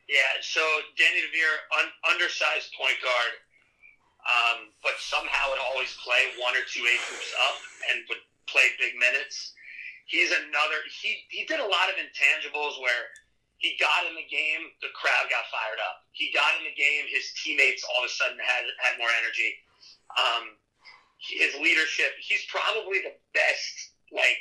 Yeah, 0.07 0.39
so 0.39 0.63
Danny 0.95 1.19
DeVere, 1.19 1.59
un, 1.83 1.91
undersized 2.15 2.71
point 2.79 2.95
guard, 3.03 3.33
um, 4.23 4.59
but 4.83 4.95
somehow 5.03 5.51
would 5.51 5.63
always 5.67 5.91
play 5.99 6.31
one 6.39 6.55
or 6.55 6.63
two 6.71 6.87
eight 6.87 7.03
groups 7.11 7.35
up 7.43 7.59
and 7.91 8.07
would 8.07 8.23
play 8.47 8.67
big 8.79 8.95
minutes. 8.99 9.53
He's 10.07 10.31
another. 10.31 10.79
He 11.03 11.27
he 11.31 11.45
did 11.47 11.59
a 11.59 11.67
lot 11.67 11.91
of 11.91 11.99
intangibles 11.99 12.79
where 12.79 13.11
he 13.59 13.75
got 13.81 14.05
in 14.05 14.15
the 14.15 14.29
game, 14.29 14.69
the 14.85 14.93
crowd 14.93 15.33
got 15.33 15.49
fired 15.49 15.81
up. 15.81 16.05
He 16.13 16.29
got 16.31 16.61
in 16.61 16.69
the 16.69 16.77
game, 16.77 17.09
his 17.09 17.33
teammates 17.41 17.83
all 17.89 18.05
of 18.05 18.09
a 18.09 18.13
sudden 18.13 18.37
had 18.37 18.65
had 18.85 19.01
more 19.01 19.11
energy. 19.25 19.51
Um, 20.15 20.61
his 21.19 21.57
leadership. 21.57 22.15
He's 22.21 22.45
probably 22.47 23.01
the 23.01 23.17
best. 23.33 23.75
Like 24.13 24.39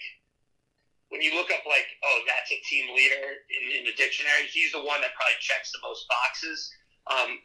when 1.10 1.24
you 1.24 1.34
look 1.34 1.50
up 1.50 1.64
like, 1.66 1.88
oh, 2.04 2.20
that's 2.28 2.52
a 2.52 2.60
team 2.68 2.92
leader 2.94 3.42
in, 3.50 3.82
in 3.82 3.84
the 3.88 3.96
dictionary. 3.96 4.52
He's 4.52 4.76
the 4.76 4.84
one 4.84 5.00
that 5.02 5.16
probably 5.16 5.40
checks 5.40 5.72
the 5.72 5.82
most 5.82 6.06
boxes 6.12 6.70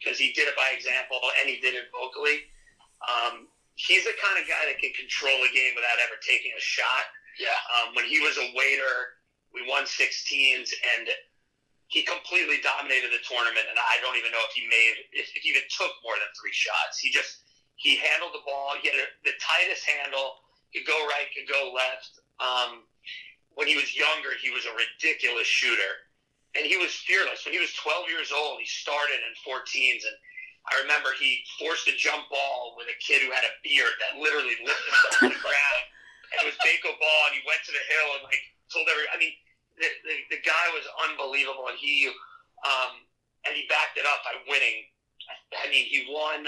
because 0.01 0.19
he 0.19 0.33
did 0.33 0.49
it 0.49 0.57
by 0.57 0.75
example 0.75 1.21
and 1.41 1.49
he 1.49 1.61
did 1.61 1.79
it 1.79 1.93
vocally. 1.93 2.51
Um, 3.05 3.49
he's 3.89 4.05
the 4.05 4.17
kind 4.21 4.37
of 4.37 4.45
guy 4.45 4.61
that 4.69 4.77
can 4.77 4.93
control 4.93 5.37
a 5.41 5.51
game 5.53 5.73
without 5.73 5.97
ever 6.05 6.21
taking 6.21 6.53
a 6.53 6.63
shot. 6.63 7.09
Yeah. 7.41 7.57
Um, 7.81 7.97
when 7.97 8.05
he 8.05 8.21
was 8.21 8.37
a 8.37 8.53
waiter, 8.53 9.21
we 9.57 9.65
won 9.65 9.89
16s, 9.89 10.69
and 10.97 11.09
he 11.89 12.05
completely 12.05 12.61
dominated 12.61 13.11
the 13.11 13.23
tournament. 13.25 13.67
And 13.67 13.79
I 13.81 13.99
don't 14.05 14.21
even 14.21 14.31
know 14.31 14.45
if 14.45 14.53
he 14.53 14.69
made, 14.69 15.09
if 15.17 15.33
he 15.33 15.41
even 15.49 15.65
took 15.73 15.91
more 16.05 16.15
than 16.21 16.29
three 16.37 16.55
shots. 16.55 17.01
He 17.01 17.11
just 17.11 17.43
he 17.81 17.97
handled 17.97 18.37
the 18.37 18.45
ball. 18.45 18.77
He 18.77 18.93
had 18.93 19.01
a, 19.01 19.09
the 19.25 19.35
tightest 19.41 19.89
handle. 19.89 20.45
Could 20.71 20.87
go 20.87 20.99
right, 21.11 21.27
could 21.33 21.49
go 21.51 21.73
left. 21.75 22.21
Um, 22.39 22.87
when 23.57 23.67
he 23.67 23.75
was 23.75 23.97
younger, 23.97 24.37
he 24.39 24.53
was 24.55 24.69
a 24.69 24.75
ridiculous 24.77 25.49
shooter, 25.49 26.07
and 26.55 26.63
he 26.63 26.79
was 26.79 26.95
fearless. 26.95 27.43
When 27.43 27.57
he 27.57 27.59
was 27.59 27.75
12 27.75 28.07
years 28.07 28.31
old, 28.31 28.63
he 28.63 28.69
started 28.69 29.19
in 29.19 29.35
14s, 29.43 30.07
and 30.07 30.17
I 30.71 30.79
remember 30.87 31.11
he 31.19 31.43
forced 31.59 31.91
a 31.91 31.95
jump 31.99 32.31
ball 32.31 32.79
with 32.79 32.87
a 32.87 32.97
kid 33.03 33.27
who 33.27 33.35
had 33.35 33.43
a 33.43 33.55
beard 33.67 33.91
that 33.99 34.23
literally 34.23 34.55
lifted 34.63 34.95
him 34.95 35.03
off 35.11 35.19
the 35.35 35.43
ground. 35.47 35.85
And 36.31 36.47
it 36.47 36.47
was 36.47 36.59
Baco 36.63 36.95
ball, 36.95 37.23
and 37.27 37.35
he 37.35 37.43
went 37.43 37.59
to 37.67 37.75
the 37.75 37.85
hill 37.91 38.09
and 38.19 38.23
like 38.23 38.43
told 38.71 38.87
every. 38.87 39.03
I 39.11 39.19
mean, 39.19 39.35
the, 39.75 39.91
the, 40.07 40.39
the 40.39 40.41
guy 40.47 40.67
was 40.71 40.87
unbelievable, 41.11 41.67
and 41.67 41.75
he 41.75 42.07
um, 42.63 43.03
and 43.47 43.53
he 43.59 43.67
backed 43.67 43.99
it 43.99 44.07
up 44.07 44.23
by 44.23 44.39
winning. 44.47 44.87
I 45.59 45.67
mean, 45.67 45.91
he 45.91 46.07
won 46.07 46.47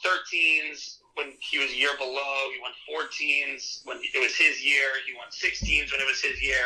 13s 0.00 1.04
when 1.14 1.36
he 1.44 1.60
was 1.60 1.70
a 1.72 1.76
year 1.76 1.92
below. 2.00 2.48
He 2.52 2.58
won 2.60 2.72
14s 2.88 3.84
when 3.84 4.00
it 4.00 4.20
was 4.20 4.32
his 4.36 4.64
year. 4.64 4.96
He 5.04 5.12
won 5.12 5.28
16s 5.28 5.92
when 5.92 6.00
it 6.00 6.08
was 6.08 6.24
his 6.24 6.40
year. 6.40 6.64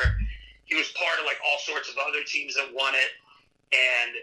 He 0.64 0.74
was 0.74 0.90
part 0.94 1.18
of 1.18 1.26
like 1.26 1.38
all 1.42 1.58
sorts 1.58 1.90
of 1.90 1.98
other 1.98 2.22
teams 2.26 2.54
that 2.54 2.70
won 2.70 2.94
it, 2.94 3.10
and 3.74 4.14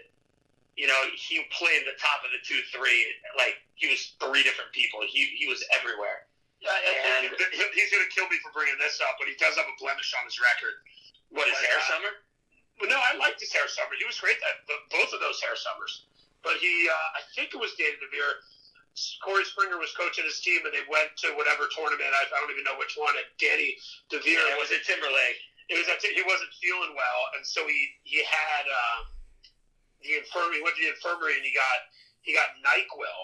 you 0.74 0.86
know 0.90 0.98
he 1.14 1.42
played 1.54 1.86
the 1.86 1.94
top 2.02 2.22
of 2.26 2.30
the 2.34 2.40
two 2.42 2.58
three. 2.74 3.06
Like 3.38 3.58
he 3.74 3.86
was 3.90 4.14
three 4.18 4.42
different 4.42 4.70
people. 4.74 5.00
He 5.06 5.30
he 5.38 5.46
was 5.46 5.62
everywhere. 5.74 6.26
Yeah, 6.64 6.72
And- 7.20 7.28
he's 7.28 7.90
going 7.92 8.00
to 8.00 8.12
kill 8.14 8.24
me 8.32 8.40
for 8.40 8.48
bringing 8.56 8.78
this 8.80 8.96
up, 9.04 9.20
but 9.20 9.28
he 9.28 9.36
does 9.36 9.52
have 9.60 9.68
a 9.68 9.76
blemish 9.76 10.16
on 10.16 10.24
his 10.24 10.40
record. 10.40 10.80
What 11.28 11.44
is 11.44 11.58
hair 11.60 11.76
uh, 11.76 11.90
summer? 11.92 12.12
But 12.80 12.88
no, 12.88 12.96
I 12.96 13.20
liked 13.20 13.36
his 13.44 13.52
hair 13.52 13.68
summer. 13.68 13.92
He 14.00 14.08
was 14.08 14.16
great 14.16 14.40
that 14.40 14.64
both 14.88 15.12
of 15.12 15.20
those 15.20 15.36
hair 15.44 15.52
summers. 15.60 16.08
But 16.40 16.56
he, 16.64 16.88
uh, 16.88 17.18
I 17.20 17.22
think 17.36 17.52
it 17.52 17.60
was 17.60 17.76
David 17.76 18.00
DeVere. 18.00 18.40
Corey 19.20 19.44
Springer 19.44 19.76
was 19.76 19.90
coaching 19.92 20.24
his 20.24 20.38
team, 20.40 20.62
and 20.64 20.72
they 20.72 20.86
went 20.88 21.12
to 21.26 21.34
whatever 21.36 21.66
tournament. 21.74 22.08
I, 22.14 22.22
I 22.32 22.36
don't 22.40 22.52
even 22.54 22.64
know 22.64 22.78
which 22.80 22.94
one. 22.96 23.12
And 23.12 23.26
Danny 23.36 23.76
DeVere 24.08 24.38
Yeah, 24.38 24.56
was 24.56 24.70
it 24.72 24.86
Timberlake? 24.88 25.40
it 25.68 25.76
was 25.80 25.88
he 26.00 26.22
wasn't 26.24 26.52
feeling 26.60 26.92
well, 26.96 27.20
and 27.36 27.42
so 27.44 27.64
he 27.66 27.88
he 28.04 28.20
had 28.24 28.64
uh, 28.68 28.98
the 30.04 30.20
infirmary. 30.20 30.60
He 30.60 30.64
went 30.64 30.76
to 30.76 30.82
the 30.84 30.92
infirmary, 30.92 31.34
and 31.40 31.44
he 31.44 31.52
got 31.56 31.78
he 32.22 32.32
got 32.36 32.52
Nyquil, 32.60 33.20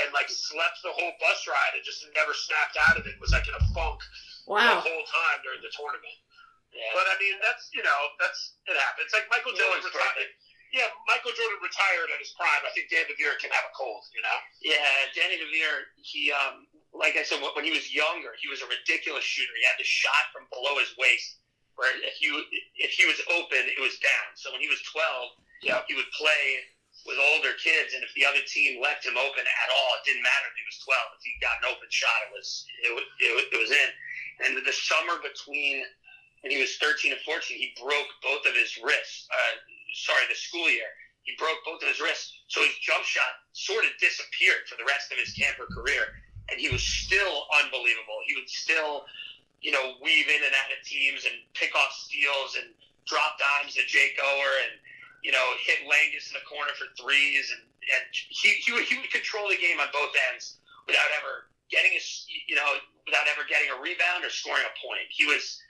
and 0.00 0.14
like 0.14 0.30
slept 0.30 0.78
the 0.86 0.94
whole 0.94 1.14
bus 1.18 1.40
ride, 1.50 1.74
and 1.74 1.82
just 1.82 2.06
never 2.14 2.32
snapped 2.34 2.78
out 2.88 2.96
of 2.98 3.04
it. 3.06 3.18
Was 3.18 3.34
like 3.34 3.46
in 3.50 3.54
a 3.58 3.64
funk 3.74 4.00
the 4.46 4.82
whole 4.86 5.06
time 5.10 5.38
during 5.42 5.60
the 5.62 5.70
tournament. 5.74 6.16
Yeah. 6.70 6.86
But 6.94 7.10
I 7.10 7.18
mean, 7.18 7.34
that's 7.42 7.70
you 7.74 7.82
know, 7.82 8.00
that's 8.22 8.54
it 8.70 8.78
happens. 8.78 9.10
Like 9.10 9.26
Michael 9.30 9.52
No 9.54 9.58
Jordan 9.58 9.82
retired. 9.90 10.14
perfect. 10.14 10.32
Yeah, 10.70 10.86
Michael 11.10 11.34
Jordan 11.34 11.58
retired 11.66 12.14
at 12.14 12.22
his 12.22 12.30
prime. 12.38 12.62
I 12.62 12.70
think 12.70 12.94
Dan 12.94 13.02
DeVere 13.10 13.34
can 13.42 13.50
have 13.50 13.66
a 13.66 13.74
cold. 13.74 14.06
You 14.14 14.22
know. 14.22 14.38
Yeah, 14.62 14.86
Danny 15.18 15.34
DeVere, 15.34 15.82
he, 15.98 16.30
um, 16.30 16.70
like 16.94 17.18
I 17.18 17.26
said, 17.26 17.42
when 17.42 17.66
he 17.66 17.74
was 17.74 17.90
younger, 17.90 18.38
he 18.38 18.46
was 18.46 18.62
a 18.62 18.70
ridiculous 18.70 19.26
shooter. 19.26 19.50
He 19.58 19.66
had 19.66 19.74
the 19.82 19.86
shot 19.88 20.30
from 20.30 20.46
below 20.54 20.78
his 20.78 20.94
waist, 20.94 21.42
where 21.74 21.90
if 22.06 22.22
you 22.22 22.38
if 22.78 22.94
he 22.94 23.02
was 23.02 23.18
open, 23.34 23.66
it 23.66 23.82
was 23.82 23.98
down. 23.98 24.30
So 24.38 24.54
when 24.54 24.62
he 24.62 24.70
was 24.70 24.78
12, 24.94 25.02
Yeah. 25.62 25.80
he 25.88 25.94
would 25.94 26.08
play 26.16 26.60
with 27.08 27.16
older 27.32 27.56
kids, 27.56 27.96
and 27.96 28.04
if 28.04 28.12
the 28.12 28.24
other 28.28 28.44
team 28.44 28.80
left 28.80 29.04
him 29.08 29.16
open 29.16 29.44
at 29.44 29.68
all, 29.72 29.90
it 29.96 30.04
didn't 30.04 30.24
matter 30.24 30.46
if 30.52 30.56
he 30.56 30.64
was 30.68 30.78
12. 30.84 31.16
If 31.16 31.22
he 31.24 31.32
got 31.40 31.56
an 31.64 31.72
open 31.72 31.88
shot, 31.88 32.16
it 32.28 32.32
was 32.32 32.48
it, 32.84 32.92
wa- 32.92 33.12
it, 33.20 33.30
wa- 33.36 33.50
it 33.56 33.60
was 33.60 33.72
in. 33.72 33.90
And 34.44 34.50
the 34.60 34.72
summer 34.72 35.16
between 35.20 35.84
when 36.44 36.52
he 36.52 36.60
was 36.60 36.76
13 36.80 37.12
and 37.12 37.20
14, 37.24 37.56
he 37.56 37.72
broke 37.80 38.08
both 38.24 38.44
of 38.48 38.56
his 38.56 38.76
wrists. 38.80 39.28
Uh, 39.32 39.52
sorry, 39.96 40.24
the 40.28 40.36
school 40.36 40.68
year. 40.68 40.88
He 41.24 41.36
broke 41.36 41.60
both 41.68 41.84
of 41.84 41.88
his 41.88 42.00
wrists, 42.00 42.32
so 42.48 42.64
his 42.64 42.72
jump 42.80 43.04
shot 43.04 43.44
sort 43.52 43.84
of 43.84 43.92
disappeared 44.00 44.64
for 44.68 44.76
the 44.80 44.88
rest 44.88 45.12
of 45.12 45.20
his 45.20 45.36
camper 45.36 45.68
career. 45.68 46.16
And 46.48 46.56
he 46.56 46.72
was 46.72 46.80
still 46.82 47.44
unbelievable. 47.60 48.24
He 48.24 48.34
would 48.36 48.48
still, 48.48 49.04
you 49.60 49.70
know, 49.70 50.00
weave 50.00 50.28
in 50.32 50.40
and 50.40 50.56
out 50.64 50.72
of 50.72 50.80
teams 50.84 51.28
and 51.28 51.36
pick 51.52 51.76
off 51.76 51.92
steals 51.92 52.56
and 52.56 52.72
drop 53.04 53.36
dimes 53.36 53.76
to 53.76 53.84
Jake 53.84 54.16
Ower 54.20 54.52
and, 54.68 54.74
you 55.22 55.32
know, 55.32 55.44
hit 55.64 55.84
Langus 55.84 56.28
in 56.32 56.34
the 56.38 56.46
corner 56.48 56.72
for 56.80 56.88
threes. 56.96 57.52
And, 57.52 57.62
and 57.64 58.04
he, 58.12 58.56
he, 58.64 58.70
would, 58.72 58.84
he 58.88 58.96
would 58.98 59.10
control 59.12 59.48
the 59.48 59.60
game 59.60 59.80
on 59.80 59.88
both 59.92 60.12
ends 60.32 60.58
without 60.88 61.10
ever 61.20 61.48
getting 61.68 61.92
a, 61.92 62.02
s- 62.02 62.24
you 62.48 62.56
know, 62.56 62.66
without 63.06 63.28
ever 63.30 63.44
getting 63.48 63.68
a 63.70 63.78
rebound 63.78 64.24
or 64.24 64.30
scoring 64.32 64.64
a 64.64 64.74
point. 64.80 65.06
He 65.12 65.26
was, 65.28 65.60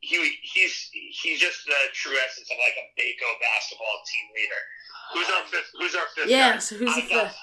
he 0.00 0.16
he's 0.40 0.88
he's 0.92 1.36
just 1.36 1.60
the 1.68 1.76
true 1.92 2.16
essence 2.24 2.48
of 2.48 2.56
like 2.56 2.72
a 2.80 2.88
Baco 2.96 3.28
basketball 3.36 4.00
team 4.08 4.26
leader. 4.32 4.62
Who's 5.12 5.28
our 5.28 5.44
fifth? 5.52 5.70
Who's 5.76 5.92
our 5.92 6.08
fifth? 6.16 6.32
Yeah. 6.32 6.56
guy? 6.56 6.64
So 6.64 6.80
who's 6.80 6.88
the 6.96 7.04
I 7.04 7.08
got, 7.12 7.28
fifth? 7.28 7.40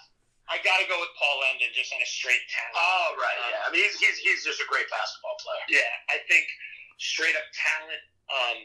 I 0.50 0.58
got 0.66 0.82
to 0.82 0.88
go 0.90 0.98
with 0.98 1.14
Paul 1.22 1.38
Endon 1.54 1.70
just 1.78 1.94
on 1.94 2.02
a 2.02 2.10
straight 2.10 2.42
talent. 2.50 2.74
Oh 2.82 3.14
right, 3.22 3.38
yeah. 3.54 3.62
I 3.62 3.70
mean, 3.70 3.86
he's, 3.86 4.02
he's 4.02 4.18
he's 4.26 4.42
just 4.42 4.58
a 4.58 4.66
great 4.74 4.90
basketball 4.90 5.38
player. 5.38 5.62
Yeah, 5.70 5.86
I 6.10 6.18
think 6.26 6.50
straight 6.98 7.38
up 7.38 7.46
talent. 7.54 8.02
Um, 8.26 8.60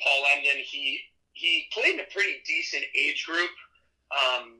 Paul 0.00 0.20
Endon, 0.32 0.56
he 0.64 1.04
he 1.38 1.70
played 1.70 1.94
in 1.94 2.02
a 2.02 2.10
pretty 2.10 2.42
decent 2.42 2.82
age 2.98 3.22
group 3.22 3.54
um, 4.10 4.58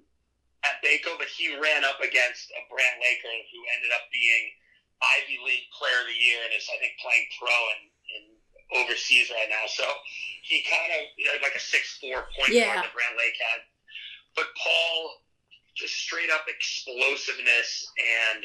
at 0.62 0.79
Baco, 0.79 1.19
but 1.19 1.27
he 1.27 1.51
ran 1.59 1.83
up 1.83 1.99
against 1.99 2.55
a 2.55 2.62
Brant 2.71 3.03
Laker 3.03 3.35
who 3.51 3.59
ended 3.75 3.91
up 3.91 4.07
being 4.14 4.55
Ivy 5.03 5.43
League 5.43 5.67
Player 5.75 6.07
of 6.07 6.09
the 6.11 6.19
Year 6.19 6.38
and 6.47 6.55
is 6.55 6.71
I 6.71 6.79
think 6.79 6.95
playing 7.03 7.27
pro 7.38 7.51
in, 7.51 7.81
in 8.14 8.23
overseas 8.83 9.31
right 9.35 9.51
now. 9.51 9.67
So 9.67 9.87
he 10.47 10.62
kind 10.67 10.91
of 10.95 11.03
you 11.19 11.27
know, 11.27 11.35
like 11.43 11.59
a 11.59 11.62
six 11.62 11.99
four 11.99 12.31
point 12.38 12.55
Yeah. 12.55 12.71
guard 12.71 12.87
that 12.87 12.95
Brant 12.95 13.19
Lake 13.19 13.35
had, 13.38 13.67
but 14.38 14.47
Paul 14.55 15.23
just 15.75 15.95
straight 15.95 16.31
up 16.31 16.47
explosiveness 16.51 17.87
and 17.99 18.43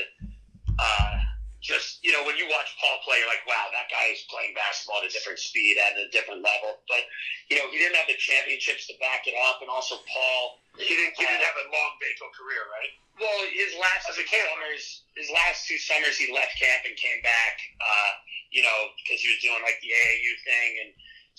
uh, 0.78 1.18
just 1.64 2.04
you 2.04 2.12
know 2.12 2.28
when 2.28 2.36
you 2.36 2.44
watch 2.52 2.76
Paul 2.76 3.00
play, 3.08 3.24
you're 3.24 3.32
like, 3.32 3.48
wow, 3.48 3.72
that 3.72 3.88
guy 3.88 4.12
is 4.12 4.28
playing 4.28 4.52
basketball 4.52 5.00
at 5.00 5.08
a 5.08 5.14
different 5.16 5.40
speed 5.40 5.80
at 5.80 5.96
a 5.96 6.12
different 6.12 6.44
level. 6.44 6.84
But 6.92 7.08
you 7.48 7.56
know 7.56 7.72
he 7.72 7.80
didn't 7.80 7.96
have 7.96 8.12
the 8.12 8.20
championships 8.20 8.86
to 8.92 9.00
back 9.00 9.26
it 9.26 9.34
up, 9.48 9.64
and 9.64 9.72
also 9.72 10.04
Paul. 10.04 10.60
He 10.76 10.92
didn't. 10.92 11.16
He 11.16 11.24
didn't 11.24 11.42
have 11.42 11.56
a 11.56 11.72
long 11.72 11.92
Baco 12.04 12.28
career, 12.36 12.68
right? 12.68 12.92
Well, 13.16 13.40
his 13.56 13.78
last 13.80 14.10
As 14.12 14.20
a 14.20 14.26
two 14.26 14.44
summers, 14.52 14.84
his 15.16 15.30
last 15.32 15.70
two 15.70 15.80
summers, 15.80 16.20
he 16.20 16.34
left 16.34 16.60
camp 16.60 16.84
and 16.84 16.98
came 17.00 17.24
back. 17.24 17.56
Uh, 17.80 18.12
you 18.52 18.62
know, 18.62 18.92
because 19.00 19.24
he 19.24 19.32
was 19.32 19.40
doing 19.40 19.64
like 19.64 19.80
the 19.80 19.94
AAU 19.94 20.34
thing, 20.44 20.70
and 20.84 20.90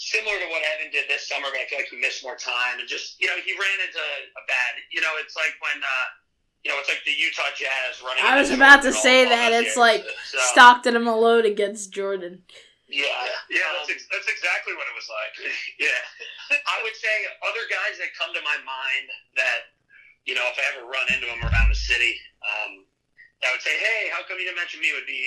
similar 0.00 0.40
to 0.40 0.48
what 0.48 0.64
Evan 0.64 0.88
did 0.88 1.04
this 1.06 1.28
summer, 1.28 1.52
but 1.52 1.60
I 1.60 1.68
feel 1.68 1.82
like 1.82 1.92
he 1.92 2.00
missed 2.00 2.24
more 2.24 2.40
time, 2.40 2.80
and 2.80 2.88
just 2.88 3.20
you 3.20 3.28
know, 3.28 3.36
he 3.44 3.52
ran 3.60 3.78
into 3.84 4.00
a 4.00 4.42
bad. 4.48 4.80
You 4.88 5.04
know, 5.04 5.12
it's 5.20 5.36
like 5.36 5.52
when. 5.60 5.84
Uh, 5.84 6.23
you 6.64 6.72
know, 6.72 6.80
it's 6.80 6.88
like 6.88 7.04
the 7.04 7.12
Utah 7.12 7.52
Jazz 7.54 8.00
running. 8.00 8.24
I 8.24 8.40
was 8.40 8.48
into 8.50 8.58
about 8.58 8.82
to 8.82 8.92
say 8.92 9.24
all- 9.24 9.32
all 9.32 9.36
that. 9.36 9.52
It's 9.52 9.76
years. 9.76 9.84
like 9.84 10.04
So, 10.26 10.38
Stockton 10.52 10.96
and 10.96 11.04
Malone 11.04 11.44
against 11.44 11.92
Jordan. 11.92 12.42
Yeah, 12.88 13.04
Yeah, 13.50 13.64
um, 13.68 13.84
that's 13.84 13.90
ex- 13.90 14.08
that's 14.12 14.28
exactly 14.28 14.72
what 14.76 14.86
it 14.88 14.94
was 14.94 15.08
like. 15.08 15.34
yeah. 15.80 16.00
I 16.68 16.80
would 16.84 16.94
say 16.96 17.14
other 17.44 17.64
guys 17.68 17.98
that 17.98 18.14
come 18.16 18.32
to 18.34 18.40
my 18.44 18.56
mind 18.64 19.06
that, 19.36 19.72
you 20.24 20.34
know, 20.36 20.44
if 20.48 20.56
I 20.56 20.64
ever 20.76 20.86
run 20.88 21.04
into 21.12 21.26
them 21.26 21.42
around 21.42 21.68
the 21.68 21.76
city, 21.80 22.16
um, 22.44 22.84
I 23.44 23.50
would 23.52 23.60
say, 23.64 23.76
hey, 23.76 24.08
how 24.12 24.22
come 24.24 24.38
you 24.38 24.44
didn't 24.48 24.56
mention 24.60 24.80
me? 24.80 24.92
Would 24.94 25.08
be 25.08 25.26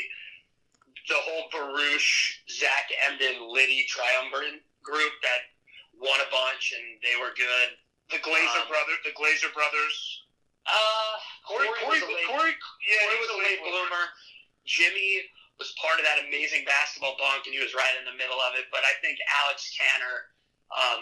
the 1.10 1.18
whole 1.22 1.50
Baruch, 1.52 2.08
Zach 2.50 2.88
Emden, 3.10 3.46
Liddy 3.52 3.86
triumvirate 3.90 4.64
group 4.82 5.14
that 5.22 5.42
won 6.00 6.18
a 6.22 6.30
bunch 6.32 6.74
and 6.78 6.86
they 7.04 7.18
were 7.20 7.34
good. 7.38 7.70
The 8.10 8.18
Glatzer 8.24 8.64
Um, 8.64 8.70
brother, 8.70 8.94
the 9.04 9.12
Glatzer 9.18 9.52
brothers. 9.54 10.24
Uh, 10.68 11.14
Corey, 11.48 11.64
Corey, 11.64 11.80
Corey, 11.80 12.00
was 12.04 12.12
late, 12.12 12.28
Corey, 12.28 12.54
yeah, 12.84 13.04
Corey 13.08 13.16
he 13.16 13.24
was 13.24 13.32
a 13.32 13.40
late 13.40 13.62
bloomer. 13.64 14.04
Jimmy 14.68 15.24
was 15.56 15.72
part 15.80 15.98
of 15.98 16.04
that 16.04 16.22
amazing 16.28 16.68
basketball 16.68 17.16
bunk, 17.16 17.48
and 17.48 17.56
he 17.56 17.64
was 17.64 17.72
right 17.72 17.96
in 17.96 18.04
the 18.04 18.14
middle 18.20 18.38
of 18.44 18.54
it. 18.60 18.68
But 18.70 18.84
I 18.84 18.94
think 19.00 19.18
Alex 19.48 19.72
Tanner, 19.74 20.16
um, 20.76 21.02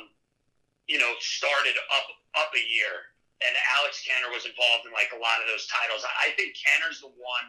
you 0.86 1.02
know, 1.02 1.18
started 1.18 1.76
up 1.90 2.08
up 2.38 2.54
a 2.54 2.62
year, 2.62 3.10
and 3.42 3.58
Alex 3.82 4.06
Tanner 4.06 4.30
was 4.30 4.46
involved 4.46 4.86
in 4.86 4.94
like 4.94 5.10
a 5.12 5.20
lot 5.20 5.42
of 5.42 5.50
those 5.50 5.66
titles. 5.66 6.06
I 6.06 6.30
I 6.30 6.38
think 6.38 6.54
Tanner's 6.56 7.02
the 7.02 7.12
one 7.12 7.48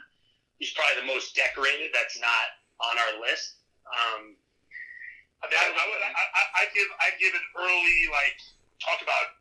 who's 0.56 0.72
probably 0.72 1.04
the 1.04 1.10
most 1.12 1.36
decorated. 1.36 1.92
That's 1.92 2.16
not 2.16 2.46
on 2.80 2.96
our 2.96 3.12
list. 3.20 3.60
Um, 3.86 4.34
I, 5.40 5.52
mean, 5.52 5.60
I, 5.60 5.66
I 5.68 5.84
would, 5.86 6.00
I, 6.02 6.10
I, 6.10 6.42
I 6.58 6.64
give, 6.74 6.88
I 6.98 7.08
give 7.20 7.32
an 7.36 7.46
early 7.54 8.00
like 8.10 8.40
talk 8.82 8.98
about 9.04 9.35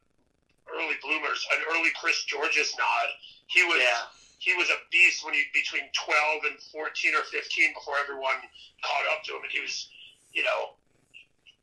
early 0.71 0.97
bloomers, 1.01 1.41
an 1.53 1.61
early 1.73 1.91
Chris 1.99 2.23
Georges 2.25 2.73
nod. 2.77 3.07
He 3.47 3.61
was, 3.63 3.77
yeah, 3.79 4.09
he 4.39 4.53
was 4.57 4.69
a 4.69 4.79
beast 4.91 5.23
when 5.25 5.33
he 5.33 5.45
between 5.53 5.85
twelve 5.93 6.45
and 6.49 6.57
fourteen 6.73 7.13
or 7.13 7.23
fifteen 7.29 7.73
before 7.73 7.95
everyone 8.01 8.37
caught 8.81 9.05
up 9.13 9.21
to 9.29 9.37
him, 9.37 9.43
and 9.45 9.51
he 9.53 9.61
was, 9.61 9.89
you 10.33 10.41
know, 10.43 10.73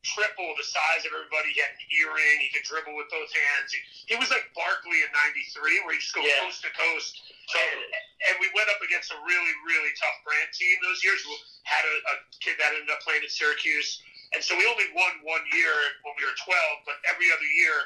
triple 0.02 0.50
the 0.58 0.66
size 0.66 1.06
of 1.06 1.14
everybody. 1.14 1.54
He 1.54 1.62
had 1.62 1.70
an 1.74 1.82
earring. 1.94 2.36
He 2.42 2.50
could 2.50 2.66
dribble 2.66 2.94
with 2.98 3.06
both 3.10 3.30
hands. 3.30 3.70
He, 3.70 4.14
he 4.14 4.16
was 4.18 4.30
like 4.34 4.46
Barkley 4.54 4.98
in 5.02 5.10
'93, 5.14 5.86
where 5.86 5.94
he 5.94 6.02
just 6.02 6.14
go 6.14 6.22
Yeah. 6.26 6.42
coast 6.42 6.62
to 6.66 6.70
coast. 6.74 7.14
totally. 7.50 7.86
And 8.30 8.38
we 8.42 8.50
went 8.54 8.70
up 8.70 8.82
against 8.82 9.10
a 9.14 9.18
really, 9.26 9.54
really 9.66 9.92
tough 9.98 10.18
Brant 10.26 10.50
team 10.54 10.74
those 10.82 11.02
years. 11.02 11.22
We 11.26 11.34
had 11.66 11.82
a, 11.86 11.94
a 12.10 12.14
kid 12.42 12.54
that 12.58 12.74
ended 12.74 12.90
up 12.90 13.02
playing 13.02 13.22
at 13.22 13.30
Syracuse. 13.30 14.02
And 14.32 14.40
so 14.42 14.56
we 14.56 14.64
only 14.64 14.88
won 14.96 15.12
one 15.28 15.44
year 15.52 15.74
when 16.08 16.14
we 16.16 16.24
were 16.24 16.32
12, 16.40 16.88
but 16.88 16.96
every 17.04 17.28
other 17.28 17.44
year, 17.52 17.76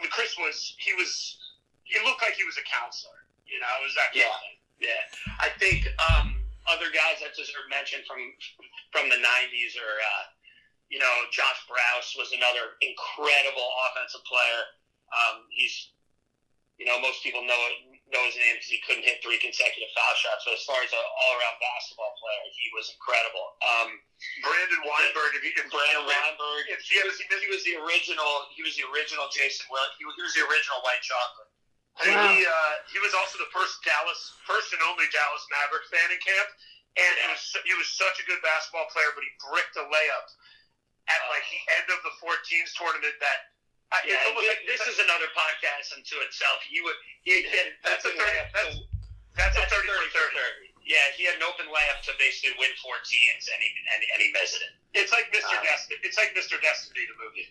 mean, 0.00 0.10
Chris 0.10 0.34
was, 0.40 0.74
he 0.80 0.92
was, 0.96 1.38
he 1.84 2.00
looked 2.04 2.22
like 2.22 2.34
he 2.34 2.44
was 2.44 2.56
a 2.56 2.64
counselor. 2.66 3.20
You 3.46 3.58
know, 3.60 3.70
it 3.80 3.84
was 3.84 3.94
that 3.98 4.10
kind 4.16 4.24
Yeah. 4.26 4.50
of. 4.50 4.58
Yeah, 4.80 5.04
I 5.36 5.52
think 5.60 5.84
um, 6.08 6.40
other 6.64 6.88
guys 6.88 7.20
that 7.20 7.36
deserve 7.36 7.68
mention 7.68 8.00
from 8.08 8.16
from 8.96 9.12
the 9.12 9.20
'90s 9.20 9.76
are, 9.76 9.96
uh, 10.00 10.24
you 10.88 10.96
know, 10.96 11.14
Josh 11.28 11.60
Browse 11.68 12.16
was 12.16 12.32
another 12.32 12.80
incredible 12.80 13.68
offensive 13.84 14.24
player. 14.24 14.60
Um, 15.12 15.44
he's, 15.52 15.92
you 16.80 16.88
know, 16.88 16.96
most 16.96 17.20
people 17.22 17.44
know 17.44 17.60
it, 17.76 17.89
know 18.10 18.22
his 18.26 18.36
name 18.38 18.58
because 18.58 18.70
he 18.70 18.80
couldn't 18.82 19.06
hit 19.06 19.22
three 19.22 19.38
consecutive 19.38 19.90
foul 19.94 20.14
shots. 20.18 20.42
But 20.46 20.58
as 20.58 20.64
far 20.66 20.78
as 20.82 20.90
an 20.90 21.00
all-around 21.00 21.56
basketball 21.62 22.12
player, 22.18 22.44
he 22.54 22.66
was 22.74 22.90
incredible. 22.92 23.56
Um, 23.62 23.88
Brandon 24.44 24.82
Weinberg, 24.84 25.38
if 25.38 25.42
you 25.46 25.54
can 25.54 25.70
Brandon 25.70 26.04
Weinberg, 26.06 26.62
If 26.74 26.82
he 26.86 26.98
was, 27.06 27.16
he 27.18 27.48
was 27.50 27.62
the 27.64 27.78
original. 27.80 28.50
He 28.54 28.62
was 28.66 28.74
the 28.76 28.84
original 28.90 29.26
Jason. 29.30 29.66
Well, 29.70 29.86
he 29.98 30.04
was, 30.04 30.14
he 30.18 30.22
was 30.26 30.34
the 30.36 30.44
original 30.46 30.78
White 30.82 31.02
Chocolate. 31.02 31.50
And 32.06 32.14
Wow. 32.14 32.30
he 32.30 32.46
uh, 32.46 32.74
he 32.94 32.98
was 33.02 33.12
also 33.18 33.36
the 33.42 33.50
first 33.50 33.82
Dallas, 33.82 34.20
first 34.46 34.70
and 34.72 34.80
only 34.86 35.04
Dallas 35.10 35.44
Maverick 35.50 35.84
fan 35.90 36.08
in 36.14 36.20
camp, 36.22 36.48
and 36.96 37.12
he 37.18 37.26
was 37.28 37.42
he 37.66 37.74
was 37.76 37.88
such 37.92 38.16
a 38.22 38.24
good 38.30 38.40
basketball 38.46 38.86
player, 38.94 39.10
but 39.12 39.26
he 39.26 39.30
bricked 39.50 39.74
a 39.76 39.84
layup 39.90 40.26
at 41.10 41.20
like 41.28 41.44
the 41.50 41.62
end 41.82 41.88
of 41.90 42.00
the 42.06 42.14
14s 42.22 42.70
tournament. 42.78 43.12
That 43.20 43.52
I- 43.92 44.02
Yeah, 44.06 44.14
it's 44.22 44.26
almost 44.30 44.46
like 44.46 44.62
this 44.66 44.82
is 44.86 44.98
another 45.02 45.26
podcast 45.34 45.92
unto 45.96 46.16
itself. 46.22 46.62
He 46.68 46.80
would 46.80 46.94
he 47.26 47.42
had 47.50 47.74
That's 47.84 48.04
a 48.06 48.14
open 48.14 48.20
30 48.22 48.30
layup 48.30 48.48
that's, 48.54 48.74
to- 48.78 48.86
that's 49.36 49.56
a 49.56 49.60
that's 49.66 49.74
30 49.74 49.88
30. 49.88 50.70
30. 50.70 50.70
Yeah, 50.86 51.06
he 51.16 51.24
had 51.26 51.36
an 51.38 51.44
open 51.46 51.66
layup 51.70 52.02
to 52.06 52.12
basically 52.18 52.54
win 52.58 52.70
14s, 52.78 53.44
and 53.50 53.58
he 53.62 53.68
and, 53.94 54.00
and 54.14 54.18
he 54.22 54.28
missed 54.32 54.56
it. 54.62 54.72
It's 54.94 55.12
like 55.12 55.30
Mr. 55.34 55.54
Um, 55.58 55.62
Destiny. 55.64 55.98
It's 56.02 56.16
like 56.18 56.34
Mr. 56.34 56.58
Destiny, 56.62 57.06
the 57.06 57.16
movie. 57.18 57.46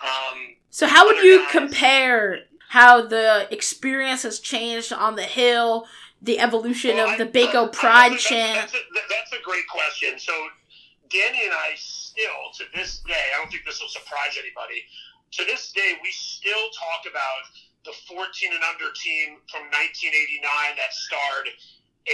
Um, 0.00 0.56
So 0.70 0.86
how 0.86 1.06
would 1.06 1.22
you 1.22 1.40
guys. 1.44 1.52
compare 1.52 2.44
how 2.68 3.02
the 3.06 3.46
experience 3.52 4.22
has 4.22 4.40
changed 4.40 4.92
on 4.92 5.16
the 5.16 5.22
hill, 5.28 5.86
the 6.22 6.38
evolution 6.40 6.96
Well, 6.96 7.10
of 7.10 7.18
the 7.18 7.28
I- 7.28 7.44
Baco 7.46 7.68
I- 7.68 7.72
Pride 7.72 8.12
that's, 8.12 8.24
chant? 8.24 8.54
That's 8.56 8.74
a, 8.74 8.82
that's 9.10 9.32
a 9.32 9.42
great 9.44 9.66
question. 9.68 10.18
So, 10.18 10.32
Danny 11.10 11.44
and 11.44 11.52
I 11.52 11.74
still, 11.76 12.50
to 12.56 12.64
this 12.74 13.00
day, 13.00 13.12
I 13.34 13.38
don't 13.38 13.50
think 13.50 13.64
this 13.66 13.80
will 13.82 13.88
surprise 13.92 14.38
anybody. 14.40 14.82
To 15.32 15.44
this 15.48 15.72
day, 15.72 15.96
we 16.04 16.12
still 16.12 16.68
talk 16.76 17.08
about 17.08 17.42
the 17.88 17.96
14 18.04 18.20
and 18.52 18.64
under 18.68 18.92
team 18.92 19.40
from 19.48 19.64
1989 19.72 20.44
that 20.76 20.92
starred 20.92 21.48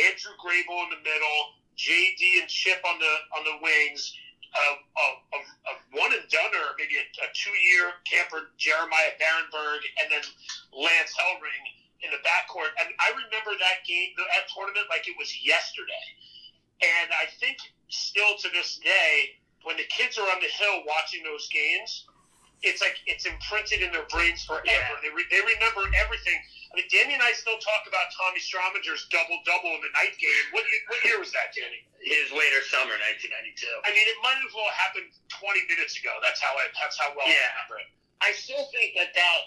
Andrew 0.07 0.39
Grable 0.39 0.87
in 0.87 0.95
the 0.95 1.03
middle, 1.03 1.41
JD 1.75 2.39
and 2.39 2.49
Chip 2.49 2.79
on 2.87 2.99
the 3.03 3.14
on 3.35 3.43
the 3.43 3.57
wings, 3.59 4.14
uh, 4.55 4.77
a, 4.79 5.07
a, 5.35 5.73
one 5.99 6.14
and 6.14 6.31
doneer, 6.31 6.79
maybe 6.79 6.95
a, 6.95 7.07
a 7.27 7.29
two 7.35 7.55
year 7.75 7.99
camper 8.07 8.55
Jeremiah 8.55 9.19
Barenberg, 9.19 9.83
and 9.99 10.07
then 10.14 10.23
Lance 10.71 11.11
Hellring 11.19 11.64
in 12.07 12.14
the 12.14 12.23
backcourt. 12.23 12.71
And 12.79 12.95
I 13.03 13.11
remember 13.19 13.59
that 13.59 13.83
game, 13.83 14.14
that 14.14 14.47
tournament, 14.47 14.87
like 14.95 15.11
it 15.11 15.19
was 15.19 15.35
yesterday. 15.43 16.07
And 16.87 17.11
I 17.19 17.27
think 17.43 17.59
still 17.91 18.39
to 18.47 18.49
this 18.55 18.79
day, 18.79 19.43
when 19.66 19.77
the 19.77 19.91
kids 19.91 20.19
are 20.19 20.29
on 20.31 20.39
the 20.39 20.51
hill 20.55 20.87
watching 20.87 21.27
those 21.27 21.51
games, 21.51 22.07
it's 22.63 22.83
like 22.83 22.99
it's 23.07 23.25
imprinted 23.27 23.83
in 23.87 23.95
their 23.95 24.07
brains 24.11 24.43
forever. 24.43 24.67
Yeah. 24.67 24.99
They, 25.03 25.13
re- 25.15 25.31
they 25.31 25.43
remember 25.43 25.87
everything. 25.95 26.39
I 26.69 26.77
mean, 26.77 26.89
Danny 26.93 27.15
and 27.17 27.25
I 27.25 27.33
still 27.33 27.57
talk 27.63 27.87
about 27.89 28.11
Tommy 28.19 28.43
Strominger's 28.43 29.09
double 29.09 29.39
double 29.47 29.73
in 29.79 29.81
the 29.81 29.93
night 29.97 30.19
game. 30.21 30.45
What 30.53 30.67
year, 30.69 30.83
what 30.91 31.01
year 31.07 31.19
was 31.23 31.33
that, 31.33 31.55
Danny? 31.55 31.89
his 32.03 32.31
later 32.31 32.63
summer, 32.71 32.95
1992. 32.95 33.67
I 33.83 33.91
mean, 33.91 34.07
it 34.07 34.19
might 34.23 34.39
as 34.39 34.53
well 34.55 34.71
happened 34.71 35.11
20 35.35 35.67
minutes 35.67 35.99
ago. 35.99 36.15
That's 36.23 36.39
how 36.39 36.55
I. 36.55 36.71
That's 36.79 36.95
how 36.99 37.11
well 37.15 37.27
Yeah. 37.27 37.43
I 37.43 37.67
remember 37.67 37.79
it. 37.83 37.89
I 38.23 38.31
still 38.35 38.67
think 38.75 38.99
that 38.99 39.15
that 39.15 39.41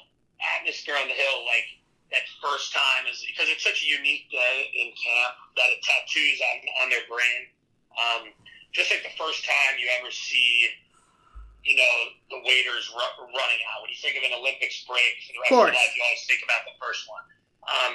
atmosphere 0.60 0.96
on 1.00 1.08
the 1.08 1.16
hill, 1.16 1.44
like 1.48 1.68
that 2.12 2.24
first 2.44 2.72
time, 2.76 3.08
is 3.08 3.24
because 3.24 3.48
it's 3.52 3.64
such 3.64 3.84
a 3.84 3.88
unique 3.88 4.28
day 4.32 4.68
in 4.76 4.92
camp 4.96 5.36
that 5.60 5.72
it 5.72 5.80
tattoos 5.84 6.40
on, 6.44 6.58
on 6.84 6.88
their 6.92 7.04
brain. 7.08 7.42
Um, 7.96 8.22
just 8.72 8.92
like 8.92 9.04
the 9.04 9.16
first 9.20 9.44
time 9.44 9.76
you 9.80 9.88
ever 10.00 10.12
see, 10.12 10.72
you 11.64 11.78
know, 11.78 11.96
the 12.34 12.40
waiters 12.42 12.90
ru- 12.94 13.18
running 13.30 13.62
out. 13.70 13.86
When 13.86 13.90
you 13.94 14.00
think 14.02 14.18
of 14.18 14.24
an 14.26 14.34
Olympics 14.34 14.82
break 14.86 15.14
for 15.26 15.32
the 15.36 15.40
rest 15.46 15.52
of, 15.52 15.58
Course. 15.58 15.70
your 15.72 15.78
life, 15.78 15.94
you 15.94 16.02
always 16.06 16.24
think 16.26 16.42
about 16.42 16.62
the 16.66 16.76
first 16.82 17.06
one. 17.06 17.26
Um, 17.70 17.94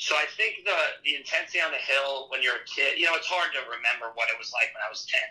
so 0.00 0.16
I 0.16 0.26
think 0.34 0.64
the 0.66 0.78
the 1.06 1.14
intensity 1.14 1.60
on 1.62 1.70
the 1.70 1.82
hill 1.82 2.26
when 2.32 2.42
you're 2.42 2.58
a 2.58 2.66
kid, 2.66 2.98
you 2.98 3.06
know, 3.06 3.14
it's 3.14 3.28
hard 3.30 3.52
to 3.54 3.60
remember 3.68 4.10
what 4.18 4.26
it 4.32 4.36
was 4.40 4.50
like 4.50 4.72
when 4.74 4.82
I 4.82 4.90
was 4.90 5.04
ten. 5.06 5.26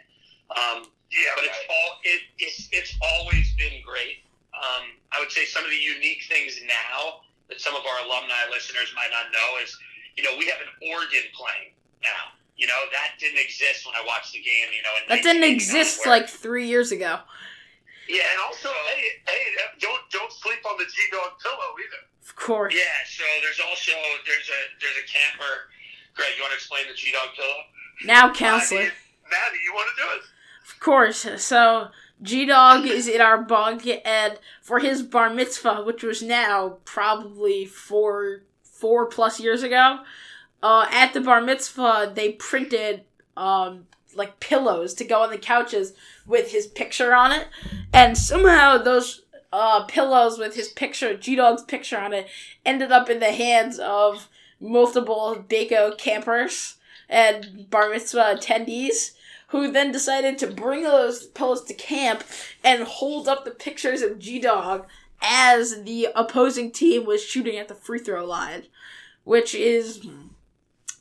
Um, 0.55 0.79
Yeah, 1.11 1.33
but 1.35 1.45
it's 1.45 1.61
all 1.69 1.89
it, 2.05 2.21
it's 2.37 2.69
it's 2.71 2.93
always 3.01 3.49
been 3.57 3.81
great. 3.83 4.23
Um, 4.53 4.93
I 5.11 5.19
would 5.19 5.31
say 5.33 5.45
some 5.45 5.65
of 5.65 5.71
the 5.73 5.77
unique 5.77 6.23
things 6.29 6.61
now 6.65 7.25
that 7.49 7.59
some 7.61 7.73
of 7.75 7.81
our 7.85 7.97
alumni 8.05 8.45
listeners 8.53 8.93
might 8.93 9.09
not 9.09 9.33
know 9.33 9.49
is, 9.61 9.73
you 10.17 10.23
know, 10.23 10.37
we 10.37 10.45
have 10.47 10.61
an 10.61 10.69
organ 10.93 11.25
playing 11.33 11.73
now. 12.05 12.33
You 12.59 12.67
know, 12.67 12.81
that 12.91 13.15
didn't 13.19 13.39
exist 13.39 13.85
when 13.87 13.95
I 13.95 14.03
watched 14.05 14.33
the 14.33 14.43
game. 14.43 14.67
You 14.75 14.83
know, 14.83 14.91
That 15.07 15.23
didn't 15.23 15.47
exist 15.47 16.03
where- 16.05 16.19
like 16.19 16.27
three 16.27 16.67
years 16.67 16.91
ago. 16.91 17.19
yeah, 18.09 18.23
And 18.33 18.41
also, 18.45 18.67
hey, 18.91 19.01
hey, 19.27 19.43
don't 19.79 20.01
don't 20.11 20.31
sleep 20.33 20.59
on 20.69 20.75
the 20.77 20.83
G 20.85 20.97
Dog 21.11 21.39
pillow 21.41 21.71
either. 21.79 22.03
Of 22.27 22.35
course. 22.35 22.73
yeah. 22.75 22.83
So 23.07 23.23
there's 23.41 23.61
also 23.61 23.93
there's 24.27 24.49
a 24.49 24.59
there's 24.81 24.97
a 24.97 25.07
camper. 25.07 25.71
Greg, 26.15 26.29
you 26.35 26.43
want 26.43 26.51
to 26.51 26.57
explain 26.57 26.83
the 26.87 26.93
G 26.95 27.11
Dog 27.13 27.29
pillow? 27.35 27.61
Now, 28.03 28.33
counselor. 28.33 28.81
Maddie, 28.81 28.93
Maddie, 29.31 29.59
you 29.65 29.73
want 29.73 29.87
to 29.95 30.03
do 30.03 30.09
it? 30.17 30.21
Of 30.67 30.79
course. 30.81 31.41
So 31.41 31.91
G 32.21 32.45
Dog 32.45 32.85
is 32.85 33.07
in 33.07 33.21
our 33.21 33.37
bunk, 33.37 33.87
and 34.05 34.37
for 34.61 34.79
his 34.79 35.01
bar 35.01 35.29
mitzvah, 35.29 35.83
which 35.85 36.03
was 36.03 36.21
now 36.21 36.77
probably 36.83 37.65
four 37.65 38.43
four 38.63 39.05
plus 39.05 39.39
years 39.39 39.63
ago, 39.63 39.99
uh, 40.61 40.87
at 40.91 41.13
the 41.13 41.21
bar 41.21 41.41
mitzvah 41.41 42.11
they 42.15 42.33
printed 42.33 43.03
um 43.37 43.85
like 44.15 44.39
pillows 44.39 44.93
to 44.95 45.05
go 45.05 45.21
on 45.21 45.29
the 45.29 45.37
couches 45.37 45.93
with 46.25 46.51
his 46.51 46.67
picture 46.67 47.13
on 47.13 47.31
it, 47.31 47.47
and 47.93 48.17
somehow 48.17 48.77
those 48.77 49.21
uh 49.53 49.83
pillows 49.85 50.37
with 50.37 50.55
his 50.55 50.67
picture, 50.69 51.15
G 51.15 51.35
Dog's 51.35 51.63
picture 51.63 51.97
on 51.97 52.13
it, 52.13 52.27
ended 52.65 52.91
up 52.91 53.09
in 53.09 53.19
the 53.19 53.31
hands 53.31 53.79
of 53.79 54.27
multiple 54.59 55.45
Baco 55.47 55.97
campers 55.97 56.75
and 57.07 57.69
bar 57.69 57.89
mitzvah 57.89 58.35
attendees 58.35 59.11
who 59.49 59.71
then 59.71 59.91
decided 59.91 60.37
to 60.37 60.47
bring 60.47 60.83
those 60.83 61.25
pillows 61.27 61.63
to 61.63 61.73
camp 61.73 62.23
and 62.63 62.83
hold 62.83 63.27
up 63.27 63.45
the 63.45 63.51
pictures 63.51 64.01
of 64.01 64.19
G 64.19 64.39
Dog 64.39 64.85
as 65.21 65.83
the 65.83 66.07
opposing 66.15 66.71
team 66.71 67.05
was 67.05 67.23
shooting 67.23 67.57
at 67.57 67.67
the 67.67 67.75
free 67.75 67.99
throw 67.99 68.25
line, 68.25 68.63
which 69.23 69.55
is 69.55 70.05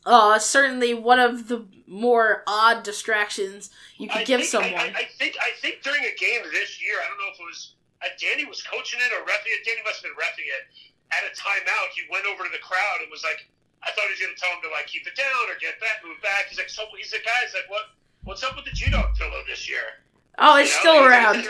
uh, 0.09 0.41
certainly 0.41 0.97
one 0.97 1.21
of 1.21 1.53
the 1.53 1.69
more 1.85 2.43
odd 2.49 2.81
distractions 2.81 3.69
you 4.01 4.09
could 4.09 4.25
I 4.25 4.25
give 4.25 4.41
think, 4.41 4.51
someone. 4.51 4.73
I, 4.73 5.05
I, 5.05 5.07
think 5.21 5.37
I 5.37 5.53
think 5.61 5.85
during 5.85 6.01
a 6.01 6.17
game 6.17 6.41
this 6.49 6.81
year, 6.81 6.97
I 6.97 7.05
don't 7.13 7.21
know 7.21 7.29
if 7.29 7.37
it 7.37 7.45
was 7.45 7.77
uh, 8.01 8.09
Danny 8.17 8.49
was 8.49 8.65
coaching 8.65 9.05
it 9.05 9.13
or 9.13 9.21
refing 9.29 9.53
it. 9.53 9.69
Danny 9.69 9.85
must 9.85 10.01
have 10.01 10.09
been 10.09 10.17
refing 10.17 10.49
it. 10.49 10.65
At 11.13 11.29
a 11.29 11.33
timeout, 11.37 11.93
he 11.93 12.09
went 12.09 12.25
over 12.25 12.41
to 12.45 12.53
the 12.53 12.61
crowd 12.65 13.05
and 13.05 13.13
was 13.13 13.21
like, 13.21 13.49
"I 13.85 13.93
thought 13.93 14.09
he 14.09 14.17
was 14.17 14.21
going 14.25 14.33
to 14.33 14.41
tell 14.41 14.53
him 14.57 14.65
to 14.65 14.73
like 14.73 14.89
keep 14.89 15.05
it 15.05 15.17
down 15.17 15.45
or 15.49 15.61
get 15.61 15.77
back, 15.81 16.01
move 16.01 16.21
back." 16.25 16.49
He's 16.49 16.57
like, 16.57 16.73
"So 16.73 16.89
he's 16.97 17.13
the 17.13 17.21
guy." 17.21 17.45
He's 17.45 17.53
like, 17.53 17.69
"What? 17.69 17.93
What's 18.25 18.41
up 18.45 18.57
with 18.57 18.65
the 18.65 18.73
G 18.73 18.89
Dog 18.89 19.13
pillow 19.13 19.45
this 19.45 19.69
year?" 19.69 20.05
oh, 20.41 20.57
it's 20.57 20.73
You 20.73 20.89
know, 20.89 21.05
still 21.05 21.05
around. 21.05 21.45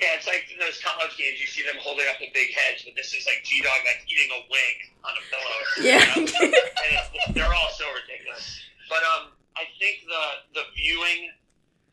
A. 0.00 0.04
Yeah, 0.04 0.16
it's 0.16 0.26
like 0.26 0.48
in 0.48 0.56
those 0.56 0.80
college 0.80 1.12
games, 1.20 1.36
you 1.40 1.46
see 1.46 1.60
them 1.62 1.76
holding 1.80 2.08
up 2.08 2.16
the 2.18 2.32
big 2.32 2.56
heads, 2.56 2.82
but 2.88 2.96
this 2.96 3.12
is 3.12 3.28
like 3.28 3.44
G 3.44 3.60
Dog 3.60 3.76
like 3.84 4.00
eating 4.08 4.32
a 4.32 4.40
wing 4.48 4.76
on 5.04 5.12
a 5.12 5.24
pillow. 5.28 5.58
Yeah. 5.84 6.00
You 6.16 6.24
know? 6.32 6.56
and 6.56 6.90
it's, 6.96 7.08
they're 7.36 7.52
all 7.52 7.72
so 7.76 7.84
ridiculous. 7.92 8.60
But 8.88 9.04
um, 9.04 9.36
I 9.54 9.68
think 9.78 10.08
the 10.08 10.24
the 10.60 10.64
viewing 10.74 11.30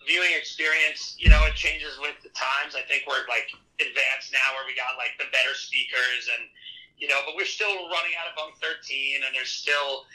viewing 0.08 0.32
experience, 0.40 1.20
you 1.20 1.28
know, 1.28 1.44
it 1.46 1.54
changes 1.60 2.00
with 2.00 2.16
the 2.24 2.32
times. 2.32 2.80
I 2.80 2.88
think 2.88 3.04
we're 3.04 3.28
like 3.28 3.52
advanced 3.84 4.32
now, 4.32 4.56
where 4.56 4.64
we 4.64 4.74
got 4.74 4.96
like 4.96 5.20
the 5.20 5.28
better 5.36 5.54
speakers, 5.54 6.32
and 6.32 6.48
you 6.96 7.12
know, 7.12 7.20
but 7.28 7.36
we're 7.36 7.50
still 7.50 7.92
running 7.92 8.16
out 8.16 8.32
of 8.32 8.40
bunk 8.40 8.56
thirteen, 8.64 9.22
and 9.28 9.36
there's 9.36 9.52
still. 9.52 10.08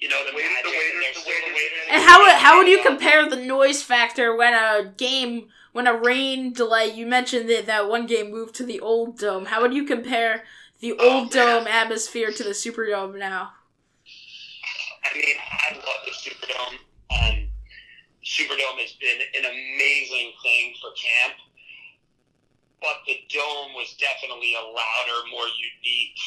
You 0.00 0.08
know 0.08 0.24
the, 0.24 0.30
the 0.32 0.38
magic, 0.38 0.64
and 0.64 0.72
waiters- 0.72 1.02
there's 1.02 1.14
the 1.16 1.20
still 1.20 1.34
the 1.34 1.54
waiters- 1.54 1.54
waiters. 1.54 1.88
And 1.90 2.02
how 2.02 2.22
would 2.22 2.32
how 2.32 2.58
would 2.58 2.68
you 2.68 2.82
compare 2.82 3.28
the 3.28 3.36
noise 3.36 3.82
factor 3.82 4.34
when 4.34 4.54
a 4.54 4.92
game 4.96 5.48
when 5.72 5.86
a 5.86 5.94
rain 5.96 6.52
delay? 6.52 6.86
You 6.86 7.06
mentioned 7.06 7.50
that 7.50 7.66
that 7.66 7.88
one 7.88 8.06
game 8.06 8.30
moved 8.30 8.54
to 8.56 8.64
the 8.64 8.80
old 8.80 9.18
dome. 9.18 9.46
How 9.46 9.60
would 9.60 9.74
you 9.74 9.84
compare 9.84 10.44
the 10.80 10.94
Oh, 10.98 11.10
old 11.20 11.30
dome 11.32 11.66
atmosphere 11.66 12.32
to 12.32 12.42
the 12.42 12.50
Superdome 12.50 13.18
now? 13.18 13.52
I 15.04 15.14
mean, 15.16 15.24
I 15.52 15.74
love 15.74 16.02
the 16.06 16.12
Superdome. 16.12 16.78
Um, 17.10 17.48
Superdome 18.24 18.78
has 18.80 18.92
been 18.92 19.20
an 19.36 19.44
amazing 19.44 20.32
thing 20.42 20.74
for 20.80 20.90
camp, 20.92 21.34
but 22.80 22.96
the 23.06 23.20
dome 23.28 23.74
was 23.74 23.94
definitely 23.98 24.54
a 24.54 24.60
louder, 24.62 25.28
more 25.30 25.46
unique 25.46 26.18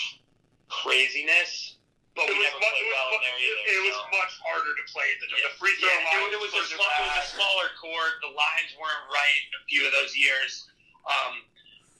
craziness. 0.69 1.77
But 2.13 2.29
It 2.29 2.37
we 2.37 2.45
was, 2.45 2.45
never 2.45 2.61
mu- 2.61 2.69
played 2.69 2.77
it 2.77 2.85
was, 2.85 2.93
well 2.93 3.09
in 3.09 3.13
mu- 3.17 3.25
there 3.25 3.37
either. 3.41 3.61
it, 3.65 3.73
it 3.73 3.81
was 3.89 3.99
much 4.13 4.33
harder 4.45 4.73
to 4.77 4.83
play 4.93 5.09
the, 5.17 5.27
Yeah. 5.33 5.49
the 5.49 5.53
free 5.57 5.73
throw 5.81 5.89
Yeah, 5.89 5.97
line. 6.13 6.29
it, 6.29 6.37
was- 6.37 6.53
it 6.53 6.61
was 6.61 6.69
a 6.69 6.77
further 6.77 6.93
it 6.93 7.09
was 7.09 7.17
a 7.25 7.27
smaller 7.33 7.69
court. 7.81 8.13
The 8.21 8.29
lines 8.37 8.71
weren't 8.77 9.05
right 9.09 9.39
in 9.49 9.53
a 9.57 9.63
few 9.65 9.81
of 9.89 9.91
those 9.97 10.13
years. 10.13 10.69
Um, 11.09 11.43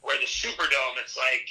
where 0.05 0.16
the 0.20 0.28
Superdome, 0.30 0.95
it's 1.01 1.16
like 1.18 1.47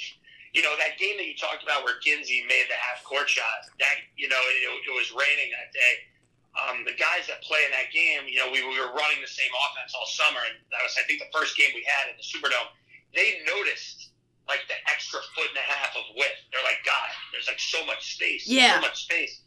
you 0.53 0.61
know 0.61 0.77
that 0.77 0.97
game 1.01 1.17
that 1.17 1.25
you 1.25 1.33
talked 1.35 1.61
about 1.65 1.83
where 1.83 1.97
Kinsey 2.05 2.45
made 2.47 2.65
the 2.69 2.77
half 2.77 3.01
court 3.03 3.25
shot. 3.29 3.65
That 3.81 3.97
you 4.15 4.29
know 4.29 4.37
it, 4.37 4.57
it 4.89 4.93
was 4.93 5.09
raining 5.11 5.49
that 5.57 5.73
day. 5.73 5.93
Um, 6.53 6.85
the 6.85 6.93
guys 6.93 7.25
that 7.27 7.41
play 7.41 7.65
in 7.65 7.73
that 7.73 7.89
game, 7.89 8.29
you 8.29 8.37
know, 8.37 8.45
we, 8.53 8.61
we 8.61 8.77
were 8.77 8.93
running 8.93 9.17
the 9.25 9.29
same 9.29 9.49
offense 9.69 9.97
all 9.97 10.05
summer, 10.05 10.37
and 10.45 10.53
that 10.69 10.85
was 10.85 10.93
I 10.97 11.03
think 11.09 11.17
the 11.17 11.33
first 11.33 11.57
game 11.57 11.73
we 11.73 11.81
had 11.81 12.13
in 12.13 12.15
the 12.15 12.21
Superdome. 12.25 12.69
They 13.17 13.41
noticed 13.49 14.12
like 14.47 14.61
the 14.67 14.75
extra 14.91 15.19
foot 15.35 15.47
and 15.49 15.57
a 15.57 15.67
half 15.67 15.95
of 15.95 16.03
width. 16.15 16.35
They're 16.51 16.63
like, 16.67 16.83
God, 16.85 17.09
there's 17.31 17.47
like 17.47 17.59
so 17.59 17.85
much 17.85 18.15
space. 18.15 18.43
Yeah. 18.47 18.75
so 18.75 18.81
much 18.81 19.03
space. 19.07 19.39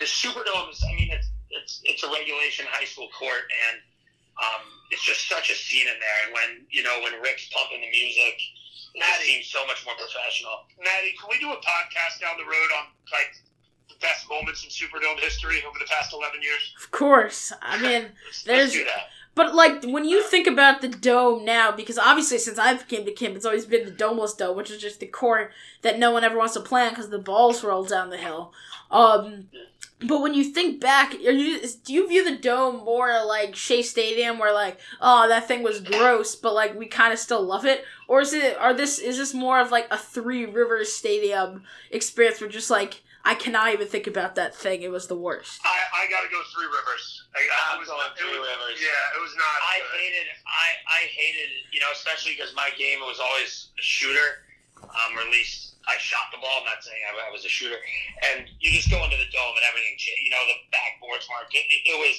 The 0.00 0.06
Superdome 0.06 0.70
is, 0.72 0.80
I 0.84 0.94
mean, 0.94 1.10
it's 1.12 1.28
it's 1.50 1.80
it's 1.84 2.02
a 2.04 2.10
regulation 2.12 2.66
high 2.68 2.84
school 2.86 3.08
court, 3.18 3.44
and 3.68 3.76
um, 4.40 4.62
it's 4.90 5.04
just 5.04 5.28
such 5.28 5.50
a 5.50 5.56
scene 5.56 5.88
in 5.88 5.98
there. 6.00 6.18
And 6.26 6.30
when 6.32 6.50
you 6.70 6.82
know 6.82 7.00
when 7.02 7.12
Rick's 7.20 7.48
pumping 7.52 7.80
the 7.82 7.90
music, 7.90 8.36
it 8.94 9.20
seems 9.26 9.46
so 9.50 9.66
much 9.66 9.84
more 9.84 9.94
professional. 9.96 10.64
Maddie, 10.78 11.14
can 11.18 11.28
we 11.30 11.38
do 11.38 11.50
a 11.50 11.58
podcast 11.60 12.20
down 12.20 12.36
the 12.38 12.46
road 12.46 12.70
on 12.78 12.94
like 13.12 13.32
the 13.88 13.96
best 14.00 14.28
moments 14.30 14.62
in 14.64 14.70
Superdome 14.70 15.18
history 15.20 15.62
over 15.66 15.78
the 15.78 15.86
past 15.90 16.12
eleven 16.14 16.40
years? 16.42 16.62
Of 16.78 16.90
course. 16.90 17.52
I 17.60 17.76
mean, 17.82 18.12
There's- 18.46 18.70
let's 18.70 18.72
do 18.72 18.84
that. 18.84 19.10
But 19.38 19.54
like 19.54 19.84
when 19.84 20.04
you 20.04 20.20
think 20.20 20.48
about 20.48 20.80
the 20.80 20.88
dome 20.88 21.44
now, 21.44 21.70
because 21.70 21.96
obviously 21.96 22.38
since 22.38 22.58
I've 22.58 22.88
came 22.88 23.04
to 23.04 23.12
camp, 23.12 23.36
it's 23.36 23.46
always 23.46 23.66
been 23.66 23.84
the 23.84 23.92
domeless 23.92 24.36
dome, 24.36 24.56
which 24.56 24.68
is 24.68 24.82
just 24.82 24.98
the 24.98 25.06
court 25.06 25.52
that 25.82 25.96
no 25.96 26.10
one 26.10 26.24
ever 26.24 26.36
wants 26.36 26.54
to 26.54 26.60
play 26.60 26.82
on 26.82 26.88
because 26.90 27.08
the 27.08 27.20
balls 27.20 27.62
roll 27.62 27.84
down 27.84 28.10
the 28.10 28.16
hill. 28.16 28.52
Um, 28.90 29.46
but 30.00 30.22
when 30.22 30.34
you 30.34 30.42
think 30.42 30.80
back, 30.80 31.14
you 31.14 31.60
do 31.84 31.92
you 31.92 32.08
view 32.08 32.24
the 32.24 32.36
dome 32.36 32.84
more 32.84 33.24
like 33.24 33.54
Shea 33.54 33.82
Stadium, 33.82 34.40
where 34.40 34.52
like 34.52 34.80
oh 35.00 35.28
that 35.28 35.46
thing 35.46 35.62
was 35.62 35.82
gross, 35.82 36.34
but 36.34 36.52
like 36.52 36.76
we 36.76 36.86
kind 36.86 37.12
of 37.12 37.20
still 37.20 37.42
love 37.44 37.64
it, 37.64 37.84
or 38.08 38.20
is 38.20 38.32
it 38.32 38.58
are 38.58 38.74
this 38.74 38.98
is 38.98 39.18
this 39.18 39.34
more 39.34 39.60
of 39.60 39.70
like 39.70 39.86
a 39.92 39.98
Three 39.98 40.46
Rivers 40.46 40.92
Stadium 40.92 41.62
experience 41.92 42.40
where 42.40 42.50
just 42.50 42.70
like 42.70 43.02
I 43.24 43.34
cannot 43.34 43.72
even 43.74 43.88
think 43.88 44.06
about 44.06 44.36
that 44.36 44.54
thing, 44.54 44.82
it 44.82 44.90
was 44.90 45.06
the 45.06 45.18
worst. 45.18 45.60
I, 45.64 46.04
I 46.04 46.10
got 46.10 46.22
to 46.22 46.30
go 46.30 46.40
Three 46.54 46.66
Rivers. 46.66 47.04
I, 47.34 47.44
I 47.44 47.74
I'm 47.74 47.78
was 47.82 47.88
going 47.88 48.08
Three 48.16 48.38
was, 48.38 48.46
Rivers. 48.46 48.78
Yeah, 48.80 49.16
it 49.18 49.20
was 49.20 49.34
not. 49.36 49.56
I 49.68 49.76
good. 49.82 50.00
hated 50.00 50.26
I 50.46 50.66
I 50.86 51.00
hated 51.10 51.50
you 51.74 51.80
know 51.80 51.90
especially 51.92 52.38
because 52.38 52.54
my 52.54 52.70
game 52.78 53.00
was 53.04 53.20
always 53.20 53.74
a 53.76 53.84
shooter, 53.84 54.46
um, 54.80 55.18
or 55.18 55.26
at 55.26 55.32
least 55.34 55.76
I 55.84 55.96
shot 56.00 56.32
the 56.32 56.40
ball. 56.40 56.62
I'm 56.62 56.68
not 56.68 56.80
saying 56.80 57.00
I, 57.04 57.28
I 57.28 57.30
was 57.32 57.44
a 57.44 57.52
shooter, 57.52 57.76
and 58.32 58.48
you 58.60 58.70
just 58.72 58.88
go 58.88 59.02
into 59.04 59.18
the 59.18 59.28
dome 59.34 59.54
and 59.56 59.66
everything. 59.66 59.98
You 60.24 60.30
know 60.32 60.42
the 60.48 60.58
backboards 60.72 61.26
mark. 61.28 61.52
It, 61.52 61.66
it, 61.68 61.80
it 61.84 61.98
was 62.00 62.16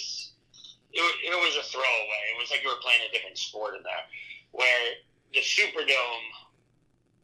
it, 0.93 1.01
it 1.01 1.37
was 1.37 1.57
a 1.57 1.65
throwaway. 1.69 2.21
It 2.33 2.37
was 2.37 2.49
like 2.51 2.61
you 2.61 2.69
were 2.69 2.81
playing 2.81 3.01
a 3.07 3.11
different 3.13 3.37
sport 3.37 3.77
in 3.77 3.83
there. 3.85 4.05
Where 4.51 4.97
the 5.33 5.41
Superdome, 5.45 6.25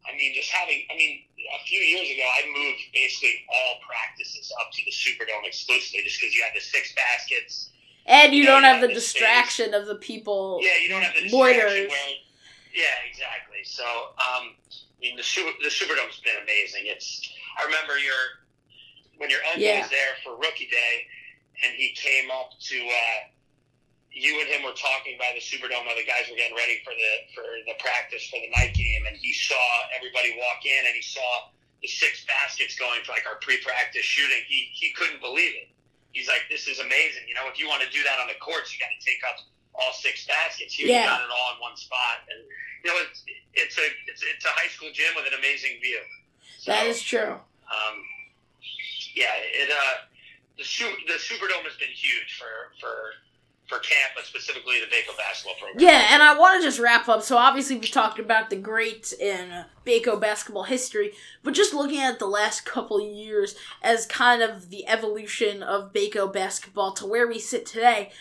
I 0.05 0.13
mean, 0.17 0.33
just 0.33 0.49
having 0.51 0.85
I 0.89 0.95
mean 0.95 1.25
a 1.53 1.63
few 1.65 1.79
years 1.79 2.09
ago 2.09 2.23
I 2.23 2.45
moved 2.47 2.81
basically 2.93 3.45
all 3.49 3.79
practices 3.85 4.51
up 4.61 4.71
to 4.73 4.81
the 4.85 4.91
Superdome 4.91 5.45
exclusively 5.45 6.03
just 6.03 6.19
because 6.19 6.33
you 6.35 6.43
had 6.43 6.53
the 6.55 6.61
six 6.63 6.93
baskets. 6.95 7.69
And 8.07 8.33
you 8.33 8.43
Yeah, 8.43 8.51
don't 8.51 8.61
you 8.61 8.67
have 8.67 8.77
have 8.81 8.89
the 8.89 8.95
the 8.95 9.01
space. 9.01 9.13
distraction 9.21 9.73
of 9.73 9.85
the 9.87 9.95
people 9.95 10.59
Yeah, 10.61 10.77
you 10.81 10.89
don't 10.89 11.01
have 11.01 11.13
the 11.15 11.29
loiters. 11.29 11.89
distraction 11.89 11.89
where. 11.89 12.15
Yeah, 12.73 13.09
exactly. 13.09 13.63
So, 13.63 13.83
um, 14.19 14.53
I 14.59 14.99
mean, 15.01 15.15
the 15.15 15.23
super, 15.23 15.51
the 15.63 15.69
Superdome's 15.69 16.19
been 16.19 16.35
amazing. 16.43 16.83
It's 16.85 17.21
I 17.59 17.65
remember 17.65 17.97
your 17.97 18.45
when 19.17 19.29
your 19.29 19.39
uncle 19.47 19.61
Yeah. 19.61 19.81
was 19.81 19.89
there 19.89 20.15
for 20.23 20.35
rookie 20.35 20.67
day, 20.67 21.07
and 21.63 21.73
he 21.73 21.93
came 21.95 22.29
up 22.31 22.51
to 22.59 22.77
uh, 22.87 23.19
you 24.15 24.39
and 24.39 24.47
him 24.47 24.63
were 24.63 24.73
talking 24.79 25.19
by 25.19 25.35
the 25.35 25.43
Superdome 25.43 25.83
while 25.83 25.99
the 25.99 26.07
guys 26.07 26.25
were 26.31 26.39
getting 26.39 26.55
ready 26.55 26.79
for 26.87 26.95
the 26.95 27.11
for 27.35 27.43
the 27.67 27.75
practice 27.83 28.23
for 28.31 28.39
the 28.39 28.47
night 28.55 28.71
game, 28.73 29.03
and 29.05 29.13
he 29.19 29.35
saw 29.35 29.59
everybody 29.91 30.31
walk 30.39 30.63
in, 30.63 30.81
and 30.87 30.95
he 30.95 31.03
saw 31.03 31.51
the 31.83 31.87
six 31.91 32.23
baskets 32.25 32.79
going 32.79 33.03
for 33.03 33.11
like 33.11 33.27
our 33.27 33.35
pre-practice 33.43 34.07
shooting. 34.07 34.39
He 34.47 34.71
he 34.71 34.95
couldn't 34.95 35.19
believe 35.19 35.51
it. 35.59 35.67
He's 36.15 36.31
like, 36.31 36.47
"This 36.49 36.65
is 36.71 36.79
amazing." 36.79 37.27
You 37.27 37.35
know, 37.35 37.45
if 37.51 37.59
you 37.59 37.67
want 37.67 37.83
to 37.83 37.91
do 37.91 37.99
that 38.07 38.17
on 38.23 38.31
the 38.31 38.39
courts, 38.39 38.71
you 38.71 38.79
got 38.79 38.95
to 38.95 39.01
take 39.03 39.19
up 39.27 39.43
all 39.75 39.91
six 39.91 40.23
baskets. 40.25 40.73
Here, 40.79 40.87
Yeah. 40.87 41.03
got 41.11 41.19
it 41.19 41.27
all 41.29 41.53
in 41.53 41.59
one 41.59 41.75
spot, 41.75 42.23
and 42.31 42.39
you 42.39 42.87
know, 42.87 42.97
it's 43.03 43.19
it's 43.53 43.75
a 43.77 43.87
it's, 44.07 44.23
it's 44.23 44.45
a 44.47 44.53
high 44.55 44.71
school 44.71 44.89
gym 44.95 45.11
with 45.19 45.27
an 45.27 45.35
amazing 45.35 45.75
view. 45.83 45.99
So, 46.63 46.71
That 46.71 46.87
is 46.87 47.03
true. 47.03 47.35
um, 47.67 47.95
yeah, 49.13 49.35
it 49.59 49.67
uh, 49.69 50.07
the 50.57 50.63
su- 50.63 51.03
the 51.11 51.19
Superdome 51.19 51.67
has 51.67 51.75
been 51.75 51.91
huge 51.91 52.39
for 52.39 52.71
for 52.79 52.95
for 53.67 53.79
camp, 53.79 54.11
but 54.15 54.25
specifically 54.25 54.79
the 54.79 54.85
Baco 54.85 55.17
basketball 55.17 55.55
program. 55.55 55.79
Yeah, 55.79 56.09
and 56.11 56.21
I 56.21 56.37
want 56.37 56.61
to 56.61 56.67
just 56.67 56.79
wrap 56.79 57.09
up. 57.09 57.23
So 57.23 57.37
obviously 57.37 57.77
we 57.77 57.87
talked 57.87 58.19
about 58.19 58.49
the 58.49 58.55
greats 58.55 59.11
in 59.11 59.65
Baco 59.85 60.19
basketball 60.19 60.63
history, 60.63 61.13
but 61.43 61.53
just 61.53 61.73
looking 61.73 61.99
at 61.99 62.19
the 62.19 62.27
last 62.27 62.65
couple 62.65 63.01
years 63.01 63.55
as 63.81 64.05
kind 64.05 64.41
of 64.41 64.69
the 64.69 64.87
evolution 64.87 65.63
of 65.63 65.93
Baco 65.93 66.31
basketball 66.31 66.91
to 66.93 67.05
where 67.05 67.27
we 67.27 67.39
sit 67.39 67.65
today. 67.65 68.11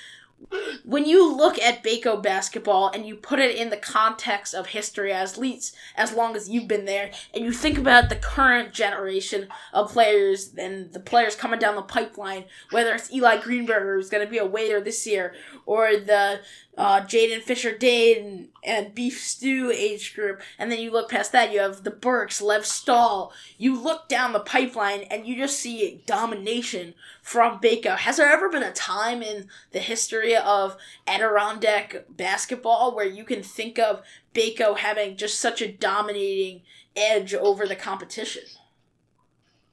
When 0.84 1.06
you 1.06 1.34
look 1.34 1.58
at 1.58 1.82
Baco 1.82 2.22
basketball 2.22 2.88
and 2.88 3.06
you 3.06 3.16
put 3.16 3.38
it 3.38 3.56
in 3.56 3.70
the 3.70 3.76
context 3.76 4.54
of 4.54 4.66
history, 4.66 5.12
as 5.12 5.38
least 5.38 5.74
as 5.96 6.12
long 6.12 6.36
as 6.36 6.48
you've 6.48 6.68
been 6.68 6.84
there, 6.84 7.10
and 7.32 7.44
you 7.44 7.52
think 7.52 7.78
about 7.78 8.08
the 8.08 8.16
current 8.16 8.72
generation 8.72 9.48
of 9.72 9.92
players 9.92 10.54
and 10.56 10.92
the 10.92 11.00
players 11.00 11.36
coming 11.36 11.58
down 11.58 11.74
the 11.74 11.82
pipeline, 11.82 12.44
whether 12.70 12.94
it's 12.94 13.12
Eli 13.12 13.38
Greenberger 13.38 13.94
who's 13.94 14.10
going 14.10 14.24
to 14.24 14.30
be 14.30 14.38
a 14.38 14.46
waiter 14.46 14.80
this 14.80 15.06
year, 15.06 15.34
or 15.66 15.96
the 15.96 16.40
uh, 16.76 17.00
Jaden 17.02 17.42
Fisher 17.42 17.76
Dane 17.76 18.48
and 18.64 18.94
Beef 18.94 19.20
Stew 19.20 19.70
age 19.70 20.14
group, 20.14 20.40
and 20.58 20.70
then 20.70 20.80
you 20.80 20.90
look 20.90 21.10
past 21.10 21.32
that, 21.32 21.52
you 21.52 21.60
have 21.60 21.84
the 21.84 21.90
Burks, 21.90 22.42
Lev 22.42 22.66
Stahl. 22.66 23.32
You 23.58 23.80
look 23.80 24.08
down 24.08 24.32
the 24.32 24.40
pipeline 24.40 25.02
and 25.02 25.26
you 25.26 25.36
just 25.36 25.58
see 25.58 26.02
domination 26.06 26.94
from 27.22 27.60
Baco. 27.60 27.96
Has 27.96 28.16
there 28.16 28.32
ever 28.32 28.48
been 28.48 28.62
a 28.62 28.72
time 28.72 29.22
in 29.22 29.48
the 29.72 29.78
history 29.78 30.36
of 30.36 30.76
Adirondack 31.06 32.06
basketball 32.08 32.94
where 32.94 33.06
you 33.06 33.24
can 33.24 33.42
think 33.42 33.78
of 33.78 34.02
Baco 34.34 34.76
having 34.76 35.16
just 35.16 35.38
such 35.38 35.62
a 35.62 35.70
dominating 35.70 36.62
edge 36.96 37.34
over 37.34 37.66
the 37.66 37.76
competition? 37.76 38.42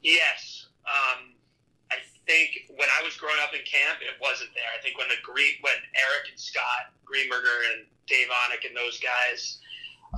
Yes. 0.02 0.66
Um, 0.86 1.31
think 2.32 2.72
when 2.80 2.88
I 2.88 3.04
was 3.04 3.12
growing 3.20 3.36
up 3.44 3.52
in 3.52 3.60
camp, 3.68 4.00
it 4.00 4.16
wasn't 4.20 4.50
there. 4.56 4.64
I 4.72 4.80
think 4.80 4.96
when 4.96 5.08
the 5.12 5.20
Green, 5.20 5.60
when 5.60 5.76
Eric 5.92 6.32
and 6.32 6.40
Scott 6.40 6.96
Greenberger 7.04 7.76
and 7.76 7.84
Dave 8.08 8.28
Onick 8.48 8.64
and 8.64 8.72
those 8.76 8.96
guys 8.98 9.60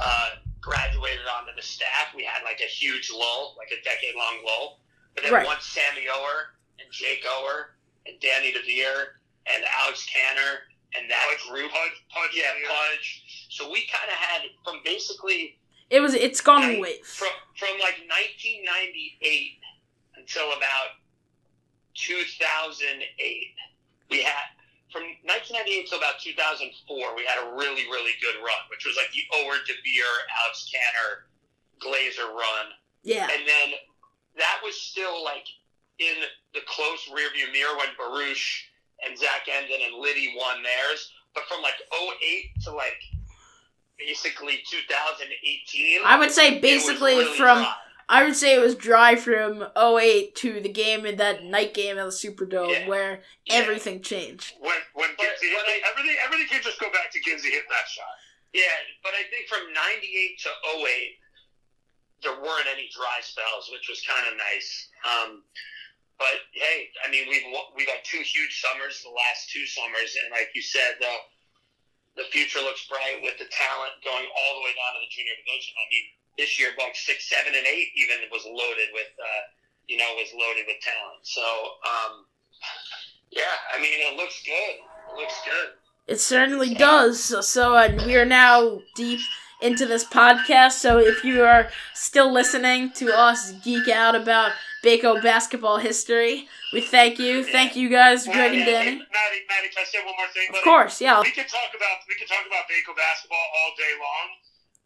uh, 0.01 0.39
graduated 0.63 1.27
onto 1.27 1.51
the 1.59 1.63
staff, 1.67 2.15
we 2.15 2.23
had 2.23 2.43
like 2.47 2.61
a 2.63 2.71
huge 2.71 3.11
lull, 3.11 3.55
like 3.59 3.75
a 3.75 3.83
decade 3.83 4.15
long 4.15 4.39
lull. 4.47 4.79
But 5.15 5.25
then 5.25 5.33
Right. 5.35 5.47
once 5.47 5.67
Sammy 5.67 6.07
Ower 6.11 6.55
and 6.79 6.87
Jake 6.91 7.25
Ower 7.27 7.75
and 8.07 8.19
Danny 8.21 8.53
DeVere 8.55 9.19
and 9.51 9.65
Alex 9.83 10.07
Canner 10.07 10.67
and 10.97 11.11
that 11.11 11.27
Pudge, 11.29 11.51
group, 11.51 11.71
Pudge, 11.71 11.99
Pudge, 12.15 12.35
yeah, 12.35 12.51
Pudge. 12.67 13.23
So 13.51 13.71
we 13.71 13.87
kind 13.93 14.07
of 14.11 14.17
had 14.17 14.43
from 14.65 14.81
basically 14.85 15.59
It 15.91 16.01
was. 16.01 16.15
It's 16.15 16.41
gone 16.41 16.63
in 16.63 16.69
Right. 16.81 16.99
waves. 16.99 17.15
from 17.15 17.29
from 17.59 17.75
like 17.79 17.99
1998 18.09 19.61
until 20.17 20.53
about 20.53 20.99
2008 21.95 23.55
we 24.11 24.23
had 24.23 24.47
from 24.93 25.03
1998 25.27 25.91
to 25.91 25.97
about 25.97 26.19
2004 26.21 27.17
we 27.17 27.25
had 27.25 27.39
a 27.43 27.55
really 27.57 27.87
really 27.91 28.13
good 28.23 28.37
run 28.39 28.63
which 28.71 28.85
was 28.87 28.97
like 28.97 29.11
the 29.13 29.25
Ower 29.43 29.59
DeVere 29.67 30.19
Alex 30.45 30.71
Canner 30.71 31.27
Glatzer 31.83 32.31
run 32.31 32.67
Yeah. 33.03 33.25
and 33.31 33.43
then 33.47 33.69
that 34.37 34.59
was 34.63 34.75
still 34.81 35.23
like 35.25 35.47
in 35.99 36.15
the 36.55 36.61
close 36.67 37.07
rearview 37.11 37.51
mirror 37.53 37.77
when 37.79 37.89
Baruch 37.99 38.43
and 39.07 39.19
Zach 39.19 39.47
Endon 39.47 39.87
and 39.87 40.01
Liddy 40.03 40.35
won 40.37 40.63
theirs 40.63 41.13
but 41.35 41.45
from 41.47 41.63
like 41.63 41.79
08 41.93 42.63
to 42.65 42.71
like 42.73 42.99
basically 43.99 44.59
2018 44.71 46.01
I 46.05 46.19
would 46.19 46.31
say 46.33 46.59
basically 46.61 47.15
really 47.17 47.37
from 47.37 47.59
dry. 47.63 47.75
I 48.09 48.25
would 48.25 48.37
say 48.37 48.55
it 48.55 48.61
was 48.61 48.75
dry 48.75 49.17
from 49.17 49.65
08 49.77 50.35
to 50.37 50.61
the 50.61 50.69
game 50.69 51.07
in 51.07 51.17
that 51.17 51.43
night 51.43 51.73
game 51.75 51.97
at 51.99 52.05
the 52.05 52.11
Superdome 52.11 52.71
Yeah. 52.73 52.87
where 52.89 53.23
Yeah. 53.47 53.55
everything 53.57 54.03
changed. 54.03 54.55
When 54.59 54.77
when 54.93 55.15
But- 55.17 55.25
Ginsey 55.41 55.49
hit 55.49 55.57
but 55.57 55.69
I- 55.69 55.83
everything 55.91 56.17
everything 56.19 56.49
can 56.49 56.63
just 56.63 56.79
go 56.79 56.91
back 56.91 57.11
to 57.13 57.21
Ginsey 57.21 57.51
hitting 57.51 57.69
that 57.71 57.89
shot. 57.89 58.17
Yeah, 58.53 58.77
but 59.03 59.15
I 59.15 59.25
think 59.25 59.49
from 59.49 59.73
'98 59.73 60.39
to 60.41 60.51
08, 60.65 61.19
there 62.23 62.35
weren't 62.41 62.67
any 62.69 62.89
dry 62.89 63.21
spells, 63.21 63.71
which 63.71 63.89
was 63.89 64.01
kind 64.03 64.27
of 64.29 64.37
nice. 64.37 64.89
Um, 65.05 65.45
but 66.19 66.41
hey, 66.53 66.93
I 67.05 67.09
mean, 67.09 67.29
we've 67.29 67.47
wa- 67.47 67.71
we've 67.75 67.89
had 67.89 68.05
two 68.05 68.21
huge 68.23 68.61
summers, 68.61 69.03
the 69.03 69.11
last 69.11 69.51
two 69.51 69.67
summers, 69.67 70.15
and 70.17 70.31
like 70.31 70.51
you 70.55 70.63
said, 70.63 70.99
the 71.01 71.21
the 72.17 72.25
future 72.31 72.61
looks 72.61 72.85
bright 72.87 73.21
with 73.23 73.37
the 73.39 73.47
talent 73.47 74.01
going 74.05 74.29
all 74.37 74.55
the 74.55 74.61
way 74.65 74.73
down 74.75 74.95
to 74.95 75.01
the 75.01 75.09
junior 75.11 75.35
division. 75.35 75.75
I 75.77 75.89
mean, 75.91 76.11
this 76.37 76.59
year, 76.59 76.71
about 76.75 76.97
six, 76.97 77.29
seven, 77.29 77.55
and 77.55 77.67
eight 77.67 77.89
even 77.97 78.17
was 78.31 78.45
loaded 78.47 78.89
with, 78.93 79.13
uh, 79.19 79.43
you 79.87 79.97
know, 79.97 80.07
was 80.17 80.33
loaded 80.35 80.65
with 80.67 80.77
talent. 80.83 81.23
So, 81.23 81.43
um, 81.43 82.27
yeah, 83.31 83.55
I 83.75 83.81
mean, 83.81 83.99
it 84.01 84.17
looks 84.17 84.43
good. 84.45 84.77
It 85.15 85.21
looks 85.21 85.41
good. 85.45 85.69
It 86.07 86.21
certainly 86.21 86.75
does. 86.75 87.23
So, 87.23 87.41
so 87.41 87.75
uh, 87.75 87.91
we 88.07 88.17
are 88.17 88.27
now 88.27 88.81
deep 88.95 89.21
into 89.63 89.87
this 89.87 90.05
podcast. 90.05 90.73
So 90.73 90.99
if 90.99 91.25
you 91.25 91.43
are 91.43 91.71
still 91.95 92.33
listening 92.33 92.93
to 93.01 93.17
us 93.17 93.53
geek 93.65 93.89
out 93.89 94.15
about 94.15 94.53
Baco 94.85 95.23
basketball 95.23 95.79
history, 95.79 96.47
we 96.73 96.83
thank 96.83 97.19
you. 97.19 97.43
Thank 97.43 97.75
you 97.75 97.89
guys, 97.89 98.27
Greg 98.27 98.53
and 98.53 98.67
Danny. 98.67 99.01
Maddie, 99.01 99.45
Maddie, 99.49 99.73
can 99.73 99.81
I 99.81 99.85
say 99.89 100.05
one 100.05 100.15
more 100.19 100.29
thing? 100.35 100.49
Of 100.49 100.55
buddy? 100.57 100.65
course, 100.65 101.01
yeah. 101.01 101.21
we 101.23 101.31
could 101.31 101.49
talk 101.49 101.73
about 101.75 102.05
we 102.07 102.15
could 102.17 102.29
talk 102.29 102.45
about 102.47 102.69
Baco 102.69 102.95
basketball 102.95 103.39
all 103.41 103.73
day 103.79 103.95
long. 103.97 104.29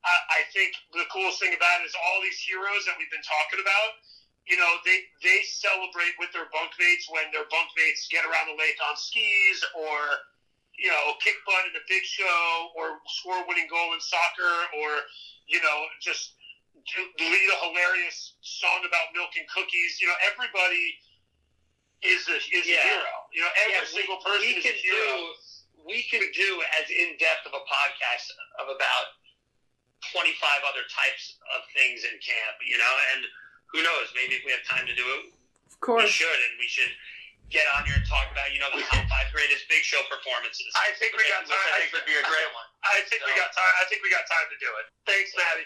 I, 0.09 0.41
I 0.41 0.41
think 0.57 0.73
the 0.97 1.05
coolest 1.13 1.39
thing 1.39 1.53
about 1.53 1.85
it 1.85 1.87
is 1.87 1.95
all 2.01 2.19
these 2.25 2.41
heroes 2.41 2.89
that 2.89 2.97
we've 2.97 3.13
been 3.13 3.25
talking 3.25 3.61
about. 3.61 4.01
You 4.49 4.57
know, 4.57 4.81
they 4.89 5.05
they 5.21 5.45
celebrate 5.45 6.17
with 6.17 6.33
their 6.33 6.49
bunkmates 6.49 7.05
when 7.13 7.29
their 7.37 7.45
bunkmates 7.53 8.09
get 8.09 8.25
around 8.25 8.49
the 8.49 8.57
lake 8.57 8.81
on 8.89 8.97
skis, 8.97 9.61
or 9.77 10.25
you 10.81 10.89
know, 10.89 11.13
kick 11.21 11.37
butt 11.45 11.69
in 11.69 11.77
a 11.77 11.85
big 11.85 12.03
show, 12.09 12.73
or 12.73 12.97
score 13.13 13.37
a 13.37 13.45
winning 13.45 13.69
goal 13.69 13.93
in 13.93 14.01
soccer, 14.01 14.57
or 14.81 15.05
you 15.47 15.61
know, 15.61 15.79
just 16.01 16.33
lead 17.21 17.49
a 17.53 17.59
hilarious 17.69 18.35
song 18.41 18.81
about 18.89 19.13
milk 19.13 19.37
and 19.37 19.45
cookies. 19.53 20.01
You 20.01 20.09
know, 20.09 20.17
everybody 20.25 20.97
is 22.01 22.25
a 22.33 22.37
is 22.41 22.65
Yeah. 22.65 22.81
a 22.81 22.89
hero. 22.89 23.15
You 23.33 23.41
know, 23.45 23.53
every 23.61 23.73
Yeah, 23.73 23.81
we- 23.81 23.87
single 24.01 24.21
person 24.25 24.41
we 24.49 24.57
is 24.57 24.65
a 24.65 24.73
hero. 24.73 25.05
do 25.05 25.35
we 25.85 26.03
can 26.05 26.21
do 26.33 26.63
as 26.81 26.91
in 26.91 27.17
depth 27.19 27.47
of 27.47 27.55
a 27.55 27.65
podcast 27.65 28.29
of 28.61 28.69
about 28.69 29.07
twenty 30.03 30.35
five 30.39 30.63
other 30.67 30.85
types 30.91 31.39
of 31.57 31.67
things 31.75 32.05
in 32.07 32.15
camp, 32.23 32.57
you 32.63 32.79
know, 32.79 32.95
and 33.15 33.27
who 33.73 33.83
knows, 33.85 34.09
maybe 34.17 34.39
if 34.39 34.43
we 34.47 34.53
have 34.55 34.65
time 34.65 34.85
to 34.89 34.95
do 34.97 35.05
it, 35.21 35.35
Of 35.73 35.79
course. 35.81 36.05
we 36.05 36.11
should 36.11 36.39
and 36.49 36.55
we 36.57 36.69
should 36.71 36.89
get 37.49 37.65
on 37.77 37.85
here 37.89 37.97
and 37.97 38.05
talk 38.05 38.29
about, 38.29 38.53
you 38.53 38.61
know, 38.61 38.69
the 38.77 38.85
top 38.93 39.01
five 39.09 39.29
greatest 39.33 39.65
big 39.73 39.81
show 39.81 40.01
performances. 40.13 40.69
I 40.77 40.93
think 41.01 41.17
we 41.17 41.25
got 41.33 41.49
Which 41.49 41.57
I 41.57 41.65
time. 41.65 41.81
think 41.81 41.91
would 41.97 42.05
be 42.09 42.17
a 42.21 42.25
great 42.29 42.51
one. 42.53 42.69
I 42.85 43.01
think 43.09 43.25
we 43.25 43.33
got 43.41 43.49
time. 43.57 43.73
I 43.81 43.85
think 43.89 44.05
we 44.05 44.13
got 44.13 44.29
time 44.29 44.49
to 44.53 44.59
do 44.61 44.69
it. 44.85 44.85
Thanks, 45.09 45.33
Maddie. 45.33 45.57